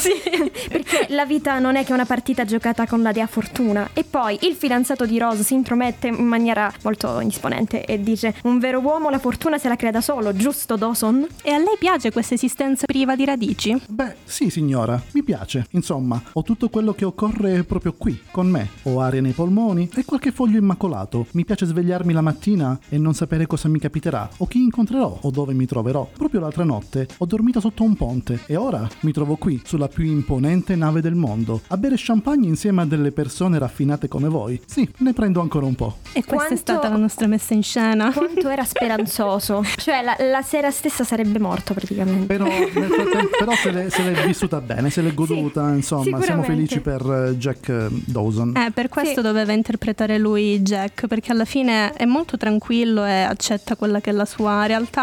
[0.68, 3.90] Perché la vita non è che una partita giocata con la dea fortuna.
[3.94, 8.60] E poi il fidanzato di Rose si intromette in maniera molto indisponente e dice: Un
[8.60, 11.26] vero uomo la fortuna se la crea da solo, giusto Dawson?
[11.42, 13.80] E a lei piace questa esistenza priva di radici?
[13.88, 15.68] Beh, sì signora, mi piace.
[15.72, 18.70] Insomma, ho tutto quello che occorre proprio qui, con me.
[18.84, 21.28] Ho aria nei polmoni e qualche foglio immacolato.
[21.32, 25.30] Mi piace svegliarmi la mattina e non sapere cosa mi capiterà, o chi incontrerò, o
[25.32, 26.07] dove mi troverò.
[26.15, 30.06] Proprio l'altra notte ho dormito sotto un ponte e ora mi trovo qui, sulla più
[30.06, 34.60] imponente nave del mondo, a bere champagne insieme a delle persone raffinate come voi.
[34.65, 35.98] Sì, ne prendo ancora un po'.
[36.14, 38.11] E questa Quanto- è stata la nostra messa in scena.
[38.11, 39.64] Quanto era speranzoso.
[39.86, 42.26] Cioè, la, la sera stessa sarebbe morto praticamente.
[42.26, 46.41] Però, nel frattempo- però se, l'è, se l'è vissuta bene, se l'è goduta, insomma, siamo
[46.44, 48.56] felici per eh, Jack eh, Dawson.
[48.56, 53.76] Eh, per questo doveva interpretare lui Jack, perché alla fine è molto tranquillo e accetta
[53.76, 54.95] quella che è la sua realtà.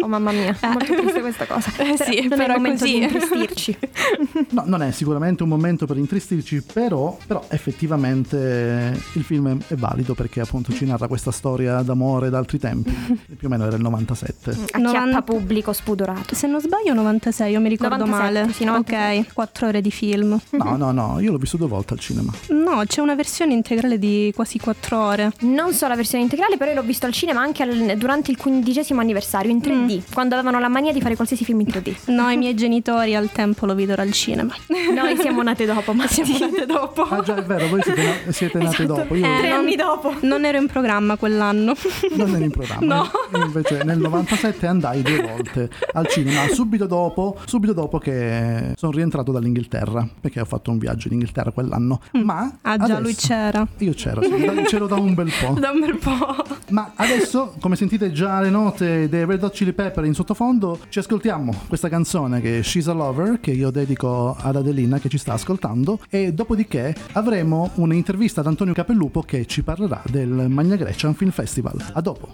[0.00, 1.70] Oh mamma mia, è molto triste questa cosa.
[1.78, 2.98] Eh Però sì, non è però il è momento così.
[2.98, 3.78] di intristirci.
[4.50, 10.14] No, non è sicuramente un momento per intristirci, però, però effettivamente il film è valido
[10.14, 12.90] perché appunto ci narra questa storia d'amore da altri tempi.
[13.36, 14.56] Più o meno era il 97.
[14.72, 16.34] Acchiappa pubblico spudorato.
[16.34, 18.52] Se non sbaglio 96, io mi ricordo 97, male.
[18.52, 19.18] sì, 97.
[19.28, 20.38] Ok, 4 ore di film.
[20.50, 22.32] No, no, no, io l'ho visto due volte al cinema.
[22.48, 25.32] No, c'è una versione integrale di quasi 4 ore.
[25.40, 28.36] Non so la versione integrale, però io l'ho visto al cinema anche al- durante il
[28.36, 29.16] quindicesimo anniversario
[29.50, 31.94] in 3D, quando avevano la mania di fare qualsiasi film in 3D.
[32.12, 34.54] No, i miei genitori al tempo lo videro al cinema.
[34.94, 37.02] Noi siamo nate dopo, ma siamo nate dopo.
[37.02, 39.00] Ah già, è vero, voi siete, na- siete nati Esatto.
[39.00, 39.14] dopo.
[39.14, 40.14] Io Tre non- anni dopo.
[40.20, 41.74] Non ero in programma quell'anno.
[42.16, 42.94] non ero in programma.
[42.96, 43.10] No.
[43.38, 48.92] Io invece nel 97 andai due volte al cinema, subito dopo, subito dopo che sono
[48.92, 52.00] rientrato dall'Inghilterra, perché ho fatto un viaggio in Inghilterra quell'anno.
[52.12, 53.66] Ma Ah già, adesso- lui c'era.
[53.78, 54.30] Io c'ero, sì,
[54.66, 55.56] c'ero da un bel po'.
[55.58, 56.44] Da un bel po'.
[56.70, 60.98] Ma adesso, come sentite già le note dei Red Hot Chili Pepper in sottofondo, ci
[60.98, 65.18] ascoltiamo questa canzone che è She's a Lover, che io dedico ad Adelina che ci
[65.18, 71.12] sta ascoltando, e dopodiché avremo un'intervista ad Antonio Capellupo che ci parlerà del Magna Grecia
[71.12, 71.76] Film Festival.
[71.92, 72.28] A dopo.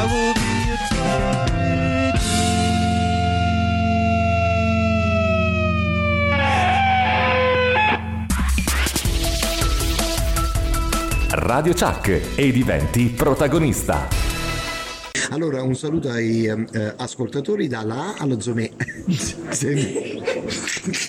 [0.00, 0.47] I will be
[11.48, 14.06] Radio Chuck e diventi protagonista.
[15.30, 18.70] Allora, un saluto ai ehm, eh, ascoltatori dalla A allo Zome.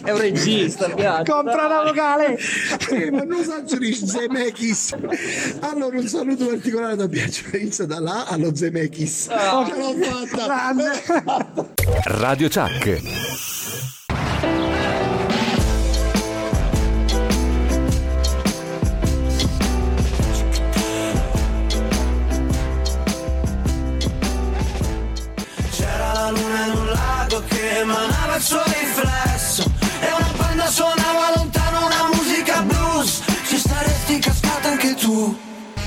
[0.03, 0.89] È un regista.
[1.23, 2.37] Compra la vocale!
[2.91, 3.45] Eh, ma non
[3.79, 4.95] dici Zemeckis.
[5.59, 9.27] Allora, un saluto particolare da Piacenza dalla A allo Zemeckis.
[9.29, 9.65] Ah.
[9.67, 10.73] Ce l'ho fatta!
[12.05, 13.97] Radio Chuck.
[26.31, 29.63] La luna in un lago che emanava il suo riflesso.
[29.99, 31.58] E una banda suonava lontano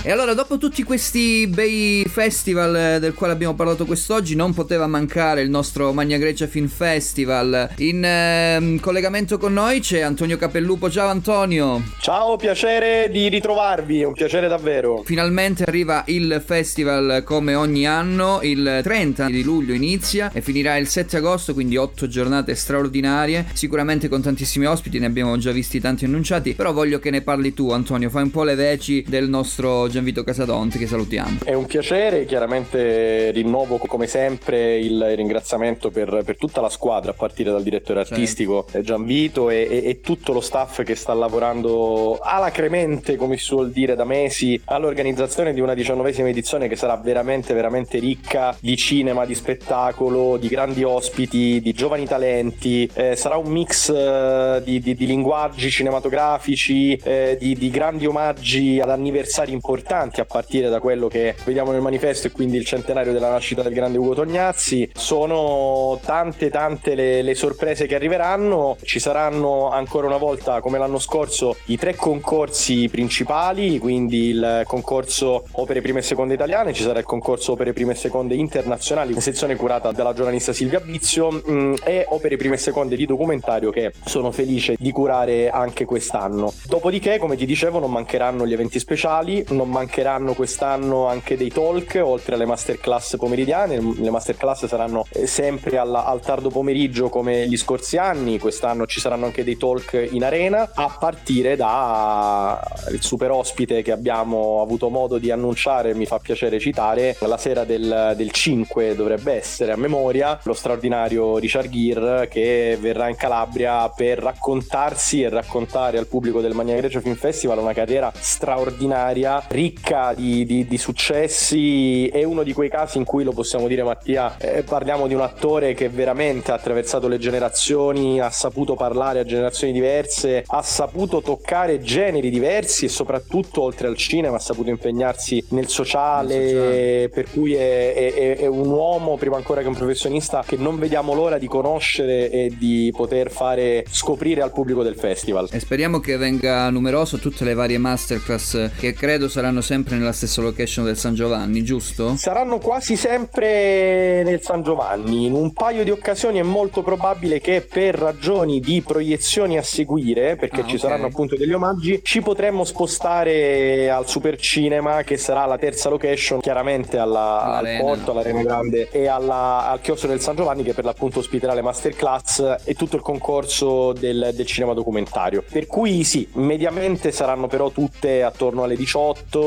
[0.05, 4.89] E allora, dopo tutti questi bei festival eh, del quale abbiamo parlato quest'oggi, non poteva
[4.89, 7.71] mancare il nostro Magna Grecia Film Festival.
[7.77, 10.91] In ehm, collegamento con noi c'è Antonio Capellupo.
[10.91, 11.81] Ciao Antonio.
[12.01, 15.03] Ciao, piacere di ritrovarvi, un piacere davvero.
[15.05, 20.89] Finalmente arriva il festival come ogni anno, il 30 di luglio inizia e finirà il
[20.89, 26.07] 7 agosto, quindi 8 giornate straordinarie, sicuramente con tantissimi ospiti, ne abbiamo già visti tanti
[26.07, 29.91] annunciati, però voglio che ne parli tu Antonio, fai un po' le veci del nostro
[29.93, 31.41] Gianvito Casadonte che salutiamo.
[31.45, 37.15] È un piacere, chiaramente rinnovo come sempre il ringraziamento per, per tutta la squadra, a
[37.15, 42.19] partire dal direttore artistico eh, Gianvito e, e- e tutto lo staff che sta lavorando
[42.23, 47.53] alacremente, come si suol dire, da mesi all'organizzazione di una diciannovesima edizione che sarà veramente,
[47.53, 52.89] veramente ricca di cinema, di spettacolo, di grandi ospiti, di giovani talenti.
[52.95, 58.81] Eh, sarà un mix eh, di, di- di linguaggi cinematografici, eh, di, di grandi omaggi
[58.81, 59.81] ad anniversari importanti,
[60.21, 63.73] a partire da quello che vediamo nel manifesto e quindi il centenario della nascita del
[63.73, 64.91] grande Ugo Tognazzi.
[64.95, 68.77] Sono tante, tante le, le sorprese che arriveranno.
[68.83, 75.45] Ci saranno ancora una volta, come l'anno scorso, i tre concorsi principali, quindi il concorso
[75.53, 79.57] opere prime e seconde italiane, ci sarà il concorso opere prime e seconde internazionali, sezione
[79.57, 84.31] curata dalla giornalista Silvia Bizio, mm, e opere prime e seconde di documentario che sono
[84.31, 86.53] felice di curare anche quest'anno.
[86.67, 92.01] Dopodiché, come ti dicevo, non mancheranno gli eventi speciali, non mancheranno quest'anno anche dei talk,
[92.03, 93.81] oltre alle masterclass pomeridiane.
[93.81, 99.01] Le masterclass saranno eh, sempre alla- al tardo pomeriggio come gli scorsi anni, quest'anno ci
[99.01, 104.89] saranno anche dei talk in arena, a partire da il super ospite che abbiamo avuto
[104.89, 109.77] modo di annunciare, mi fa piacere citare, la sera del, del 5 dovrebbe essere a
[109.77, 116.41] memoria, lo straordinario Richard Gere che verrà in Calabria per raccontarsi e raccontare al pubblico
[116.41, 122.43] del Magna Grecia Film Festival una carriera straordinaria, ricca di, di- di successi, è uno
[122.43, 125.89] di quei casi in cui lo possiamo dire Mattia, eh, parliamo di un attore che
[125.89, 132.29] veramente ha attraversato le generazioni, ha saputo parlare a generazioni diverse, ha saputo toccare generi
[132.31, 138.37] diversi e soprattutto oltre al cinema ha saputo impegnarsi nel sociale, per cui è- è-
[138.39, 142.53] è un uomo prima ancora che un professionista che non vediamo l'ora di conoscere e
[142.59, 145.49] di poter fare scoprire al pubblico del festival.
[145.53, 150.41] E speriamo che venga numeroso tutte le varie masterclass che credo saranno sempre nella stessa
[150.41, 152.17] location del San Giovanni, giusto?
[152.17, 155.27] Saranno quasi sempre nel San Giovanni.
[155.27, 160.37] In un paio di occasioni è molto probabile che per ragioni di proiezioni a seguire,
[160.37, 160.81] perché Ah, ci ok.
[160.81, 166.41] saranno appunto degli omaggi, ci potremmo spostare al Super Cinema, che sarà la terza location,
[166.41, 167.77] chiaramente alla- al.
[167.81, 171.63] Porto, all'Arena Grande e alla- al chiostro del San Giovanni, che per l'appunto ospiterà le
[171.63, 175.43] masterclass e tutto il concorso del, del cinema documentario.
[175.51, 179.41] Per cui sì, mediamente saranno però tutte attorno alle 18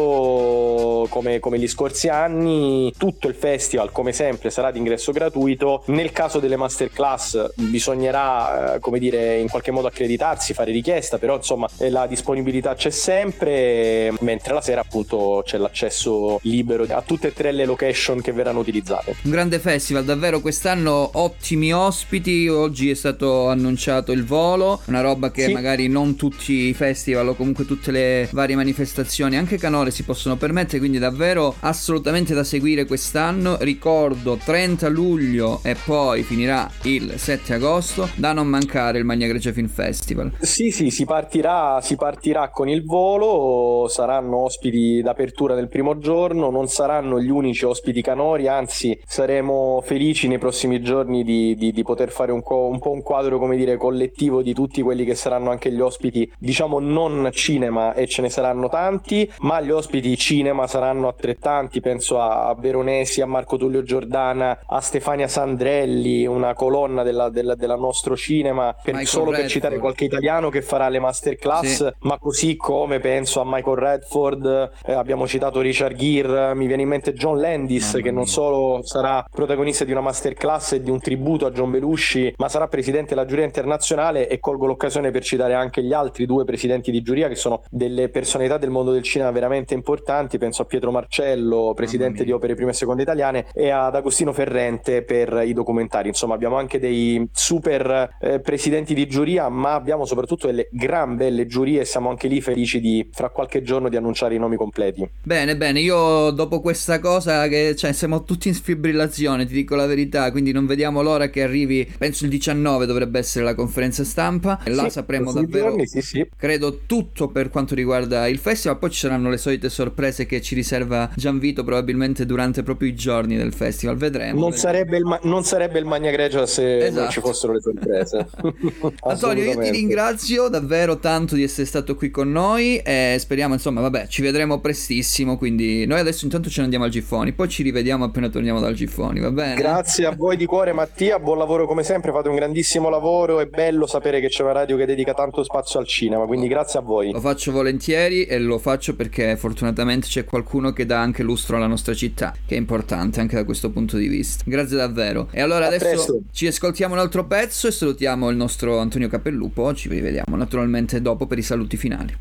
[1.10, 2.94] come, come gli scorsi anni.
[2.98, 5.84] Tutto il festival, come sempre, sarà di ingresso gratuito.
[5.88, 11.36] Nel caso delle masterclass bisognerà, eh, come dire, in qualche modo accreditarsi, fare richiesta, però
[11.36, 17.28] insomma eh, la disponibilità c'è sempre, mentre la sera appunto c'è l'accesso libero a tutte
[17.28, 19.16] e tre le location che verranno utilizzate.
[19.24, 25.32] Un grande festival, davvero quest'anno ottimi ospiti, oggi è stato annunciato il volo, una roba
[25.32, 25.52] che Sì.
[25.52, 30.36] magari non tutti i festival o comunque tutte le varie manifestazioni, anche canore si possono
[30.36, 33.58] permettere, quindi davvero assolutamente da seguire quest'anno.
[33.60, 39.52] Ricordo 30 luglio e poi finirà il 7 agosto, da non mancare il Magna Grecia
[39.52, 40.32] Film Festival.
[40.40, 46.50] Sì, sì, si partirà, si partirà con il volo, saranno ospiti d'apertura nel primo giorno,
[46.50, 51.84] non saranno gli unici ospiti canori, anzi saremo felici nei prossimi giorni di, di- di
[51.84, 55.16] poter fare un, co- un po' un quadro, come dire, collettivo di tutti quelli che
[55.16, 60.16] saranno anche gli ospiti, diciamo non cinema e ce ne saranno tanti, ma gli ospiti
[60.18, 66.54] cinema saranno altrettanti, penso a, a Veronesi, a Marco Tullio Giordana, a Stefania Sandrelli, una
[66.54, 69.50] colonna della, della- della nostro cinema, per, solo per Redford.
[69.50, 71.94] citare qualche italiano che farà le masterclass, Sì.
[72.02, 76.88] ma così come penso a Michael Redford, eh, abbiamo citato Richard Gere, mi viene in
[76.90, 81.46] mente John Landis che non solo sarà protagonista di una masterclass e di un tributo
[81.46, 85.82] a John Belushi, ma sarà presidente della giuria internazionale e colgo l'occasione per citare anche
[85.84, 89.54] gli altri due presidenti di giuria che sono delle personalità del mondo del cinema veramente
[89.74, 94.34] importanti, penso a Pietro Marcello, presidente di Opere Prime e Seconde Italiane, e ad Agostino
[94.34, 96.10] Ferrente per i documentari.
[96.10, 101.46] Insomma, abbiamo anche dei super eh, presidenti di giuria, ma abbiamo soprattutto delle gran belle
[101.46, 105.08] giurie e siamo anche lì felici di fra qualche giorno di annunciare i nomi completi.
[105.24, 109.86] Bene, bene, io dopo questa cosa che cioè, siamo tutti in sfibrillazione, ti dico la
[109.86, 114.62] verità, quindi non vediamo l'ora che arrivi, penso il 19 dovrebbe essere la conferenza stampa
[114.64, 116.28] e là Sì, sapremo davvero giorni, sì, sì.
[116.36, 120.56] credo tutto per quanto riguarda il festival, poi ci saranno le solite sorprese che ci
[120.56, 123.96] riserva Gianvito probabilmente durante proprio i giorni del festival.
[123.96, 124.40] Vedremo.
[124.40, 127.02] Non sarebbe, il ma- non sarebbe il Magna Grecia se Esatto.
[127.02, 128.28] non ci fossero le sorprese.
[129.06, 133.82] Antonio, io ti ringrazio davvero tanto di essere stato qui con noi e speriamo, insomma,
[133.82, 137.62] vabbè, ci vedremo prestissimo, quindi noi adesso intanto ce ne andiamo al Giffoni, poi ci
[137.62, 139.56] rivediamo appena torniamo dal Giffoni, va bene?
[139.56, 143.46] Grazie a voi di cuore Mattia, buon lavoro come sempre, fate un grandissimo lavoro, è
[143.46, 146.82] bello sapere che c'è una radio che dedica tanto spazio al cinema, quindi grazie a
[146.82, 147.12] voi.
[147.12, 151.68] Lo faccio volentieri e lo faccio perché fortunatamente c'è qualcuno che dà anche lustro alla
[151.68, 154.44] nostra città, che è importante anche da questo punto di vista.
[154.48, 155.28] Grazie davvero.
[155.32, 156.22] E allora A adesso presto.
[156.32, 161.28] ci ascoltiamo un altro pezzo e salutiamo il nostro Antonio Capellupo, ci rivediamo naturalmente dopo
[161.28, 162.16] per i saluti finali.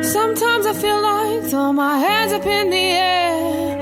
[0.00, 3.78] Sometimes I feel like throw my hands up in the air.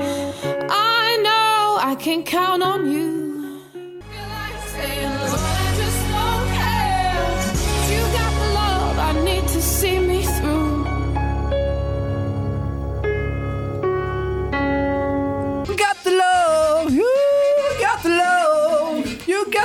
[0.69, 3.21] I know I can count on you.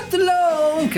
[0.09, 0.48] You got the love.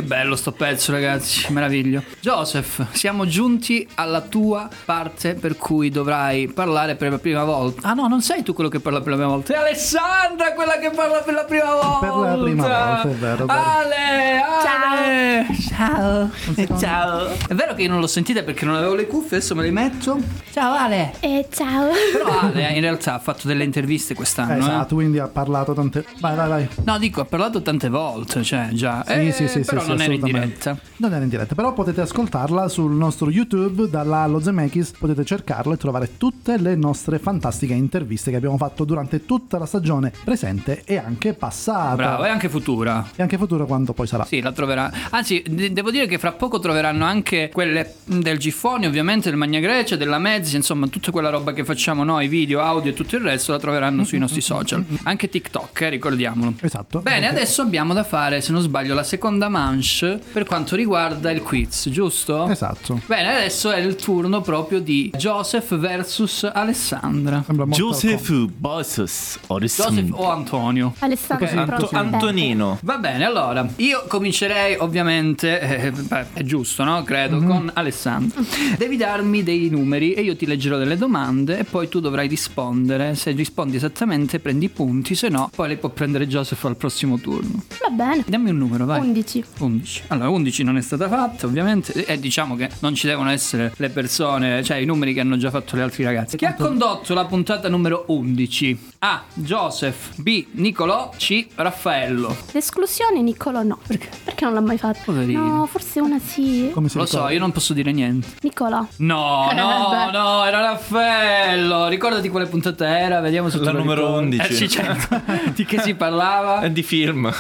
[0.01, 2.03] Che bello sto pezzo, ragazzi, meraviglio.
[2.21, 7.87] Joseph, siamo giunti alla tua parte per cui dovrai parlare per la prima volta.
[7.87, 10.79] Ah no, non sei tu quello che parla per la prima volta, è Alessandra quella
[10.79, 11.99] che parla per la prima volta.
[11.99, 13.45] Per la prima volta, è vero.
[13.47, 15.47] Ale, Ale.
[15.69, 16.31] Ciao.
[16.79, 17.29] Ciao.
[17.47, 19.71] È vero che io non l'ho sentita perché non avevo le cuffie, adesso me le
[19.71, 20.19] metto.
[20.51, 21.13] Ciao Ale.
[21.21, 21.91] Eh, ciao.
[22.13, 24.55] Però Ale in realtà ha fatto delle interviste quest'anno.
[24.55, 24.59] eh.
[24.61, 26.07] Esatto, quindi ha parlato tante.
[26.21, 26.69] Vai, vai, vai.
[26.85, 29.05] No, dico, ha parlato tante volte, cioè già.
[29.07, 30.79] Sì, Eh, sì, sì, però sì, non era in diretta.
[31.01, 35.73] Non era in diretta, però potete ascoltarla sul nostro YouTube, dalla Allo Zemeckis, potete cercarlo
[35.73, 40.83] e trovare tutte le nostre fantastiche interviste che abbiamo fatto durante tutta la stagione presente
[40.85, 41.95] e anche passata.
[41.95, 43.09] Bravo, e anche futura.
[43.17, 44.27] E anche futuro quando poi sarà.
[44.27, 44.93] Sì, la troverà.
[45.09, 49.59] Anzi, de- devo dire che fra poco troveranno anche quelle del Giffoni, ovviamente, del Magna
[49.59, 53.23] Grecia, della Mezzi, insomma, tutta quella roba che facciamo noi, video, audio e tutto il
[53.23, 54.85] resto, la troveranno sui nostri social.
[55.05, 56.53] Anche TikTok, eh, ricordiamolo.
[56.61, 57.01] Esatto.
[57.01, 60.89] Bene, adesso abbiamo da fare, se non sbaglio, la seconda manche per quanto riguarda
[61.31, 62.49] il quiz, giusto?
[62.49, 63.01] Esatto.
[63.07, 67.45] Bene, adesso è il turno proprio di Joseph versus Alessandra.
[67.69, 70.95] Joseph Bossos Joseph o Antonio?
[70.99, 71.93] Alessandro Ok.
[71.93, 72.79] Anto- Antonino.
[72.83, 77.03] Va bene, allora io comincerei ovviamente, eh, beh, è giusto, no?
[77.03, 78.43] Credo, con Alessandro.
[78.77, 83.15] Devi darmi dei numeri e io ti leggerò delle domande e poi tu dovrai rispondere.
[83.15, 87.19] Se rispondi esattamente prendi i punti, se no poi le può prendere Joseph al prossimo
[87.19, 87.63] turno.
[87.81, 88.25] Va bene.
[88.27, 89.01] Dammi un numero, vai.
[89.01, 89.45] 11.
[89.59, 90.03] 11.
[90.09, 93.89] Allora, 11 non è stata fatta, ovviamente, e diciamo che non ci devono essere le
[93.91, 96.37] persone, cioè i numeri che hanno già fatto le altre ragazze.
[96.37, 98.89] Chi ha condotto la puntata numero 11?
[99.01, 99.23] A.
[99.35, 100.15] Joseph.
[100.17, 100.47] B.
[100.53, 101.11] Nicolò.
[101.17, 101.47] C.
[101.55, 102.37] Raffaello.
[102.53, 103.79] L'esclusione Niccolò no.
[103.87, 104.09] Perché?
[104.25, 105.01] Perché non l'ha mai fatto?
[105.05, 105.43] Poverino.
[105.57, 106.71] No, forse una sì.
[106.93, 108.29] Lo so, io non posso dire niente.
[108.43, 108.87] Niccolò.
[108.99, 111.89] No, Eh, no, no, era Raffaello.
[111.89, 114.37] Ricordati quale puntata era, vediamo se La numero ricordi.
[114.39, 114.53] 11.
[114.53, 115.21] Eh, sì, certo.
[115.55, 116.61] Di che si parlava?
[116.61, 117.33] È di film.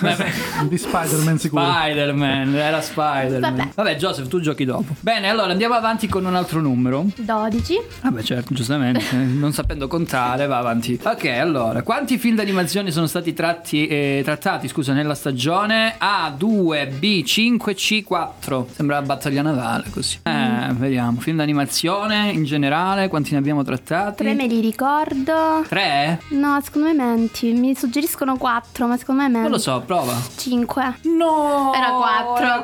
[0.68, 1.64] Di Spider-Man sicuro.
[1.64, 3.29] Spider-Man, era Spider-Man.
[3.38, 3.68] Vabbè.
[3.74, 4.94] Vabbè, Joseph, tu giochi dopo.
[5.00, 7.06] Bene, allora andiamo avanti con un altro numero.
[7.16, 7.80] 12.
[8.02, 10.98] Vabbè, certo, giustamente, non sapendo contare, va avanti.
[11.02, 16.86] Ok, allora, quanti film d'animazione sono stati tratti, eh, trattati, scusa, nella stagione A, 2,
[16.98, 18.68] B, 5, C, 4?
[18.72, 20.18] Sembra la battaglia navale così.
[20.22, 24.22] Eh, vediamo, film d'animazione in generale, quanti ne abbiamo trattati?
[24.22, 25.64] Tre me li ricordo.
[25.68, 26.20] Tre?
[26.30, 27.52] No, secondo me menti.
[27.52, 29.42] Mi suggeriscono 4, ma secondo me menti.
[29.42, 30.14] Non lo so, prova.
[30.36, 30.98] 5.
[31.02, 31.72] No!
[31.74, 32.44] Era 4.
[32.44, 32.60] Era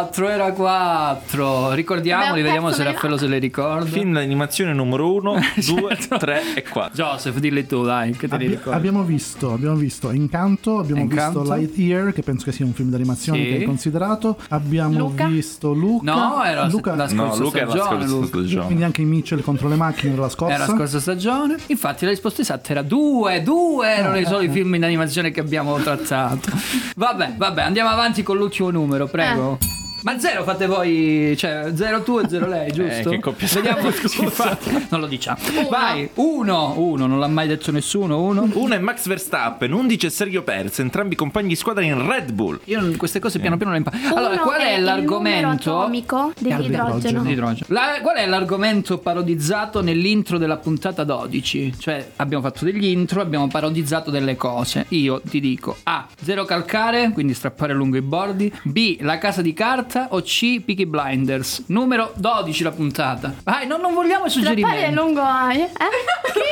[0.00, 1.72] 4, era 4.
[1.72, 3.84] Ricordiamoli, vediamo se Raffaello se le ricorda.
[3.84, 5.34] Film d'animazione numero 1,
[5.66, 6.16] 2, Certo.
[6.16, 6.94] 3 e 4.
[7.04, 8.78] Joseph, dilli tu, dai, che te li Abbi- ricordi.
[8.78, 11.40] abbiamo visto, abbiamo visto Incanto, abbiamo Incanto.
[11.40, 13.48] visto Lightyear, che penso che sia un film d'animazione Sì.
[13.48, 14.38] che è considerato.
[14.48, 15.26] Abbiamo Luca?
[15.26, 16.12] visto Luca.
[16.14, 17.80] No, era Luca, la scorsa No, Luca stagione.
[17.82, 18.26] scorsa Luca.
[18.26, 18.64] stagione.
[18.66, 20.54] quindi anche i Mitchell contro le macchine della scorsa.
[20.54, 21.56] Era la scorsa stagione.
[21.66, 25.76] Infatti la risposta esatta era due, due erano i soli film in animazione che abbiamo
[25.78, 26.50] trattato.
[26.96, 29.58] Vabbè, vabbè, andiamo avanti con l'ultimo numero, prego.
[30.02, 33.10] Ma zero fate voi, cioè zero tu e zero lei, giusto?
[33.10, 34.58] Eh, che coppia Vediamo, scusa.
[34.88, 35.38] non lo diciamo.
[35.68, 38.48] Vai, uno, uno, non l'ha mai detto nessuno, uno.
[38.52, 42.60] 1 è Max Verstappen, 11 è Sergio Perez, entrambi compagni di squadra in Red Bull.
[42.64, 43.96] Io non- queste cose piano piano le imparo.
[44.14, 45.78] Allora, Uno qual è, il l'argomento?
[45.80, 47.22] atomico dell'idrogeno.
[47.22, 47.66] L'idrogeno.
[47.68, 51.74] La- qual è l'argomento parodizzato nell'intro della puntata 12?
[51.78, 54.86] Cioè, abbiamo fatto degli intro, abbiamo parodizzato delle cose.
[54.88, 56.06] Io ti dico A.
[56.22, 58.50] Zero calcare, quindi strappare lungo i bordi.
[58.62, 58.96] B.
[59.00, 59.89] La casa di carta.
[60.10, 60.62] O C.
[60.64, 61.64] Peaky Blinders.
[61.66, 63.34] Numero 12 la puntata.
[63.42, 64.94] Vai, non, non vogliamo i suggerimenti.
[64.94, 65.20] lungo
[65.52, 65.68] eh?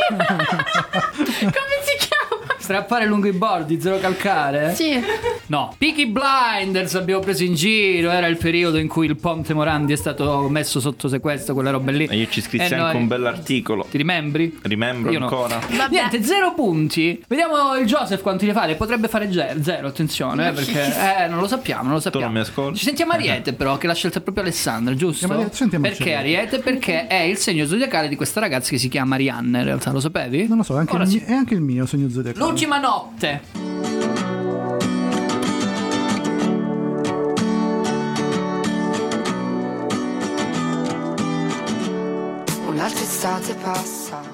[0.18, 2.07] Come si chiama?
[2.68, 4.74] Strappare lungo i bordi, zero calcare?
[4.74, 5.00] Sì.
[5.46, 5.74] No.
[5.78, 8.10] Peaky Blinders abbiamo preso in giro.
[8.10, 11.92] Era il periodo in cui il Ponte Morandi è stato messo sotto sequestro, quelle robe
[11.92, 12.04] lì.
[12.04, 13.86] E io ci scrissi E anche noi- un bell'articolo.
[13.90, 14.58] Ti rimembri?
[14.60, 15.24] Rimembro Io no.
[15.28, 15.58] ancora.
[15.88, 17.24] Niente, zero punti.
[17.26, 18.74] Vediamo il Joseph quanti ne fare.
[18.74, 22.26] Potrebbe fare zero, attenzione, eh, perché eh, non lo sappiamo, non lo sappiamo.
[22.26, 22.76] non mi ascolti.
[22.80, 25.26] Ci sentiamo Ariete, però, che l'ha scelta proprio Alessandra, giusto?
[25.52, 26.58] Sentiamo perché Ariete.
[26.58, 30.00] Perché è il segno zodiacale di questa ragazza che si chiama Arianna, in realtà, lo
[30.00, 30.46] sapevi?
[30.46, 31.16] Non lo so, è anche, il, sì.
[31.16, 32.44] mio- è anche il mio segno zodiacale.
[32.60, 33.40] L'ultima notte.
[42.66, 44.27] Un'altra estate passa.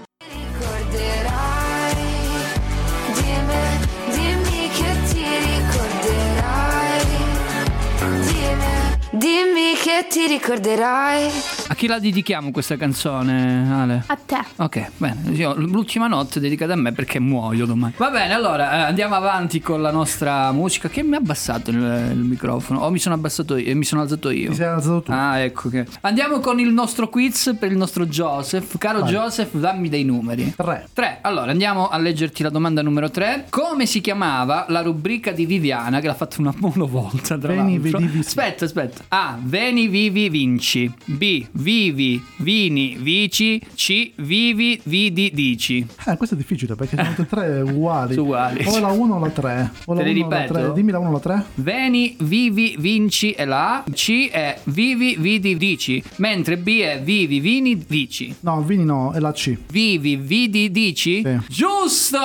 [9.16, 11.30] Dimmi, che ti ricorderai.
[11.68, 14.02] A chi la dedichiamo questa canzone, Ale?
[14.06, 14.38] A te.
[14.56, 15.30] Ok, bene.
[15.30, 17.94] Io- l'ultima notte dedicata a me perché muoio domani.
[17.96, 20.88] Va bene, allora eh, andiamo avanti con la nostra musica.
[20.88, 22.80] Che mi ha abbassato il, il microfono?
[22.80, 23.76] O mi sono abbassato io?
[23.76, 24.50] Mi sono alzato io.
[24.50, 25.12] Ti sei alzato tu.
[25.12, 25.86] Ah, ecco che.
[26.00, 28.78] Andiamo con il nostro quiz per il nostro Joseph.
[28.78, 29.12] Caro Vai.
[29.12, 30.54] Joseph, dammi dei numeri.
[30.56, 30.88] Tre.
[30.92, 31.18] 3.
[31.22, 33.46] Allora, andiamo a leggerti la domanda numero 3.
[33.50, 37.98] Come si chiamava la rubrica di Viviana che l'ha fatta una monovolta, tra Veni, l'altro?
[38.00, 38.26] vedi, vici.
[38.26, 39.02] Aspetta, aspetta.
[39.08, 39.38] A.
[39.42, 40.92] Veni, vivi, vinci.
[41.04, 41.46] B.
[41.52, 43.60] Vivi, vini, vici.
[43.74, 44.12] C.
[44.16, 45.86] Vivi, vidi, dici.
[46.06, 48.14] Eh, questo è difficile perché sono tutte e tre uguali.
[48.14, 48.64] Sono uguali.
[48.66, 49.70] O la 1 o la 3.
[49.86, 50.52] O la Te le 1 o la ripeto?
[50.52, 50.72] 3.
[50.72, 51.44] Dimmi la 1 o la 3.
[51.54, 53.84] Veni, vivi, vinci è la A.
[53.92, 56.02] C è vivi, vidi, dici.
[56.16, 58.34] Mentre B è vivi, vini, vici.
[58.40, 59.56] No, Vini no, è la C.
[59.70, 61.22] Vivi, vidi, dici?
[61.24, 61.38] Sì.
[61.48, 62.18] Giusto!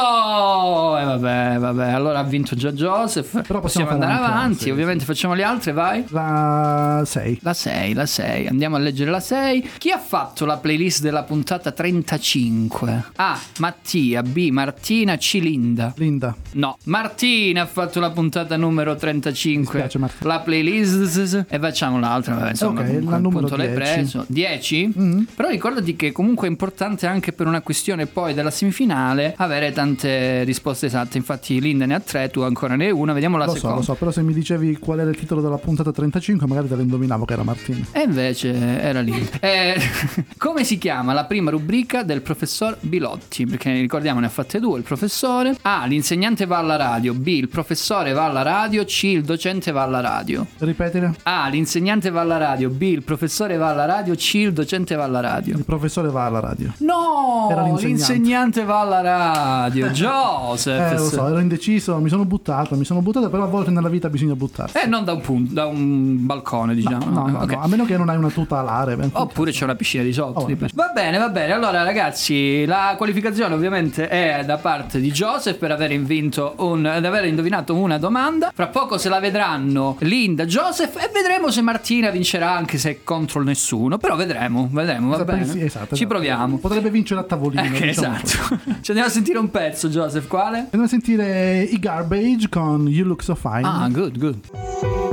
[0.98, 3.42] E vabbè, vabbè, allora ha vinto già Joseph.
[3.46, 6.04] Però possiamo possiamo andare anche avanti, altri, ovviamente facciamo le altre, vai.
[6.10, 6.69] La
[7.06, 7.40] 6.
[7.42, 8.48] La 6, la 6.
[8.48, 9.70] Andiamo a leggere la 6.
[9.78, 13.06] Chi ha fatto la playlist della puntata 35?
[13.16, 13.40] A.
[13.60, 14.22] Mattia.
[14.24, 14.50] B.
[14.52, 15.18] Martina.
[15.18, 15.40] C.
[15.42, 15.94] Linda.
[15.98, 16.36] Linda.
[16.54, 19.60] No, Martina ha fatto la puntata numero 35.
[19.60, 20.34] Mi spiace, Martina.
[20.34, 21.46] La playlist.
[21.50, 22.36] E facciamo l'altra.
[22.36, 23.80] Vabbè, insomma, Ok, comunque la numero punto l'hai 10.
[23.82, 24.26] preso.
[24.28, 24.94] 10?
[25.00, 25.22] Mm.
[25.36, 30.44] Però ricordati che comunque è importante anche per una questione poi della semifinale avere tante
[30.44, 31.18] risposte esatte.
[31.18, 33.14] Infatti, Linda ne ha tre, tu ancora ne hai una.
[33.14, 33.76] Vediamo la Lo so, seconda.
[33.78, 36.76] lo so, però se mi dicevi qual era il titolo della puntata 35, magari te
[36.76, 37.86] lo indovinavo che era Martina.
[37.92, 39.30] E invece era lì.
[39.40, 39.80] Eh,
[40.38, 43.46] come si chiama la prima rubrica del professor Bilotti?
[43.46, 45.56] Perché ricordiamo ne ha fatte due, il professore.
[45.62, 45.86] A.
[45.86, 47.14] L'insegnante va alla radio.
[47.14, 47.28] B.
[47.28, 48.84] Il professore va alla radio.
[48.84, 49.04] C.
[49.04, 50.46] Il docente va alla radio.
[50.58, 51.16] Ripetile.
[51.24, 51.48] A.
[51.48, 52.70] L'insegnante va alla radio.
[52.70, 52.82] B.
[52.82, 54.16] Il professore va alla radio.
[54.16, 54.34] C.
[54.36, 55.58] Il docente va alla radio.
[55.58, 56.74] Il professore va alla radio.
[56.80, 57.48] No!
[57.50, 57.86] L'insegnante.
[57.86, 59.88] L'insegnante va alla radio.
[60.00, 60.92] Joseph.
[60.92, 63.90] Eh, lo so, ero indeciso, mi sono buttato, mi sono buttato, però a volte nella
[63.90, 64.78] vita bisogna buttarsi.
[64.78, 66.39] Eh, non da un punto, da un balcone,
[66.74, 67.06] diciamo.
[67.10, 67.52] No, no, Ok.
[67.52, 68.98] no, a meno che non hai una tuta alare.
[69.12, 70.40] Oppure c'è una piscina di sotto.
[70.42, 71.54] Oh, va bene, va bene.
[71.54, 77.04] Allora, ragazzi, la qualificazione ovviamente è da parte di Joseph per aver vinto un, ad
[77.06, 78.52] aver indovinato una domanda.
[78.54, 83.04] Fra poco se la vedranno Linda, Joseph e vedremo se Martina vincerà anche se è
[83.04, 83.98] contro nessuno.
[83.98, 85.46] Però vedremo, vedremo, va Esatto, bene.
[85.46, 86.08] sì, esatto, Ci esatto.
[86.08, 86.58] proviamo.
[86.58, 87.58] Potrebbe vincere a tavolino.
[87.80, 88.60] Eh, diciamo esatto.
[88.82, 90.28] Ci andiamo a sentire un pezzo, Joseph.
[90.28, 90.58] Quale?
[90.60, 93.62] Andiamo a sentire i Garbage con You Look So Fine.
[93.64, 95.09] Ah, good, good.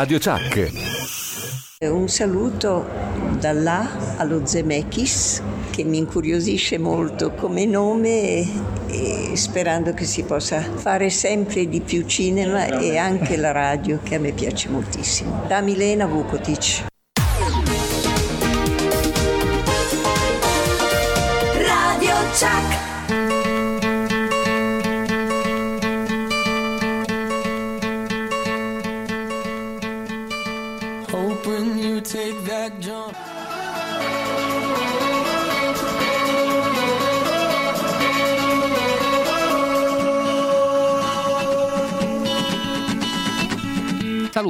[0.00, 0.70] Radio Chuck.
[1.80, 2.88] Un saluto
[3.38, 8.48] da là allo Zemeckis che mi incuriosisce molto come nome e,
[8.86, 14.14] e sperando che si possa fare sempre di più cinema e anche la radio che
[14.14, 15.44] a me piace moltissimo.
[15.46, 16.89] Da Milena Vukotic.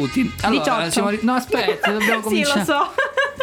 [0.06, 0.32] Saluti.
[0.42, 0.90] Allora, 18.
[0.90, 2.58] siamo No, aspetta, dobbiamo Sì, cominciare.
[2.60, 2.92] lo so.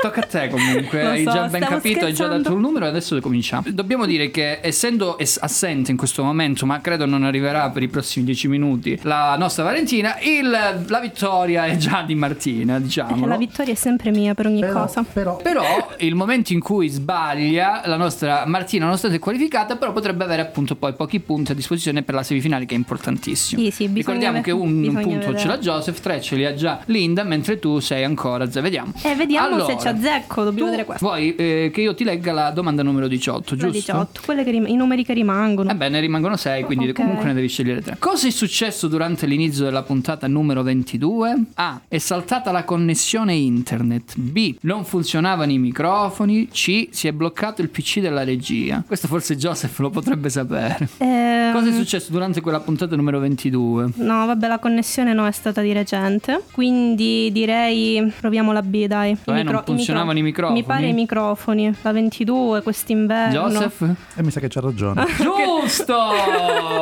[0.07, 2.38] Tocca a te comunque, Lo hai so, già ben capito, hai già scherzando.
[2.43, 3.63] dato il numero e adesso cominciamo.
[3.69, 7.88] Dobbiamo dire che essendo es- assente in questo momento, ma credo non arriverà per i
[7.88, 13.25] prossimi dieci minuti, la nostra Valentina, il- la vittoria è già di Martina, diciamo.
[13.27, 15.03] La vittoria è sempre mia per ogni cosa.
[15.03, 15.63] Però, Però
[15.99, 20.75] il momento in cui sbaglia la nostra Martina, nonostante è qualificata, però potrebbe avere appunto
[20.75, 23.61] poi pochi punti a disposizione per la semifinale che è importantissimo.
[23.61, 25.38] Sì, sì, Ricordiamo che un punto vedere.
[25.38, 28.93] ce l'ha Joseph, tre ce li ha già Linda, mentre tu sei ancora, Z- vediamo.
[29.01, 31.06] E vediamo se Allora, ci azzecco, dobbiamo vedere questo.
[31.06, 33.78] Vuoi eh, che io ti legga la domanda numero 18, La giusto?
[33.78, 35.69] 18, quelle che rim- i numeri che rimangono.
[35.72, 36.95] Eh beh, ne rimangono 6, quindi Ok.
[36.95, 37.98] comunque ne devi scegliere 3.
[37.99, 41.44] Cosa è successo durante l'inizio della puntata numero 22?
[41.56, 41.82] A.
[41.88, 44.14] È saltata la connessione internet.
[44.18, 44.56] B.
[44.61, 46.48] Non funzionavano i microfoni.
[46.49, 46.88] C.
[46.91, 48.84] Si è bloccato il PC della regia.
[48.86, 50.88] Questo forse Joseph lo potrebbe sapere.
[50.98, 53.90] Ehm, Cosa è successo durante quella puntata numero 22?
[53.95, 56.44] No, vabbè, la connessione no è stata di recente.
[56.52, 59.11] Quindi direi proviamo la B, dai.
[59.11, 60.60] I Cioè, non funzionavano i microfoni?
[60.60, 61.74] Mi pare i microfoni.
[61.82, 63.34] La 22, quest'inverno.
[63.49, 63.82] Joseph?
[64.16, 65.06] E mi sa che c'ha ragione.
[65.18, 65.94] Giusto!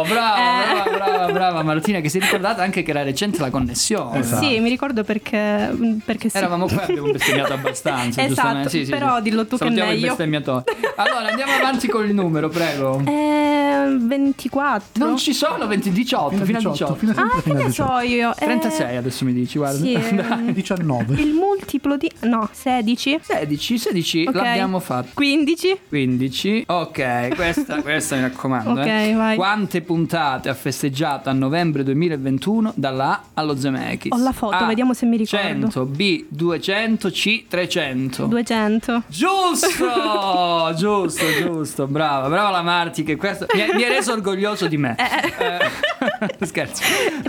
[0.07, 0.89] Brava, Eh.
[0.89, 4.23] brava, brava, brava Martina che si è ricordata anche che era recente la connessione.
[4.23, 6.37] Sì, mi ricordo perché, perché sì.
[6.37, 8.69] Eravamo qua e abbiamo bestemmiato abbastanza, Esatto, giustamente.
[8.69, 9.21] Sì, sì, però sì.
[9.23, 10.63] dillo tu che è Salutiamo il meglio.
[10.95, 13.01] Allora, andiamo avanti con il numero, prego.
[13.05, 15.05] Eh, 24.
[15.05, 16.95] Non ci sono 20, 18, fino a 18.
[16.95, 18.31] fino a Ah, che ne so io?
[18.31, 19.77] Eh, 36 adesso mi dici, guarda.
[19.77, 20.53] Sì, Dai.
[20.53, 21.21] 19.
[21.21, 22.09] Il multiplo di...
[22.21, 22.83] No, 16.
[22.95, 24.35] 16, 16 Ok.
[24.35, 25.09] l'abbiamo fatto.
[25.15, 25.79] 15.
[25.89, 26.63] 15.
[26.67, 28.81] Ok, questa, questa mi raccomando.
[28.81, 29.13] Ok, eh.
[29.13, 29.35] vai.
[29.35, 34.11] Quante puntate ha festeggiato a novembre 2021 dalla A allo Zemeckis?
[34.11, 35.45] Ho la foto, A, vediamo se mi ricordo.
[35.69, 38.25] 100, B 200, C 300.
[38.25, 39.03] 200.
[39.07, 44.77] Giusto, giusto, giusto, brava, brava la Marti che questo mi, mi ha reso orgoglioso di
[44.77, 44.95] me.
[46.37, 46.83] Eh, Scherzo.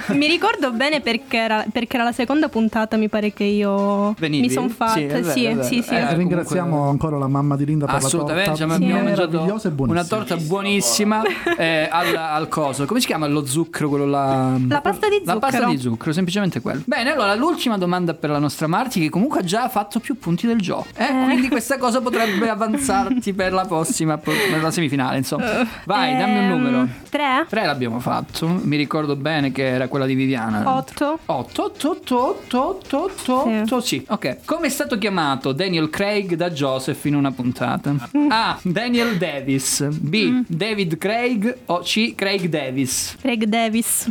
[0.09, 4.47] mi ricordo bene perché era, perché era la seconda puntata, mi pare che io Venivi?
[4.47, 4.93] mi sono fatta.
[4.93, 5.31] Sì, vero,
[5.63, 5.95] Sì, sì, sì.
[5.95, 9.73] Eh, Ringraziamo ancora la mamma di Linda per Assolutamente, la torta abbiamo mangiato meravigliosa e
[9.77, 11.23] una torta buonissima
[11.57, 12.85] eh, al, al coso.
[12.87, 13.89] Come si chiama lo zucchero?
[13.89, 14.57] Quello là?
[14.69, 15.71] La pasta di La pasta zucchero.
[15.71, 16.83] di zucchero, semplicemente quello.
[16.85, 20.47] Bene, allora l'ultima domanda per la nostra Marti, che comunque ha già fatto più punti
[20.47, 20.87] del gioco.
[20.97, 25.19] Eh, Quindi questa cosa potrebbe avanzarti per la prossima, per la semifinale.
[25.19, 26.89] Insomma, vai, dammi un Ehm, numero.
[27.11, 27.47] 3.
[27.49, 28.47] 3 l'abbiamo fatto.
[28.63, 30.63] Mi ricordo bene che era quella di Viviana.
[30.77, 31.19] 8.
[31.27, 34.05] 8, 8, 8, 8, 8, 8, 8, sì.
[34.09, 34.39] Ok.
[34.45, 35.15] Come è stato chiamato
[35.53, 37.95] Daniel Craig da Joseph in una puntata?
[38.29, 38.59] A.
[38.63, 39.87] Daniel Davis.
[39.91, 40.43] B.
[40.47, 42.15] David Craig o C.
[42.15, 43.17] Craig Davis.
[43.21, 44.09] Craig Davis.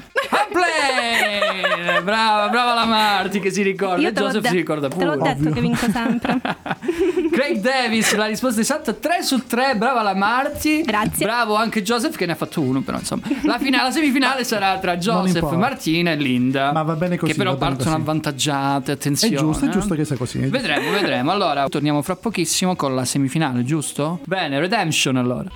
[0.52, 2.02] Play!
[2.04, 4.02] Brava, brava la Marti che si ricorda.
[4.02, 5.06] Io te Joseph de- si ricorda Te pure.
[5.08, 6.40] l'ho detto che vinco sempre.
[7.36, 10.82] Craig Davis, la risposta esatta 3 su 3, brava la Marti.
[10.82, 11.26] Grazie.
[11.26, 13.24] Bravo anche Joseph che ne ha fatto uno, però insomma.
[13.44, 15.52] La, finale, la semifinale sarà tra Joseph.
[15.52, 16.72] Martina e Linda.
[16.72, 17.96] Ma va bene così, Che però partono così.
[18.02, 19.36] avvantaggiate, È attenzione.
[19.36, 19.72] giusto, è eh.
[19.72, 20.40] giusto che sia così.
[20.40, 21.32] Vedremo, vedremo.
[21.32, 24.22] Allora, torniamo fra pochissimo con la semifinale, giusto?
[24.26, 25.50] Bene, Redemption allora.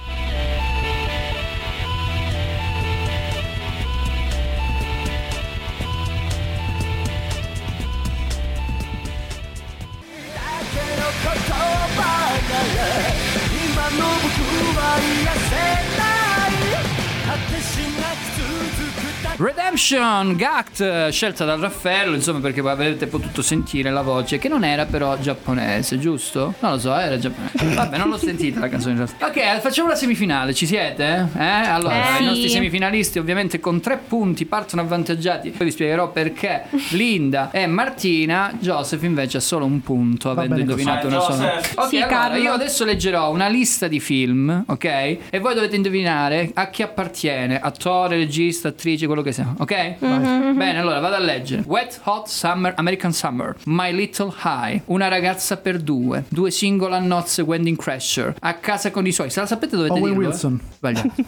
[19.41, 24.85] Redemption, Gact, scelta dal Raffaello, insomma, perché avrete potuto sentire la voce, che non era
[24.85, 26.55] però giapponese, giusto?
[26.59, 27.73] Non lo so, era giapponese.
[27.73, 29.27] Vabbè, non l'ho sentita la canzone in realtà.
[29.27, 31.29] Ok, facciamo la semifinale, ci siete?
[31.37, 31.41] Eh?
[31.43, 32.55] Allora, Eh, i nostri sì.
[32.55, 35.51] semifinalisti ovviamente con tre punti partono avvantaggiati.
[35.51, 40.61] Poi vi spiegherò perché Linda e Martina, Joseph invece ha solo un punto, avendo bene
[40.63, 41.35] indovinato una sola.
[41.55, 41.77] Joseph.
[41.77, 42.37] Ok, Sì, allora, Carlo.
[42.43, 44.83] io adesso leggerò una lista di film, ok?
[45.29, 49.95] E voi dovete indovinare a chi appartiene, attore, regista, attrice, quello che sia, ok?
[49.99, 51.63] Bene, allora vado a leggere.
[51.65, 56.99] Wet Hot Summer, American Summer, My Little High, Una ragazza per due, Due single a
[56.99, 59.29] nozze, Wedding Crasher, A casa con i suoi.
[59.29, 60.21] Se la sapete dovete Owen dirlo.
[60.21, 60.27] eh?
[60.27, 60.59] Wilson.
[60.77, 61.11] Sbagliato.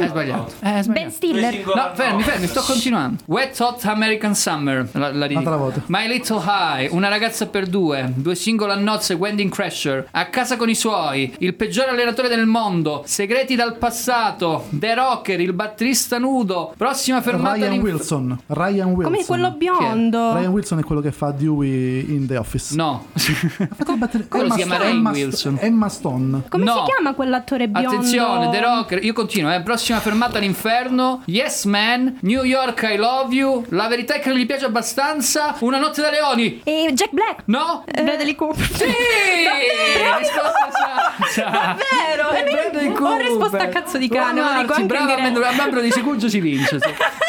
[0.00, 0.52] È sbagliato.
[0.60, 0.92] È sbagliato.
[0.92, 1.64] Ben Stiller.
[1.66, 3.22] No, fermi, fermi, sto continuando.
[3.26, 4.88] Wet Hot American Summer.
[4.92, 5.56] La, la ridico.
[5.56, 5.82] Volta.
[5.86, 10.56] My Little High, Una ragazza per due, Due single a nozze, Wedding Crasher, A casa
[10.56, 16.18] con i suoi, Il peggiore allenatore del mondo, Segreti dal passato, The Rocker, Il batterista
[16.18, 18.38] nudo, Prossima fermata Ryan all'inf- Wilson.
[18.46, 19.12] Ryan Wilson.
[19.12, 20.32] Come quello biondo.
[20.34, 22.74] Ryan Wilson è quello che fa Dewey in The Office.
[22.74, 23.06] No.
[24.28, 25.58] Quello si chiama Ryan Wilson.
[25.60, 26.42] Emma Stone.
[26.48, 26.84] Come No.
[26.84, 27.88] si chiama quell'attore biondo?
[27.88, 29.60] Attenzione, The Rocker, io continuo, eh.
[29.62, 34.38] Prossima fermata all'inferno, Yes Man, New York I Love You, La verità è che non
[34.38, 36.60] gli piace abbastanza, Una notte da leoni.
[36.64, 37.42] E Jack Black.
[37.46, 37.84] No?
[37.86, 38.64] Bradley Cooper.
[38.64, 38.84] Sì!
[40.18, 41.46] Risposta.
[41.50, 42.28] Davvero?
[42.88, 43.20] Ho Cooper.
[43.26, 44.86] risposto a cazzo di cane, lo dico anche in
[45.32, 46.78] brava a membro di Sigugio si vince.
[46.80, 46.88] sì.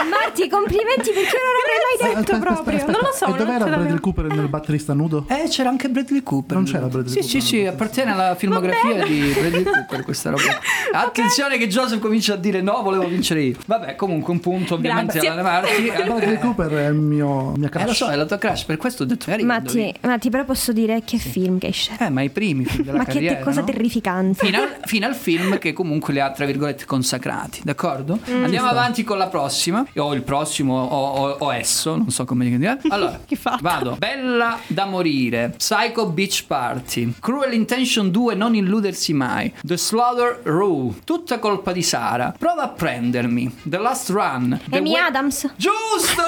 [0.10, 2.76] Marti, complimenti perché non avrei mai detto Aspetta, aspetta, proprio.
[2.78, 2.92] aspetta.
[2.92, 3.80] Non lo so, E non dov'era ce l'avevo.
[3.82, 5.26] Bradley Cooper nel batterista nudo?
[5.28, 6.56] Eh, c'era anche Bradley Cooper.
[6.56, 7.42] Non c'era Bradley Sì, Cooper.
[7.42, 10.44] sì, sì, appartiene alla filmografia di Bradley Cooper questa roba.
[10.94, 13.56] Attenzione che Joseph comincia a dire no, volevo vincere io.
[13.66, 15.30] Vabbè, comunque un punto ovviamente Grazie.
[15.30, 15.82] alla Marti.
[15.84, 17.86] Bradley Eh, Cooper è il mio mia crush.
[17.86, 19.94] lo so, è la tua crush, per questo ho detto magari Matti.
[20.02, 22.04] Matti, però posso dire che film che hai scelto.
[22.04, 23.66] Eh, ma i primi film della Ma che carriera, te- cosa no?
[23.66, 24.46] terrificante.
[24.46, 28.20] Fino al, fino al film che comunque li ha tra virgolette consacrati, d'accordo?
[28.30, 28.44] Mm.
[28.44, 29.86] Andiamo avanti con la prossima.
[29.98, 32.80] o il prossimo o, o- o esso, non so come dire.
[32.90, 33.20] Allora,
[33.62, 33.96] vado.
[33.98, 40.96] Bella da morire, Psycho Beach Party, Cruel Intention 2 non illudersi mai, The Slaughter Rule,
[41.04, 45.54] tutta colpa di Sara, prova a prendermi, The Last Run, The Amy Way- Adams.
[45.56, 46.22] Giusto!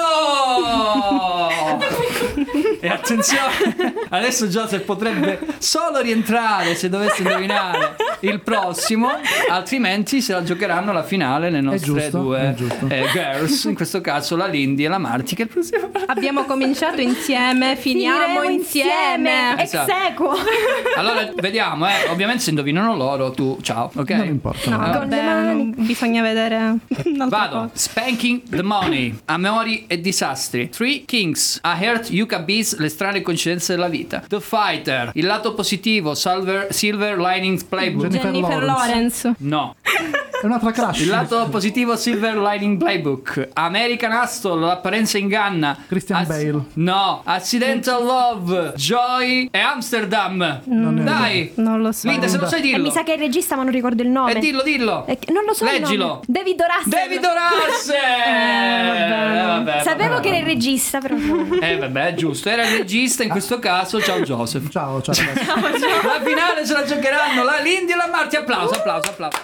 [2.80, 9.08] e attenzione, adesso Joseph potrebbe solo rientrare se dovesse indovinare il prossimo,
[9.50, 12.86] altrimenti se la giocheranno alla finale le nostre giusto, due giusto.
[12.88, 15.90] eh, girls, in questo caso la Lindy e la Marti che è il prossimo.
[16.06, 19.62] Abbiamo cominciato insieme, finiamo Finiremo insieme.
[19.62, 19.90] Esatto.
[19.90, 20.34] Ex equo.
[20.96, 22.08] Allora vediamo, eh.
[22.10, 24.10] ovviamente se indovinano loro tu ciao, ok?
[24.10, 24.70] Non importa.
[24.70, 26.76] No, Allora, vabbè, bisogna vedere.
[27.28, 27.48] Vado.
[27.60, 27.70] cosa.
[27.72, 29.18] Spanking the Money.
[29.26, 30.68] Amori e disastri.
[30.68, 31.60] Three Kings.
[31.64, 32.76] I Heart Yuka Beats.
[32.76, 34.22] Le strane coincidenze della vita.
[34.28, 35.10] The Fighter.
[35.14, 36.14] Il lato positivo.
[36.14, 38.08] Silver, Silver Linings Playbook.
[38.08, 39.32] Jennifer Jennifer Lawrence.
[39.38, 39.74] No.
[40.42, 40.98] È un'altra crash.
[41.02, 43.50] Il lato positivo Silver Lining Playbook.
[43.52, 44.58] American Hustle.
[44.58, 45.76] L'apparenza inganna.
[45.86, 46.64] Christian Bale.
[46.74, 47.20] No.
[47.24, 48.72] Accidental Love.
[48.74, 50.62] Joy e Amsterdam.
[50.64, 51.52] Dai.
[51.54, 52.08] Non lo so.
[52.10, 52.82] Linda, se lo sai E dillo.
[52.82, 54.32] mi sa che è il regista, ma non ricordo il nome.
[54.32, 55.06] Eh, dillo, dillo.
[55.06, 55.64] Eh, non lo so.
[55.64, 56.06] il Leggilo.
[56.06, 56.20] nome.
[56.26, 56.90] David Russell.
[56.90, 58.00] David Russell.
[59.32, 60.20] Eh, vabbè, Sapevo vabbè.
[60.22, 61.14] che era il regista, però.
[61.60, 64.68] Eh vabbè, è giusto, era il regista in questo caso, ciao Joseph.
[64.70, 65.14] Ciao, ciao.
[65.24, 65.82] ragazzi.
[66.04, 69.38] La finale ce la giocheranno la Lindy e la Marti, applauso, applauso, applauso.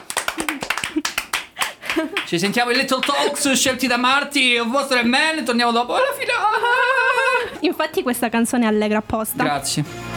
[2.26, 5.94] Ci sentiamo i Little Talks scelti da Marti e un vostro e Man, torniamo dopo
[5.94, 7.58] alla finale.
[7.60, 9.42] Infatti questa canzone è allegra apposta.
[9.42, 10.16] Grazie.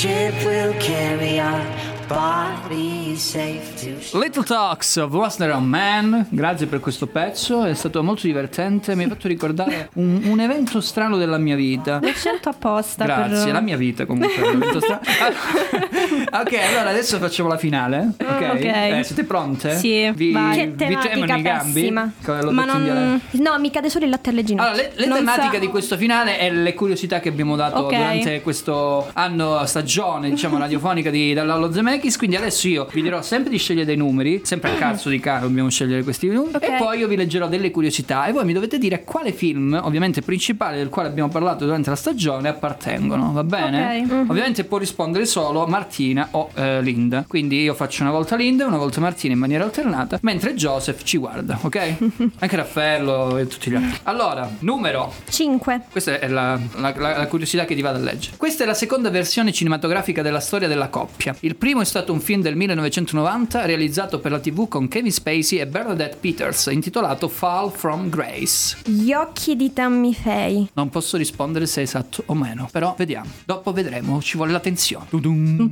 [0.00, 1.62] Ship will carry our
[2.08, 8.94] bodies Little Talks of Wasner on Man, grazie per questo pezzo, è stato molto divertente,
[8.94, 11.98] mi ha fatto ricordare un, un evento strano della mia vita.
[12.02, 13.04] L'ho scelto apposta.
[13.04, 13.52] Grazie, per...
[13.52, 14.32] la mia vita comunque.
[14.32, 14.64] strano.
[16.40, 18.12] ok, allora adesso facciamo la finale.
[18.18, 18.64] Ok, Ok.
[18.64, 19.76] Eh, siete pronte?
[19.76, 20.56] Sì, vi, vai.
[20.56, 21.72] Che vi tematica tremono i gambi?
[21.72, 22.12] pessima.
[22.50, 23.20] Ma non-.
[23.32, 24.72] No, mi cade solo il latte alle ginocchia.
[24.72, 27.80] Allora, le, le Non tematiche sa- di questo finale e le curiosità che abbiamo dato
[27.80, 27.94] Ok.
[27.94, 32.16] durante questo anno stagione, diciamo, radiofonica di Dallallo Zemeckis.
[32.16, 35.48] Quindi adesso io vi dirò sempre di scegliere dei numeri, sempre a cazzo di caro
[35.48, 36.54] dobbiamo scegliere questi numeri.
[36.54, 36.62] Ok.
[36.62, 40.22] E poi io vi leggerò delle curiosità e voi mi dovete dire quale film, ovviamente
[40.22, 43.32] principale del quale abbiamo parlato durante la stagione, appartengono.
[43.32, 44.04] Va bene?
[44.08, 44.30] Ok.
[44.30, 47.24] Ovviamente può rispondere solo Martina o eh, Linda.
[47.26, 51.02] Quindi io faccio una volta Linda e una volta Martina in maniera alternata, mentre Joseph
[51.02, 51.94] ci guarda, ok?
[52.38, 53.98] Anche Raffaello e tutti gli altri.
[54.04, 55.80] Allora, numero 5.
[55.90, 58.36] questa è la, la- la- la curiosità che ti vado a leggere.
[58.36, 61.34] Questa è la seconda versione cinematografica della storia della coppia.
[61.40, 62.54] Il primo è stato un film del
[62.94, 68.78] 1990 realizzato per la TV con Kevin Spacey e Bernadette Peters, intitolato Fall from Grace.
[68.84, 70.66] Gli occhi di Tammy Faye.
[70.72, 73.28] Non posso rispondere se è esatto o meno, però vediamo.
[73.44, 75.06] Dopo vedremo, ci vuole la tensione.
[75.08, 75.70] Tudum.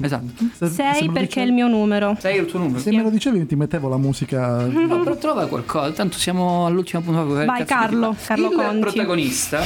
[0.00, 0.44] Esatto.
[0.56, 2.16] Se- se Sei me lo perché è il mio numero.
[2.18, 2.78] Sei il tuo numero.
[2.80, 4.64] Se me lo dicevi ti mettevo la musica.
[4.66, 7.44] No, però trova qualcosa, tanto siamo all'ultima puntata.
[7.44, 8.16] Vai, Carlo.
[8.24, 8.80] Carlo il Conti.
[8.80, 9.60] protagonista,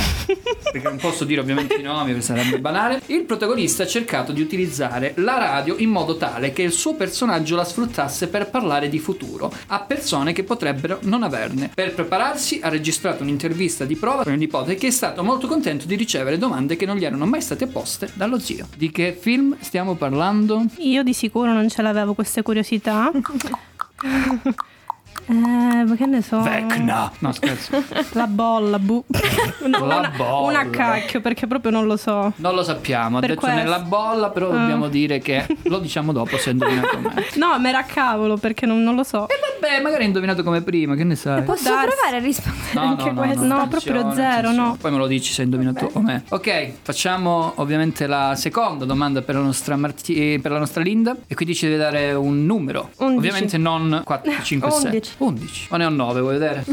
[0.73, 3.01] perché non posso dire ovviamente i nomi perché sarebbe banale.
[3.07, 7.57] Il protagonista ha cercato di utilizzare la radio in modo tale che il suo personaggio
[7.57, 11.71] la sfruttasse per parlare di futuro a persone che potrebbero non averne.
[11.75, 15.87] Per prepararsi ha registrato un'intervista di prova con il nipote che è stato molto contento
[15.87, 18.67] di ricevere domande che non gli erano mai state poste dallo zio.
[18.77, 20.65] Di che film stiamo parlando?
[20.79, 23.11] Io di sicuro non ce l'avevo queste curiosità.
[25.27, 26.41] Eh, ma che ne so.
[26.41, 27.11] Vecna.
[27.21, 27.83] No, scherzo.
[28.13, 29.05] La bolla, bu.
[29.65, 30.59] No, La una, bolla.
[30.61, 32.33] una cacchio, perché proprio non lo so.
[32.37, 33.59] Non lo sappiamo, ha Per detto questo.
[33.59, 34.57] nella bolla, però Ah.
[34.59, 37.15] dobbiamo dire che lo diciamo dopo se ha indovinato me.
[37.37, 39.29] No, ma era cavolo, perché non, non lo so.
[39.29, 41.43] E vabbè, magari ha indovinato come prima, che ne sai?
[41.45, 41.87] Posso darsi.
[41.95, 43.45] provare a rispondere No, anche no, no, questo?
[43.45, 44.77] no, No, proprio zero, no.
[44.81, 46.25] Poi me lo dici se hai indovinato o me.
[46.31, 51.15] Ok, facciamo ovviamente la seconda domanda per la nostra, Marti- per la nostra Linda.
[51.29, 52.91] E quindi ci deve dare un numero.
[52.97, 53.17] 11.
[53.19, 55.02] Ovviamente non 4, 5, 6.
[55.03, 55.15] 11.
[55.19, 55.67] 11.
[55.71, 56.65] O ne ho 9, vuoi vedere?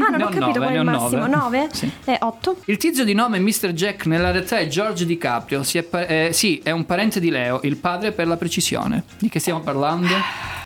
[0.00, 1.26] Ah, non Ne ho ho capito nove, qual è ne il ho massimo.
[1.26, 1.58] nove.
[1.58, 1.68] 9?
[1.72, 1.90] Sì.
[2.04, 2.56] E 8?
[2.66, 3.72] Il tizio di nome Mr.
[3.72, 5.62] Jack nella realtà è George DiCaprio.
[5.62, 9.04] Si è pa- eh, sì, è un parente di Leo, il padre per la precisione.
[9.18, 10.08] Di che stiamo parlando?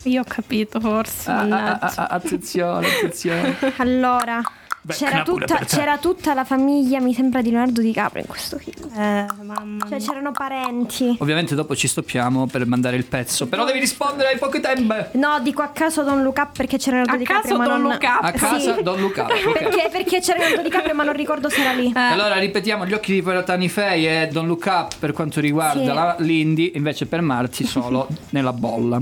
[0.03, 1.29] Io ho capito, forse.
[1.31, 1.79] Ah, ah, mannaggia.
[1.81, 3.55] ah, ah, attenzione, attenzione.
[3.77, 4.41] Allora,
[4.85, 8.87] Beh, c'era tutta, c'era tutta la famiglia, mi sembra, di Leonardo DiCaprio in questo film.
[8.95, 11.15] Eh, mamma Cioè, c'erano parenti.
[11.19, 13.47] Ovviamente dopo ci stoppiamo per mandare il pezzo.
[13.47, 14.93] Però devi rispondere ai poco tempo.
[15.13, 17.57] No, dico a caso Don Look Up perché c'era Leonardo A DiCaprio.
[17.57, 17.91] caso ma non...
[17.91, 18.83] A casa Sì.
[18.83, 19.23] Don Luca.
[19.55, 21.91] Perché, perché c'era Leonardo DiCaprio, ma non ricordo se era lì.
[21.95, 25.85] Allora ripetiamo gli occhi di Peratani Fei e Don Look Up per quanto riguarda Sì.
[25.87, 29.01] la Lindy, invece per Marti solo nella bolla.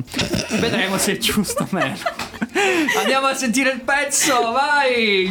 [0.60, 1.95] Vedremo se è giusto o meno.
[2.99, 5.27] Andiamo a sentire il pezzo, vai!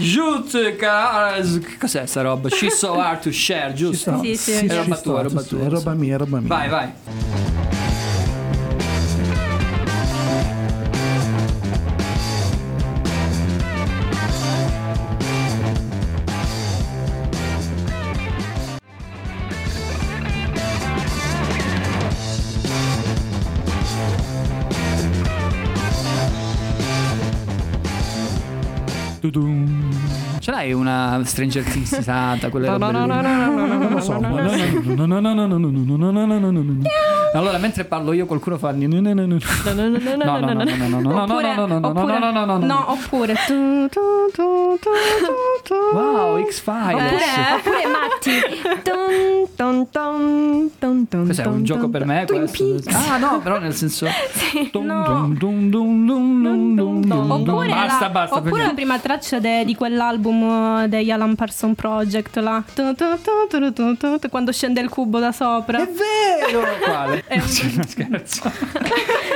[0.76, 2.48] Cars- che cos'è sta roba?
[2.48, 4.20] She's so hard to share, giusto?
[4.22, 4.52] Sì, sì.
[4.66, 5.66] È roba tua, è roba sì, sì, tua.
[5.66, 6.48] È roba mia, è roba mia.
[6.48, 6.92] Vai, vai.
[29.22, 29.30] Ce
[30.52, 34.20] c'hai una Stranger Things santa, quella no, no, no, no, no, no, non lo so.
[37.34, 39.34] Allora, mentre parlo io qualcuno fa no, no, no, no,
[42.30, 43.34] no, no, no, oppure
[45.92, 47.22] Wow, X Files.
[47.56, 48.40] Oppure Matti.
[51.26, 52.80] Cos'è un gioco per me questo?
[52.90, 54.06] Ah, no, però nel senso
[57.12, 58.36] Oppure basta, basta.
[58.36, 62.62] Oppure la prima traccia di quell'album l'album degli Alan Parson Project là.
[64.30, 65.82] Quando scende il cubo da sopra.
[65.82, 66.62] È vero!
[66.82, 67.24] Quale?
[67.26, 67.48] È un...
[67.86, 68.52] scherzo.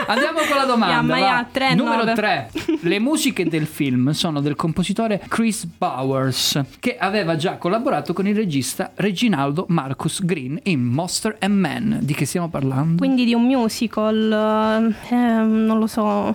[0.06, 1.14] Andiamo con la domanda.
[1.14, 1.18] Va.
[1.18, 2.14] ya, tre, Numero nove.
[2.14, 2.50] 3.
[2.82, 8.34] Le musiche del film sono del compositore Chris Bowers, che aveva già collaborato con il
[8.34, 11.98] regista Reginaldo Marcus Green in Monster and Man.
[12.02, 12.98] Di che stiamo parlando?
[12.98, 16.34] Quindi di un musical, eh, non lo so.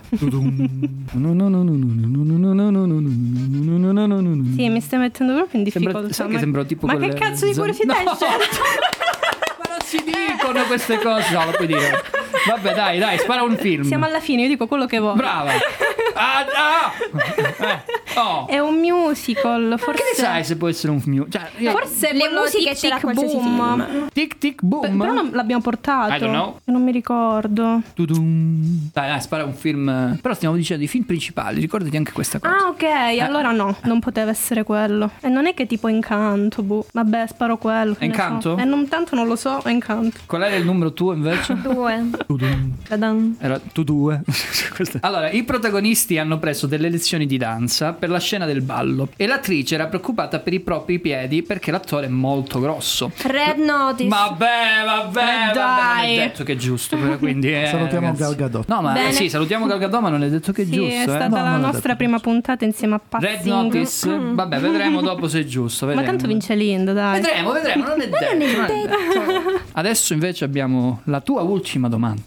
[4.55, 6.13] Sì, mi stai mettendo proprio in Sembra- difficoltà.
[6.13, 8.15] sai che sembra tipo Ma quelle che cazzo di curiosità è No.
[8.15, 8.57] scelto?
[9.91, 12.01] Si dicono queste cose, no, lo puoi dire.
[12.47, 13.83] Vabbè, dai, dai, spara un film.
[13.83, 15.15] Siamo alla fine, io dico quello che vuoi.
[15.15, 15.51] Brava.
[16.15, 16.91] Ah, ah!
[18.13, 18.47] Eh, oh.
[18.47, 20.01] È un musical, forse.
[20.01, 21.29] Che ne sai se può essere un film?
[21.29, 23.29] Cioè, io- Forse Le musiche tic tic boom.
[23.29, 24.09] film.
[24.11, 24.97] Tic tic boom.
[24.97, 26.13] Però non l'abbiamo portato.
[26.13, 26.59] I don't know.
[26.65, 27.81] Non mi ricordo.
[27.93, 28.89] Tudum.
[28.91, 30.17] Dai, dai, spara un film.
[30.21, 32.53] Però stiamo dicendo i film principali, ricordati anche questa cosa.
[32.55, 35.11] Ah, ok, allora no, non poteva essere quello.
[35.21, 36.85] E non è che tipo incanto, boh.
[36.91, 37.95] Vabbè, sparo quello.
[37.99, 38.55] Incanto?
[38.55, 38.61] so.
[38.61, 40.19] E non tanto non lo so, è incanto.
[40.25, 41.53] Qual era il numero tuo invece?
[41.61, 42.09] Due.
[42.87, 43.35] Tadam.
[43.39, 44.21] Era tu due.
[45.01, 49.27] Allora, i protagonisti hanno preso delle lezioni di danza per la scena del ballo e
[49.27, 53.11] l'attrice era preoccupata per i propri piedi perché l'attore è molto grosso.
[53.23, 54.07] Red Notice.
[54.09, 54.45] Vabbè,
[54.85, 58.21] vabbè, vabbè, Eh, non è detto che è giusto, però, quindi eh, Salutiamo ragazzi.
[58.23, 58.67] Gal Gadot.
[58.67, 59.09] No, ma Bene.
[59.09, 61.01] eh, sì, salutiamo Gal Gadot, ma non è detto che è Sì, giusto, è eh.
[61.03, 61.95] stata No, la non è nostra detto.
[61.95, 63.47] prima puntata insieme a Red Passing.
[63.73, 64.35] Notice, Mm.
[64.35, 66.11] vabbè, vedremo dopo se è giusto, Ma vedremo.
[66.11, 67.21] tanto vince Linda, dai.
[67.21, 68.33] Vedremo, vedremo, non è detto.
[68.33, 69.59] non è detto.
[69.73, 72.21] Adesso invece abbiamo la tua ultima domanda.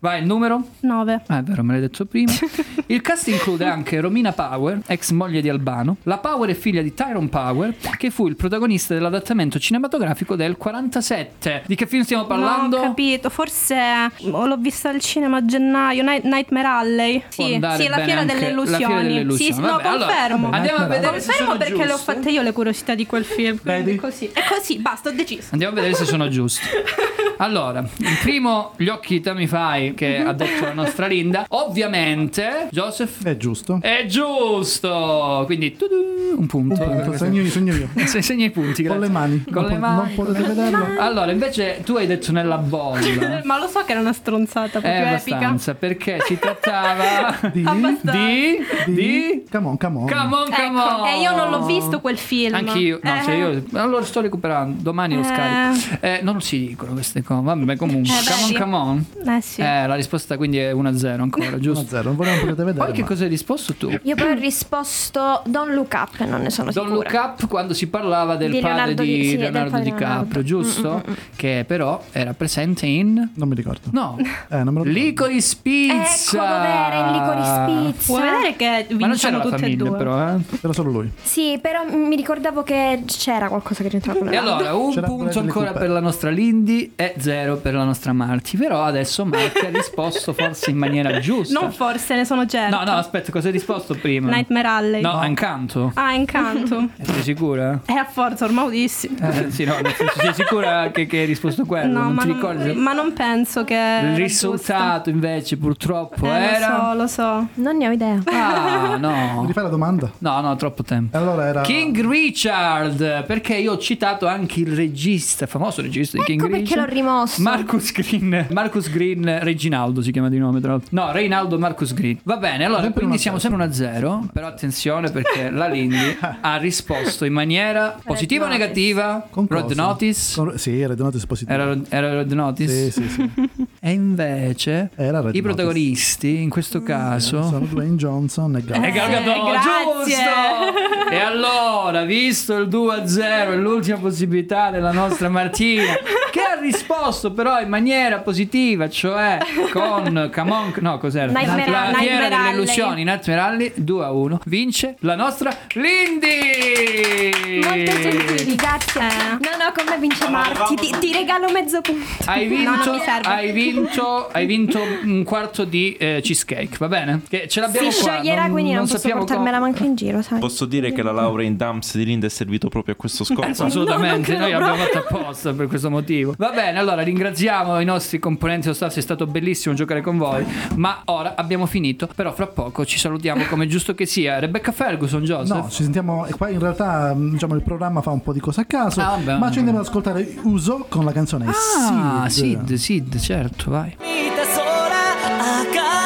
[0.00, 0.62] Vai, il numero?
[0.80, 1.20] 9.
[1.26, 2.32] Ah, è vero, me l'hai detto prima.
[2.86, 5.96] Il cast include anche Romina Power, ex moglie di Albano.
[6.04, 11.64] La Power è figlia di Tyrone Power, che fu il protagonista dell'adattamento cinematografico del 47.
[11.66, 12.76] Di che film stiamo parlando?
[12.76, 13.30] No, ho capito.
[13.30, 13.76] Forse
[14.20, 16.02] l'ho vista al cinema a gennaio.
[16.02, 17.22] Night- Nightmare Alley.
[17.28, 18.84] Sì, sì, la fiera delle la illusioni.
[18.84, 19.52] Fiera delle illusioni.
[19.52, 20.50] Sì, sì, Vabbè, no, allora, confermo.
[20.50, 23.58] andiamo a vedere Confermo perché le ho fatte io le curiosità di quel film.
[23.60, 24.30] Quindi così.
[24.32, 25.48] È così, basta, ho deciso.
[25.50, 26.66] Andiamo a vedere se sono giusti.
[27.40, 31.44] Allora, il primo, gli occhi te mi fai, che ha detto la nostra Linda.
[31.50, 32.37] Ovviamente,
[32.70, 33.22] Joseph.
[33.24, 33.78] È giusto.
[33.80, 35.42] È giusto!
[35.46, 35.94] Quindi tudu,
[36.36, 36.82] un punto.
[36.82, 37.88] Un punto, segno io, segno io.
[38.06, 39.00] Se- Segna i punti, Con grazie.
[39.00, 39.44] le mani.
[39.50, 39.96] Con Non le po- mani.
[39.96, 40.86] non potete vederlo.
[41.00, 43.40] Allora, invece tu hai detto nella bolla.
[43.44, 45.36] Ma lo so che era una stronzata È proprio epica.
[45.36, 48.10] abbastanza perché si trattava Di, Abbastanza.
[48.12, 48.56] di
[48.86, 50.06] di Come on, come on.
[50.06, 51.06] Come on, come Ecco, on.
[51.06, 52.54] E io non l'ho visto quel film.
[52.54, 53.22] Anch'io, no, Eh.
[53.22, 55.24] se io allora sto recuperando, domani lo Eh.
[55.24, 55.96] scarico.
[56.00, 58.12] Eh, non si dicono queste cose, vabbè, comunque.
[58.12, 58.76] Eh, come on, come
[59.24, 59.36] on.
[59.36, 59.60] Eh sì.
[59.60, 61.96] Eh, la risposta quindi è 1-0 ancora, giusto?
[61.96, 62.84] 1-0, voi non potete vedere.
[62.86, 63.98] Poi che ma- cosa hai risposto tu?
[64.02, 67.10] Io poi ho risposto Don't Look Up, non ne sono Don sicura.
[67.10, 70.08] Look Up quando si parlava del Di padre di Di- sì, Leonardo padre di DiCaprio,
[70.14, 70.42] Leonardo.
[70.42, 70.88] giusto?
[71.06, 71.14] Mm, mm, mm.
[71.36, 73.88] Che però era presente in Non mi ricordo.
[73.92, 74.90] No, Eh, non me lo ricordo.
[75.06, 76.36] Licorice Pizza.
[76.36, 78.12] Ecco dov'era in Licorice Pizza.
[78.12, 79.96] Vuoi vedere che Ma non c'era vinciamo la tutte e famiglia due?
[79.98, 80.36] però, eh?
[80.62, 81.10] Era solo lui.
[81.22, 85.38] Sì, però mi ricordavo che c'era qualcosa che c'entrava con E allora, un C'era punto
[85.38, 88.56] ancora per la nostra Lindy e zero per la nostra Marti.
[88.56, 91.58] Però adesso Marti ha risposto forse in maniera giusta.
[91.58, 92.76] Non forse, ne sono certa.
[92.76, 94.30] No, no, aspetta, cosa hai risposto prima?
[94.30, 95.00] Nightmare Alley.
[95.00, 95.90] No, a incanto.
[95.94, 96.88] Ah, incanto.
[97.00, 97.80] Sei sicura?
[97.84, 99.08] È a forza, ormai udissi.
[99.20, 101.92] Eh, sì, no, senso, sei sicura che, che hai risposto quello?
[101.92, 104.00] No, non ma ti non, ma non penso che.
[104.02, 106.26] Il risultato invece purtroppo.
[106.26, 106.92] Eh, era...
[106.94, 107.48] Lo so, lo so.
[107.54, 108.20] Non ne ho idea.
[108.26, 109.44] Ah, Mi no.
[109.46, 110.10] rifai la domanda?
[110.18, 111.16] No, no, troppo tempo.
[111.16, 111.60] Allora era.
[111.62, 116.74] King Richard, perché io ho citato anche il regista, famoso regista di King Ecco perché
[116.76, 116.92] l'ho Richard.
[116.92, 117.42] rimosso.
[117.42, 120.88] Marcus Green, Marcus Green Reginaldo si chiama di nome tra l'altro.
[120.92, 122.07] No, Reinaldo Marcus Green.
[122.22, 123.20] Va bene, allora Sempre quindi 1-0.
[123.20, 128.62] siamo sempre 1-0, però attenzione perché la Lindy ha risposto in maniera positiva o Notice.
[128.66, 129.26] negativa?
[129.30, 129.72] Con Red?
[129.72, 130.34] Notice?
[130.34, 131.58] Con- Sì, Red Notice positivo.
[131.60, 132.90] Era, era Red Notice?
[132.90, 133.30] Sì, sì, sì.
[133.80, 135.42] E invece Era Red i Notice.
[135.42, 138.84] protagonisti in questo caso Sono Dwayne Johnson e Gal.
[138.84, 140.14] E Gal Gadot, Eh, grazie.
[140.14, 140.96] giusto!
[141.10, 145.94] E allora, visto il 2-0 e l'ultima possibilità della nostra Martina,
[146.30, 149.38] che ha risposto però in maniera positiva, cioè
[149.72, 151.32] con Come on, no, cos'era?
[151.32, 157.60] Nightmare- fiera delle illusioni, Nightmare Alley, 2-1, vince la nostra Lindy!
[157.62, 159.00] Molto gentili, grazie.
[159.00, 160.74] No, no, con me vince Marti.
[160.74, 162.04] Ti, ti regalo mezzo punto.
[162.26, 163.28] Hai No, vinto, non serve.
[163.28, 167.20] hai, vinto, hai vinto un quarto di eh, cheesecake, va bene?
[167.28, 168.12] Che ce l'abbiamo Si qua.
[168.14, 170.38] scioglierà, quindi non, posso sappiamo portarmela come- manco in giro, sai.
[170.38, 173.42] Posso dire che la laurea in Dumps di Linda è servito proprio a questo scopo?
[173.46, 176.34] Eh, assolutamente, No, non noi l'abbiamo fatto apposta per questo motivo.
[176.38, 180.44] Va bene, allora ringraziamo i nostri componenti dello staff, è stato bellissimo giocare con voi,
[180.76, 184.38] ma ora abbiamo finito, finito, però fra poco ci salutiamo come giusto che sia.
[184.38, 185.56] Rebecca Ferguson, Joseph.
[185.56, 188.40] No, ci sentiamo E qua in realtà mm, diciamo, il programma fa un po' di
[188.40, 192.28] cose a caso, ah, vabbè, ma ci andiamo ad ascoltare Uso con la canzone Ah,
[192.28, 193.96] Sid, Sid, Sid certo, vai.
[193.98, 195.97] Vita sola a casa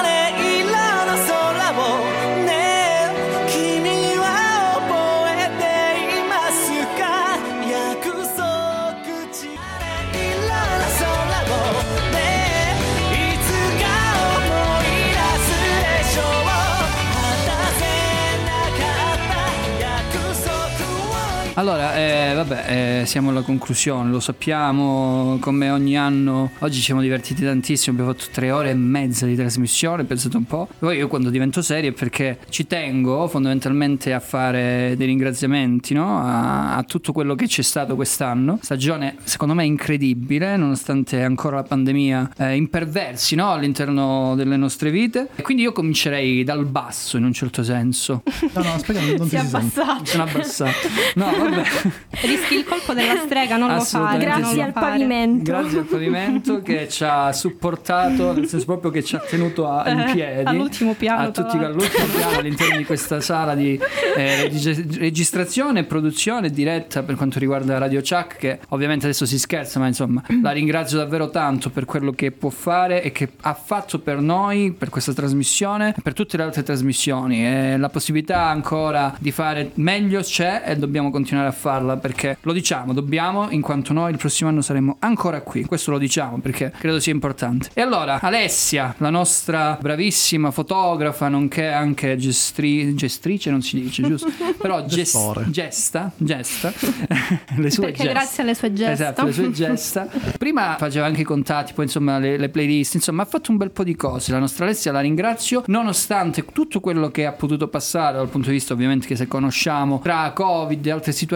[21.63, 27.01] Allora, eh, vabbè, eh, siamo alla conclusione, lo sappiamo, come ogni anno, oggi ci siamo
[27.01, 30.67] divertiti tantissimo, abbiamo fatto tre ore e mezza di trasmissione, pensate un po'.
[30.77, 36.19] Poi io quando divento serio è perché ci tengo fondamentalmente a fare dei ringraziamenti, no?
[36.19, 38.59] A, a tutto quello che c'è stato quest'anno.
[38.61, 43.53] Stagione, secondo me, incredibile, nonostante ancora la pandemia, eh, imperversi, no?
[43.53, 45.29] All'interno delle nostre vite.
[45.37, 48.25] E quindi io comincerei dal basso, in un certo senso.
[48.53, 49.57] No, no, aspetta, non Si è ti sento.
[49.81, 50.05] abbassato.
[50.07, 50.89] Sono abbassato.
[51.15, 51.51] No, vabbè.
[52.23, 54.73] Rischi il colpo della strega, non lo non Grazie lo al fare.
[54.73, 55.43] pavimento.
[55.51, 59.89] Grazie al pavimento che ci ha supportato, nel senso proprio che ci ha tenuto a-
[59.91, 60.43] in Eh, piedi.
[60.49, 63.79] all'ultimo piano, A tutti, all'ultimo piano all'interno di questa sala di
[64.17, 69.39] eh, regi- registrazione e produzione diretta per quanto riguarda Radio Chuck, che ovviamente adesso si
[69.39, 73.55] scherza, ma insomma la ringrazio davvero tanto per quello che può fare e che ha
[73.55, 77.47] fatto per noi, per questa trasmissione e per tutte le altre trasmissioni.
[77.47, 82.53] E la possibilità ancora di fare meglio c'è e dobbiamo continuare a farla perché lo
[82.53, 85.65] diciamo, dobbiamo in quanto noi il prossimo anno saremo ancora qui.
[85.65, 87.71] Questo lo diciamo perché credo sia importante.
[87.75, 94.31] E allora, Alessia, la nostra bravissima fotografa, nonché anche gestri- gestrice, non si dice, giusto?
[94.59, 95.51] Però ges- Gestore.
[95.51, 96.73] gesta, gesta,
[97.57, 98.13] le sue Perché gesta.
[98.13, 98.93] grazie alle sue gesta.
[98.93, 100.09] Esatto, le sue gesta.
[100.39, 103.71] Prima faceva anche i contatti, poi insomma le, le playlist, insomma ha fatto un bel
[103.71, 104.33] po' di cose.
[104.33, 108.55] La nostra Alessia la ringrazio, nonostante tutto quello che ha potuto passare dal punto di
[108.55, 111.32] vista ovviamente che se conosciamo tra Covid e altre situazioni.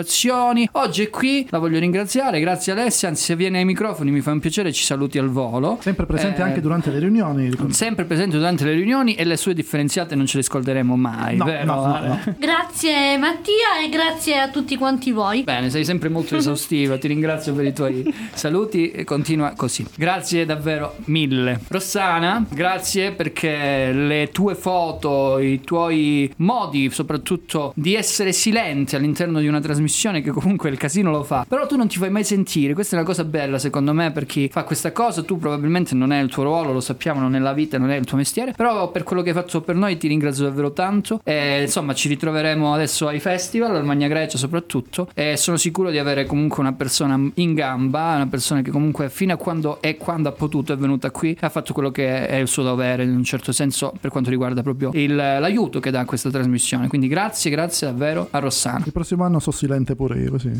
[0.72, 4.30] Oggi è qui, la voglio ringraziare, grazie Alessia, anzi se viene ai microfoni mi fa
[4.32, 5.78] un piacere, ci saluti al volo.
[5.80, 7.50] Sempre presente Eh, anche durante le riunioni.
[7.70, 11.44] Sempre presente durante le riunioni e le sue differenziate non ce le scolderemo mai, No,
[11.46, 11.64] vero?
[11.64, 12.20] no, no, no.
[12.38, 15.42] Grazie Mattia e grazie a tutti quanti voi.
[15.44, 19.84] Bene, sei sempre molto esaustiva, ti ringrazio per i tuoi saluti e continua così.
[19.96, 21.60] Grazie davvero mille.
[21.68, 29.46] Rossana, grazie perché le tue foto, i tuoi modi soprattutto di essere silente all'interno di
[29.46, 29.84] una trasmissione
[30.22, 32.98] che comunque il casino lo fa, però tu non ti fai mai sentire, questa è
[32.98, 36.28] una cosa bella secondo me per chi fa questa cosa, tu probabilmente non è il
[36.28, 39.02] tuo ruolo, lo sappiamo, non è la vita, non è il tuo mestiere, però per
[39.02, 41.20] quello che hai fatto per noi ti ringrazio davvero tanto.
[41.24, 45.98] E insomma ci ritroveremo adesso ai festival, al Magna Grecia soprattutto e sono sicuro di
[45.98, 50.28] avere comunque una persona in gamba, una persona che comunque fino a quando e quando
[50.28, 53.14] ha potuto è venuta qui e ha fatto quello che è il suo dovere in
[53.14, 57.08] un certo senso per quanto riguarda proprio il- l'aiuto che dà a questa trasmissione, quindi
[57.08, 58.82] grazie, grazie davvero a Rossana.
[58.86, 60.50] Il prossimo anno sto silente pure io, così.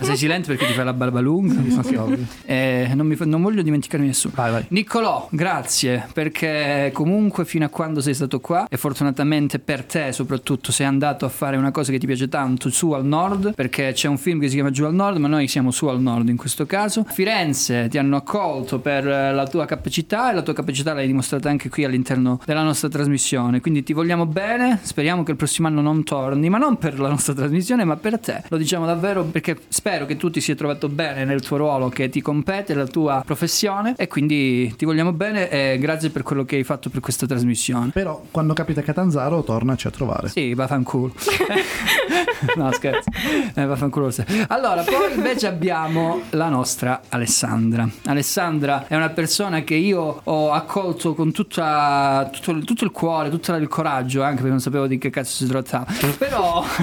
[0.00, 1.60] Sei silente perché ti fai la barba lunga?
[1.60, 2.24] Ma sì, ovvio.
[2.44, 4.32] Eh, non, mi non voglio dimenticarmi nessuno.
[4.36, 4.64] Vai, vai.
[4.68, 10.72] Niccolò, grazie perché comunque fino a quando sei stato qua e fortunatamente per te soprattutto
[10.72, 14.08] sei andato a fare una cosa che ti piace tanto su al nord perché c'è
[14.08, 16.36] un film che si chiama Giù al nord ma noi siamo su al nord in
[16.36, 17.04] questo caso.
[17.08, 21.48] Firenze ti hanno accolto per eh, la tua capacità e la tua capacità l'hai dimostrata
[21.48, 25.80] anche qui all'interno della nostra trasmissione quindi ti vogliamo bene speriamo che il prossimo anno
[25.80, 29.56] non torni ma non per la nostra trasmissione ma per te lo diciamo davvero perché
[29.68, 33.22] spero che tu ti sia trovato bene nel tuo ruolo che ti compete la tua
[33.24, 37.26] professione e quindi ti vogliamo bene e grazie per quello che hai fatto per questa
[37.26, 40.28] trasmissione Però quando capita Catanzaro tornaci a trovare.
[40.28, 41.12] sì, vaffanculo.
[42.56, 43.08] no, scherzo.
[43.54, 44.44] Eh, vaffanculo lo.
[44.48, 47.88] Allora, poi invece abbiamo la nostra Alessandra.
[48.06, 53.30] Alessandra è una persona che io ho accolto con tutta, tutto, il- tutto il cuore,
[53.30, 55.86] tutto il coraggio, anche perché non sapevo di che cazzo si trattava.
[56.18, 56.64] Però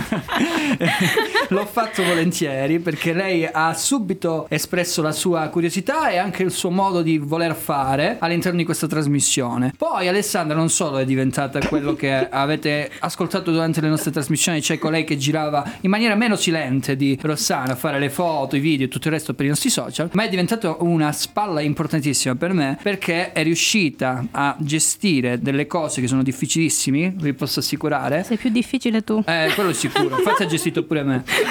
[1.49, 6.49] l'ho l'ho fatto volentieri perché lei ha subito espresso la sua curiosità e anche il
[6.49, 9.71] suo modo di voler fare all'interno di questa trasmissione.
[9.77, 14.79] Poi Alessandra non solo è diventata quello che avete ascoltato durante le nostre trasmissioni, cioè
[14.79, 18.87] colei che girava in maniera meno silente di Rossana a fare le foto, i video
[18.87, 22.53] e tutto il resto per i nostri social, ma è diventata una spalla importantissima per
[22.53, 28.23] me perché è riuscita a gestire delle cose che sono difficilissimi, vi posso assicurare.
[28.23, 29.23] Sei più difficile tu.
[29.27, 30.17] Eh, quello è sicuro.
[30.17, 31.23] Infatti ha gestito pure me.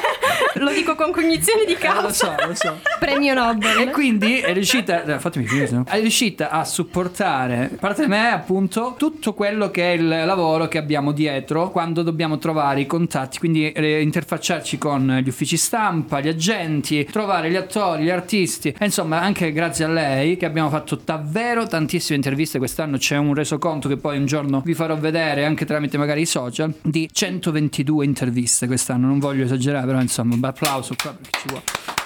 [0.61, 2.35] Lo dico con cognizione di Eh, lo causa.
[2.37, 2.79] so, lo so.
[2.99, 3.79] Premio Nobel.
[3.79, 8.93] E quindi è riuscita, eh, fatemi finire, è riuscita a supportare, a parte me appunto,
[8.97, 13.71] tutto quello che è il lavoro che abbiamo dietro quando dobbiamo trovare i contatti, quindi
[13.71, 18.75] eh, interfacciarci con gli uffici stampa, gli agenti, trovare gli attori, gli artisti.
[18.77, 22.59] E insomma, anche grazie a lei che abbiamo fatto davvero tantissime interviste.
[22.59, 26.25] Quest'anno c'è un resoconto che poi un giorno vi farò vedere anche tramite magari i
[26.27, 29.07] social di 122 interviste quest'anno.
[29.07, 31.63] Non voglio esagerare, però insomma, applauso qua perché ci vuole.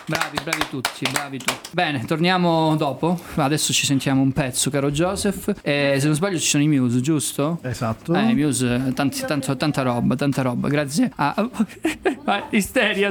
[0.07, 1.69] Bravi, bravi tutti, bravi tutti.
[1.71, 3.19] Bene, torniamo dopo.
[3.35, 5.51] Adesso ci sentiamo un pezzo, caro Joseph.
[5.63, 7.57] E se non sbaglio ci sono i Muse, giusto?
[7.63, 8.13] Esatto.
[8.13, 10.67] Eh, i Muse, tanti, tanto- tanta roba, tanta roba.
[10.67, 11.49] Grazie a...
[12.23, 13.09] Vai, isteria.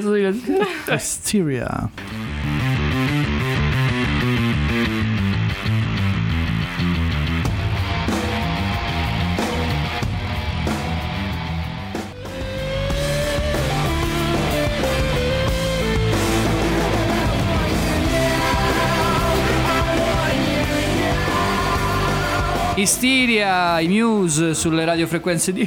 [0.88, 1.90] Hysteria.
[22.84, 25.66] Istiria, i Muse sulle radiofrequenze di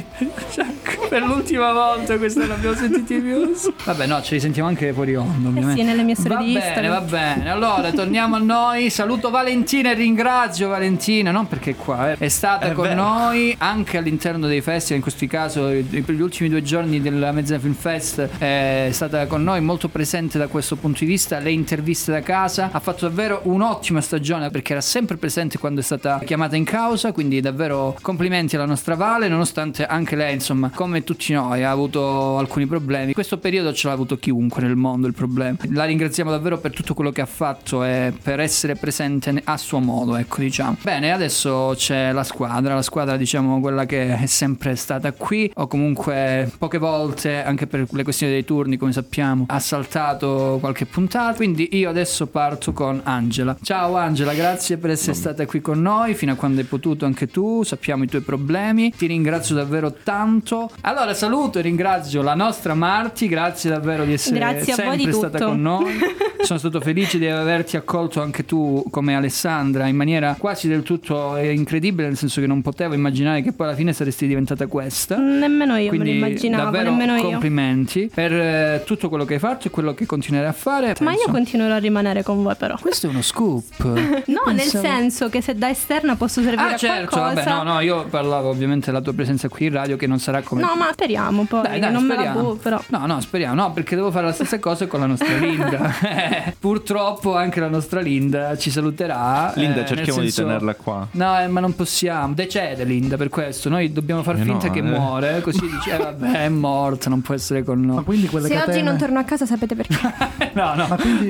[0.54, 0.76] Jack.
[1.08, 3.72] Per l'ultima volta questa l'abbiamo sentito i Muse.
[3.84, 5.80] Vabbè, no, ce li sentiamo anche fuori onda, ovviamente.
[5.80, 6.92] sì, nelle mie storie va di bene, Instagram.
[6.92, 7.50] va bene.
[7.50, 8.90] Allora, torniamo a noi.
[8.90, 12.16] Saluto Valentina e ringrazio Valentina, non perché è qua, eh.
[12.18, 13.02] è stata È con vero.
[13.02, 17.74] noi anche all'interno dei festival, in questo caso gli ultimi due giorni della Mezza Film
[17.74, 22.20] Fest è stata con noi molto presente da questo punto di vista, le interviste da
[22.20, 26.64] casa, ha fatto davvero un'ottima stagione perché era sempre presente quando è stata chiamata in
[26.64, 31.70] causa, quindi davvero complimenti alla nostra Vale, nonostante anche lei, insomma, come tutti noi, ha
[31.70, 33.08] avuto alcuni problemi.
[33.08, 35.56] In questo periodo ce l'ha avuto chiunque nel mondo il problema.
[35.70, 39.78] La ringraziamo davvero per tutto quello che ha fatto e per essere presente a suo
[39.78, 40.76] modo, ecco, diciamo.
[40.82, 45.66] Bene, adesso c'è la squadra, la squadra, diciamo, quella che è sempre stata qui o
[45.66, 51.34] comunque poche volte, anche per le questioni dei turni, come sappiamo, ha saltato qualche puntata.
[51.34, 53.56] Quindi io adesso parto con Angela.
[53.62, 57.28] Ciao Angela, grazie per essere stata qui con noi fino a quando hai potuto anche
[57.28, 58.92] tu, sappiamo i tuoi problemi.
[58.96, 60.70] Ti ringrazio davvero tanto.
[60.88, 65.50] Allora saluto e ringrazio la nostra Marti, grazie davvero di essere Grazie sempre stata tutto.
[65.50, 65.98] con noi.
[66.40, 71.36] Sono stato felice di averti accolto anche tu come Alessandra in maniera quasi del tutto
[71.36, 75.18] eh, incredibile, nel senso che non potevo immaginare che poi alla fine saresti diventata questa.
[75.18, 77.22] Nemmeno io Quindi me lo immaginavo, davvero nemmeno io.
[77.22, 80.94] complimenti per eh, tutto quello che hai fatto e quello che continuerai a fare.
[81.00, 82.76] Ma io Penso- continuerò a rimanere con voi però.
[82.80, 83.66] Questo è uno scoop.
[84.28, 87.50] No, nel Pensavo- senso che se da esterna posso servire Ah, a certo, qualcosa.
[87.50, 90.40] vabbè, no, no, io parlavo ovviamente della tua presenza qui in radio che non sarà
[90.42, 91.62] come No, ma speriamo poi.
[91.62, 92.36] Dai, dai, non me speriamo.
[92.38, 92.80] la bu- però.
[92.88, 95.92] No, no, speriamo, no, perché devo fare la stessa cosa con la nostra Linda.
[96.00, 99.52] Eh, Purtroppo anche la nostra Linda ci saluterà.
[99.54, 101.06] eh, Linda, nel cerchiamo di senso- tenerla qua.
[101.12, 102.34] No, eh, ma non possiamo.
[102.34, 103.68] Decede Linda per questo.
[103.68, 104.82] Noi dobbiamo far Eh no, finta che eh.
[104.82, 105.40] muore.
[105.40, 107.96] Così dice, eh, vabbè, è morta, non può essere con noi.
[107.96, 108.82] Ma quindi quelle Se oggi catene...
[108.82, 109.96] non torno a casa sapete perché.
[110.54, 110.86] no, no.
[110.88, 111.28] Ma quindi,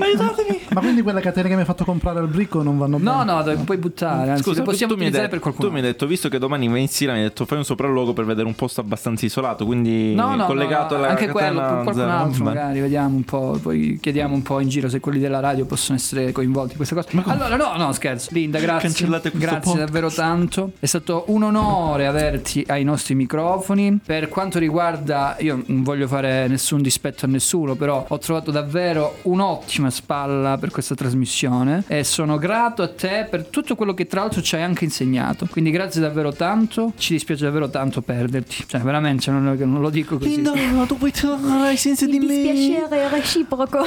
[0.72, 3.24] ma quindi quelle catene che mi hai fatto comprare al bricco non vanno No, bene?
[3.24, 4.30] no, le puoi buttare.
[4.30, 5.68] Anzi, Scusa, possiamo tu mi, hai utilizzare detto, per qualcuno.
[5.68, 7.64] tu mi hai detto, visto che domani vai in Sila, mi hai detto fai un
[7.64, 11.60] sopralluogo per vedere un posto abbastanza isolato, quindi No, no, collegato no, alla anche quello,
[11.82, 12.56] qualcun altro Vabbè.
[12.56, 15.97] magari, vediamo un po', poi chiediamo un po' in giro se quelli della radio possono
[15.98, 17.09] essere coinvolti in questa cosa.
[17.31, 18.28] Allora, no, no, scherzo.
[18.32, 18.89] Linda, grazie.
[18.89, 19.86] Cancellate questo Grazie podcast.
[19.86, 20.73] davvero tanto.
[20.78, 24.01] È stato un onore averti ai nostri microfoni.
[24.05, 29.16] Per quanto riguarda, io non voglio fare nessun dispetto a nessuno, però ho trovato davvero
[29.23, 34.20] un'ottima spalla per questa trasmissione e sono grato a te per tutto quello che tra
[34.20, 35.47] l'altro ci hai anche insegnato.
[35.51, 36.93] Quindi grazie davvero tanto.
[36.97, 38.65] Ci dispiace davvero tanto perderti.
[38.66, 40.30] Cioè, veramente, cioè, non, non lo dico così.
[40.30, 40.52] Linda,
[40.86, 42.26] tu puoi tornare senza di me.
[42.26, 43.84] Dispiacere reciproco.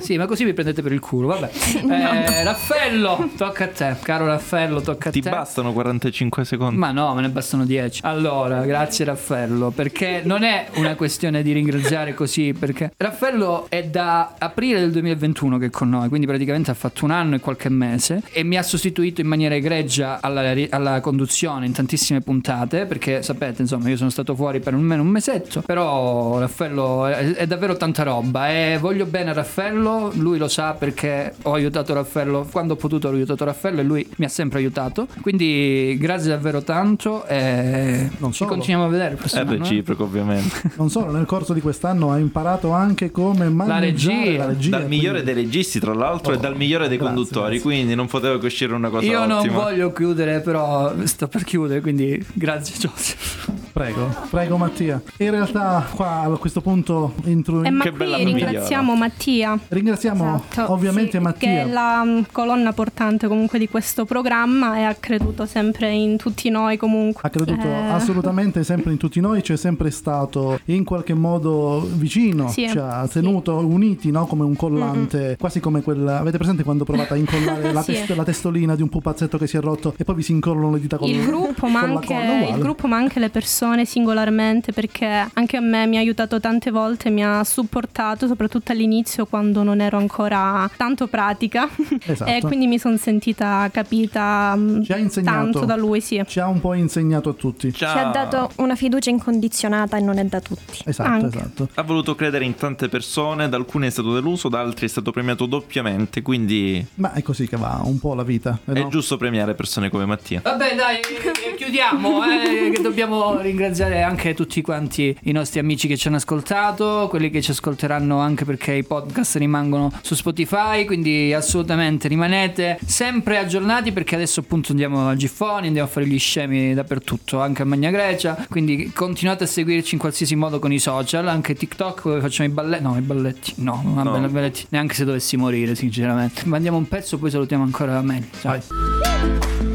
[0.00, 1.50] Sì, ma così mi prendete per il culo, vabbè.
[1.88, 3.96] Eh, Raffaello, tocca a te.
[4.02, 5.30] Caro Raffaello, tocca a Ti te.
[5.30, 6.76] bastano 45 secondi.
[6.76, 8.00] Ma no, me ne bastano 10.
[8.04, 14.34] Allora, grazie Raffaello, perché non è una questione di ringraziare così, perché Raffaello è da
[14.38, 17.68] aprile del 2021 che è con noi, quindi praticamente ha fatto un anno e qualche
[17.68, 23.22] mese e mi ha sostituito in maniera egregia alla, alla conduzione in tantissime puntate, perché
[23.22, 25.62] sapete, insomma, io sono stato fuori per per almeno un mesetto.
[25.62, 30.72] Però Raffaello è, è davvero tanta roba e voglio bene a Raffaello, lui lo sa
[30.72, 34.58] perché ho aiutato Raffaello quando ho potuto ho aiutato Raffaello e lui mi ha sempre
[34.58, 35.06] aiutato.
[35.20, 38.50] Quindi grazie davvero tanto e ci solo.
[38.50, 39.14] continuiamo a vedere.
[39.14, 39.44] il È eh.
[39.44, 40.72] reciproco, ovviamente.
[40.84, 44.38] Non solo, nel corso di quest'anno ha imparato anche come maneggiare regia.
[44.38, 44.78] la regia.
[44.78, 47.60] Dal migliore dei registi, tra l'altro, e dal migliore dei grazie, conduttori.
[47.60, 49.62] Quindi non poteva che uscire una cosa Io non ottima.
[49.62, 53.63] voglio chiudere, però sto per chiudere, quindi grazie Joseph.
[53.74, 55.02] Prego, prego Mattia.
[55.16, 57.74] In realtà qua a questo punto entro E in...
[57.74, 59.58] ma qui ringraziamo Mattia.
[59.66, 61.48] Ringraziamo Esatto, ovviamente sì, Mattia.
[61.48, 66.16] Che è la mm, colonna portante comunque di questo programma e ha creduto sempre in
[66.18, 67.22] tutti noi comunque.
[67.24, 71.84] Ha creduto Eh, assolutamente sempre in tutti noi, ci è sempre stato in qualche modo
[71.96, 74.26] vicino, Sì, ci ha tenuto uniti no?
[74.26, 75.36] come un collante, Mm-mm.
[75.36, 76.20] quasi come quella...
[76.20, 77.94] Avete presente quando provate a incollare la, Sì.
[77.94, 80.70] test- la testolina di un pupazzetto che si è rotto e poi vi si incollano
[80.74, 83.62] le dita con Il gruppo, ma con la anche, il gruppo, ma anche le persone
[83.84, 89.24] singolarmente, perché anche a me mi ha aiutato tante volte, mi ha supportato, soprattutto all'inizio
[89.26, 91.68] quando non ero ancora tanto pratica.
[92.06, 92.30] Esatto.
[92.30, 95.36] e quindi mi sono sentita capita mm, Ci ha insegnato.
[95.36, 96.22] tanto da lui, sì.
[96.26, 97.72] Ci ha un po' insegnato a tutti.
[97.72, 100.80] Ci ha dato una fiducia incondizionata e non è da tutti.
[100.84, 101.38] Esatto, Anche.
[101.38, 101.68] esatto.
[101.74, 105.10] Ha voluto credere in tante persone, da alcune è stato deluso, da altri è stato
[105.12, 108.58] premiato doppiamente, quindi Ma è così che va un po' la vita.
[108.66, 108.88] eh, è no?
[108.88, 110.40] giusto premiare persone come Mattia.
[110.42, 112.22] Vabbè, dai, eh, chiudiamo.
[112.24, 117.30] eh, che dobbiamo ringraziare anche tutti quanti i nostri amici che ci hanno ascoltato, quelli
[117.30, 120.84] che ci ascolteranno anche perché i podcast rimangono su Spotify.
[120.84, 126.18] Quindi assolutamente rimanete sempre aggiornati perché adesso appunto andiamo a Giffoni, andiamo a fare gli
[126.18, 128.46] scemi dappertutto, anche a Magna Grecia.
[128.50, 132.52] Quindi continuate a seguirci in qualsiasi modo con i social, anche TikTok dove facciamo i
[132.52, 132.82] balletti.
[132.82, 133.52] No, i balletti.
[133.58, 134.26] No, non No.
[134.26, 134.66] i balletti.
[134.70, 136.42] Neanche se dovessi morire, sinceramente.
[136.46, 138.24] Mandiamo un pezzo, poi salutiamo ancora Mel.
[138.40, 138.54] Ciao.
[138.54, 139.73] Ricorda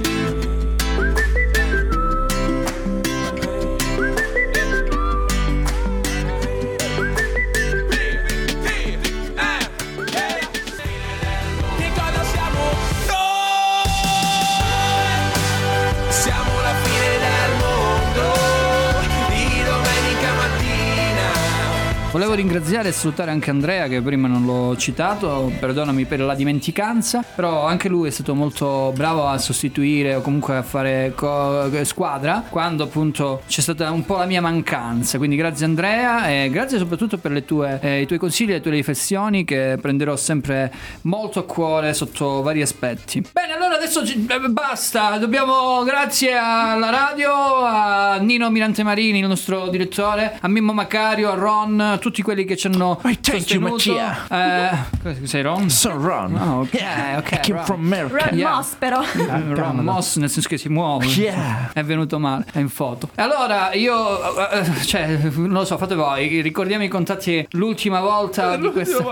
[22.29, 27.23] Volevo ringraziare e salutare anche Andrea che prima non l'ho citato, perdonami per la dimenticanza,
[27.23, 32.43] però anche lui è stato molto bravo a sostituire o comunque a fare co- squadra
[32.47, 37.17] quando appunto c'è stata un po' la mia mancanza, quindi grazie Andrea e grazie soprattutto
[37.17, 41.45] per tue, eh, i tuoi consigli e le tue riflessioni che prenderò sempre molto a
[41.45, 43.25] cuore sotto vari aspetti.
[43.33, 49.27] Bene, allora adesso ci- eh, basta, dobbiamo grazie alla radio, a Nino Mirante Marini, il
[49.27, 53.67] nostro direttore, a Mimmo Macario, a Ron, a tutti quelli che ci hanno thank you,
[53.77, 53.99] sostenuto.
[54.29, 54.69] Eh,
[55.01, 55.69] cosa- sei Ron?
[55.69, 56.35] Sono Ron.
[56.35, 57.31] Ah, ok, Yeah, ok.
[57.31, 57.65] I came Ron.
[57.65, 58.25] from America.
[58.29, 58.55] Ron Yeah.
[58.55, 59.01] Moss però.
[59.01, 61.71] Eh, Ron Moss nel senso che si muove Yeah.
[61.73, 65.95] è venuto male è in foto E allora io eh, cioè non lo so fate
[65.95, 69.03] voi ricordiamo i contatti l'ultima volta di questa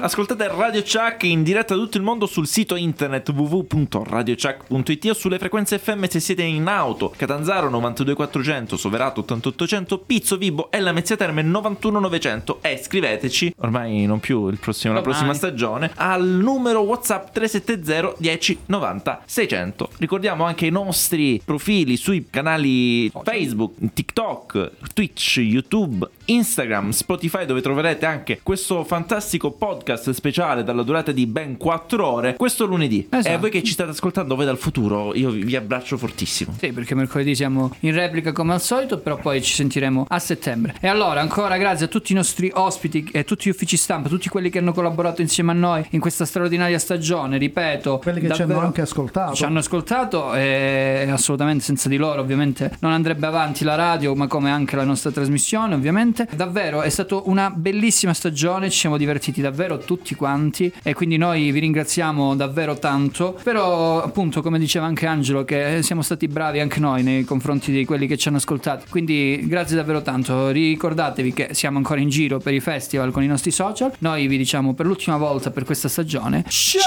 [0.00, 5.38] Ascoltate Radio Chuck in diretta da tutto il mondo sul sito internet www.radiochuck.it o sulle
[5.38, 7.12] frequenze FM se siete in auto.
[7.16, 14.20] Catanzaro 92400, Soverato 8800, Pizzo Vibo e la Mezzia Terme 91900 e scriveteci, ormai non
[14.20, 19.90] più il prossimo, la prossima stagione, al numero WhatsApp 370 10 90 600.
[19.98, 28.06] Ricordiamo anche i nostri profili sui canali Facebook, TikTok, Twitch, YouTube, Instagram, Spotify dove troverete
[28.06, 33.06] anche questo fantastico podcast speciale dalla durata di ben 4 ore questo lunedì.
[33.10, 33.34] Esatto.
[33.34, 36.54] E voi che ci state ascoltando voi dal futuro, io vi abbraccio fortissimo.
[36.58, 40.74] Sì, perché mercoledì siamo in replica come al solito, però poi ci sentiremo a settembre.
[40.84, 44.28] E allora, ancora grazie a tutti i nostri ospiti e tutti gli uffici stampa, tutti
[44.28, 47.98] quelli che hanno collaborato insieme a noi in questa straordinaria stagione, ripeto.
[47.98, 49.32] Quelli che ci hanno anche ascoltato.
[49.32, 54.26] Ci hanno ascoltato e assolutamente senza di loro ovviamente non andrebbe avanti la radio, ma
[54.26, 56.26] come anche la nostra trasmissione ovviamente.
[56.34, 61.52] Davvero è stata una bellissima stagione, ci siamo divertiti davvero tutti quanti e quindi noi
[61.52, 63.38] vi ringraziamo davvero tanto.
[63.40, 67.84] Però appunto come diceva anche Angelo che siamo stati bravi anche noi nei confronti di
[67.84, 68.86] quelli che ci hanno ascoltato.
[68.88, 70.50] Quindi grazie davvero tanto.
[70.72, 73.92] Ricordatevi che siamo ancora in giro per i festival con i nostri social.
[73.98, 76.44] Noi vi diciamo per l'ultima volta per questa stagione.
[76.48, 76.80] Ciao!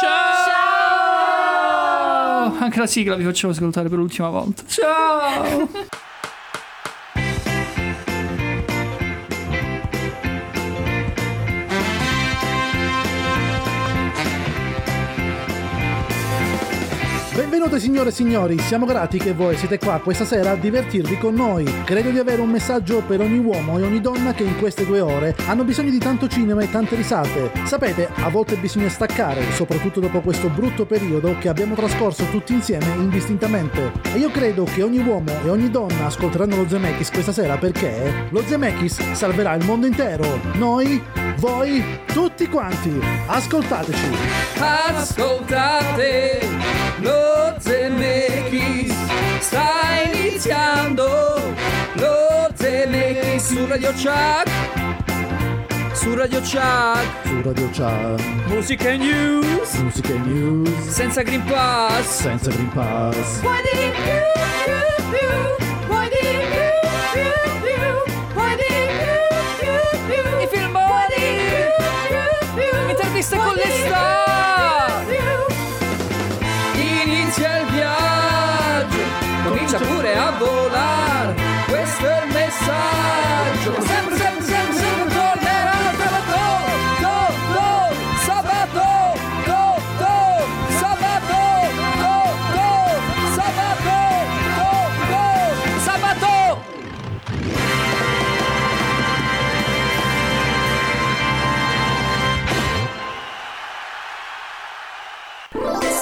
[2.59, 4.63] Anche la sigla vi facciamo ascoltare per l'ultima volta.
[4.67, 5.69] Ciao!
[17.55, 21.35] Benvenute signore e signori, siamo grati che voi siete qua questa sera a divertirvi con
[21.35, 21.63] noi.
[21.85, 24.99] Credo di avere un messaggio per ogni uomo e ogni donna che in queste due
[24.99, 27.51] ore hanno bisogno di tanto cinema e tante risate.
[27.63, 32.93] Sapete, a volte bisogna staccare, soprattutto dopo questo brutto periodo che abbiamo trascorso tutti insieme
[32.97, 33.93] indistintamente.
[34.13, 38.27] E io credo che ogni uomo e ogni donna ascolteranno lo Zemeckis questa sera perché
[38.31, 40.41] lo Zemeckis salverà il mondo intero.
[40.55, 41.01] Noi,
[41.37, 42.99] voi, tutti quanti.
[43.27, 44.09] Ascoltateci.
[44.59, 46.45] Ascoltate
[47.45, 48.93] lo Zemeckis
[49.39, 51.07] sta iniziando
[51.93, 54.49] lo Zemeckis su Radio Chuck
[55.93, 59.73] su Radio Chuck Su Radio Chat, musica e news.
[59.75, 62.21] Musica e news, senza Green Pass.
[62.21, 63.41] Senza Green Pass.
[63.41, 63.91] Why did you,
[64.67, 64.77] you,
[65.11, 65.55] you?
[65.89, 67.54] Why did you, you,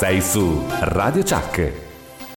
[0.03, 1.93] Sei su Radio Chuck.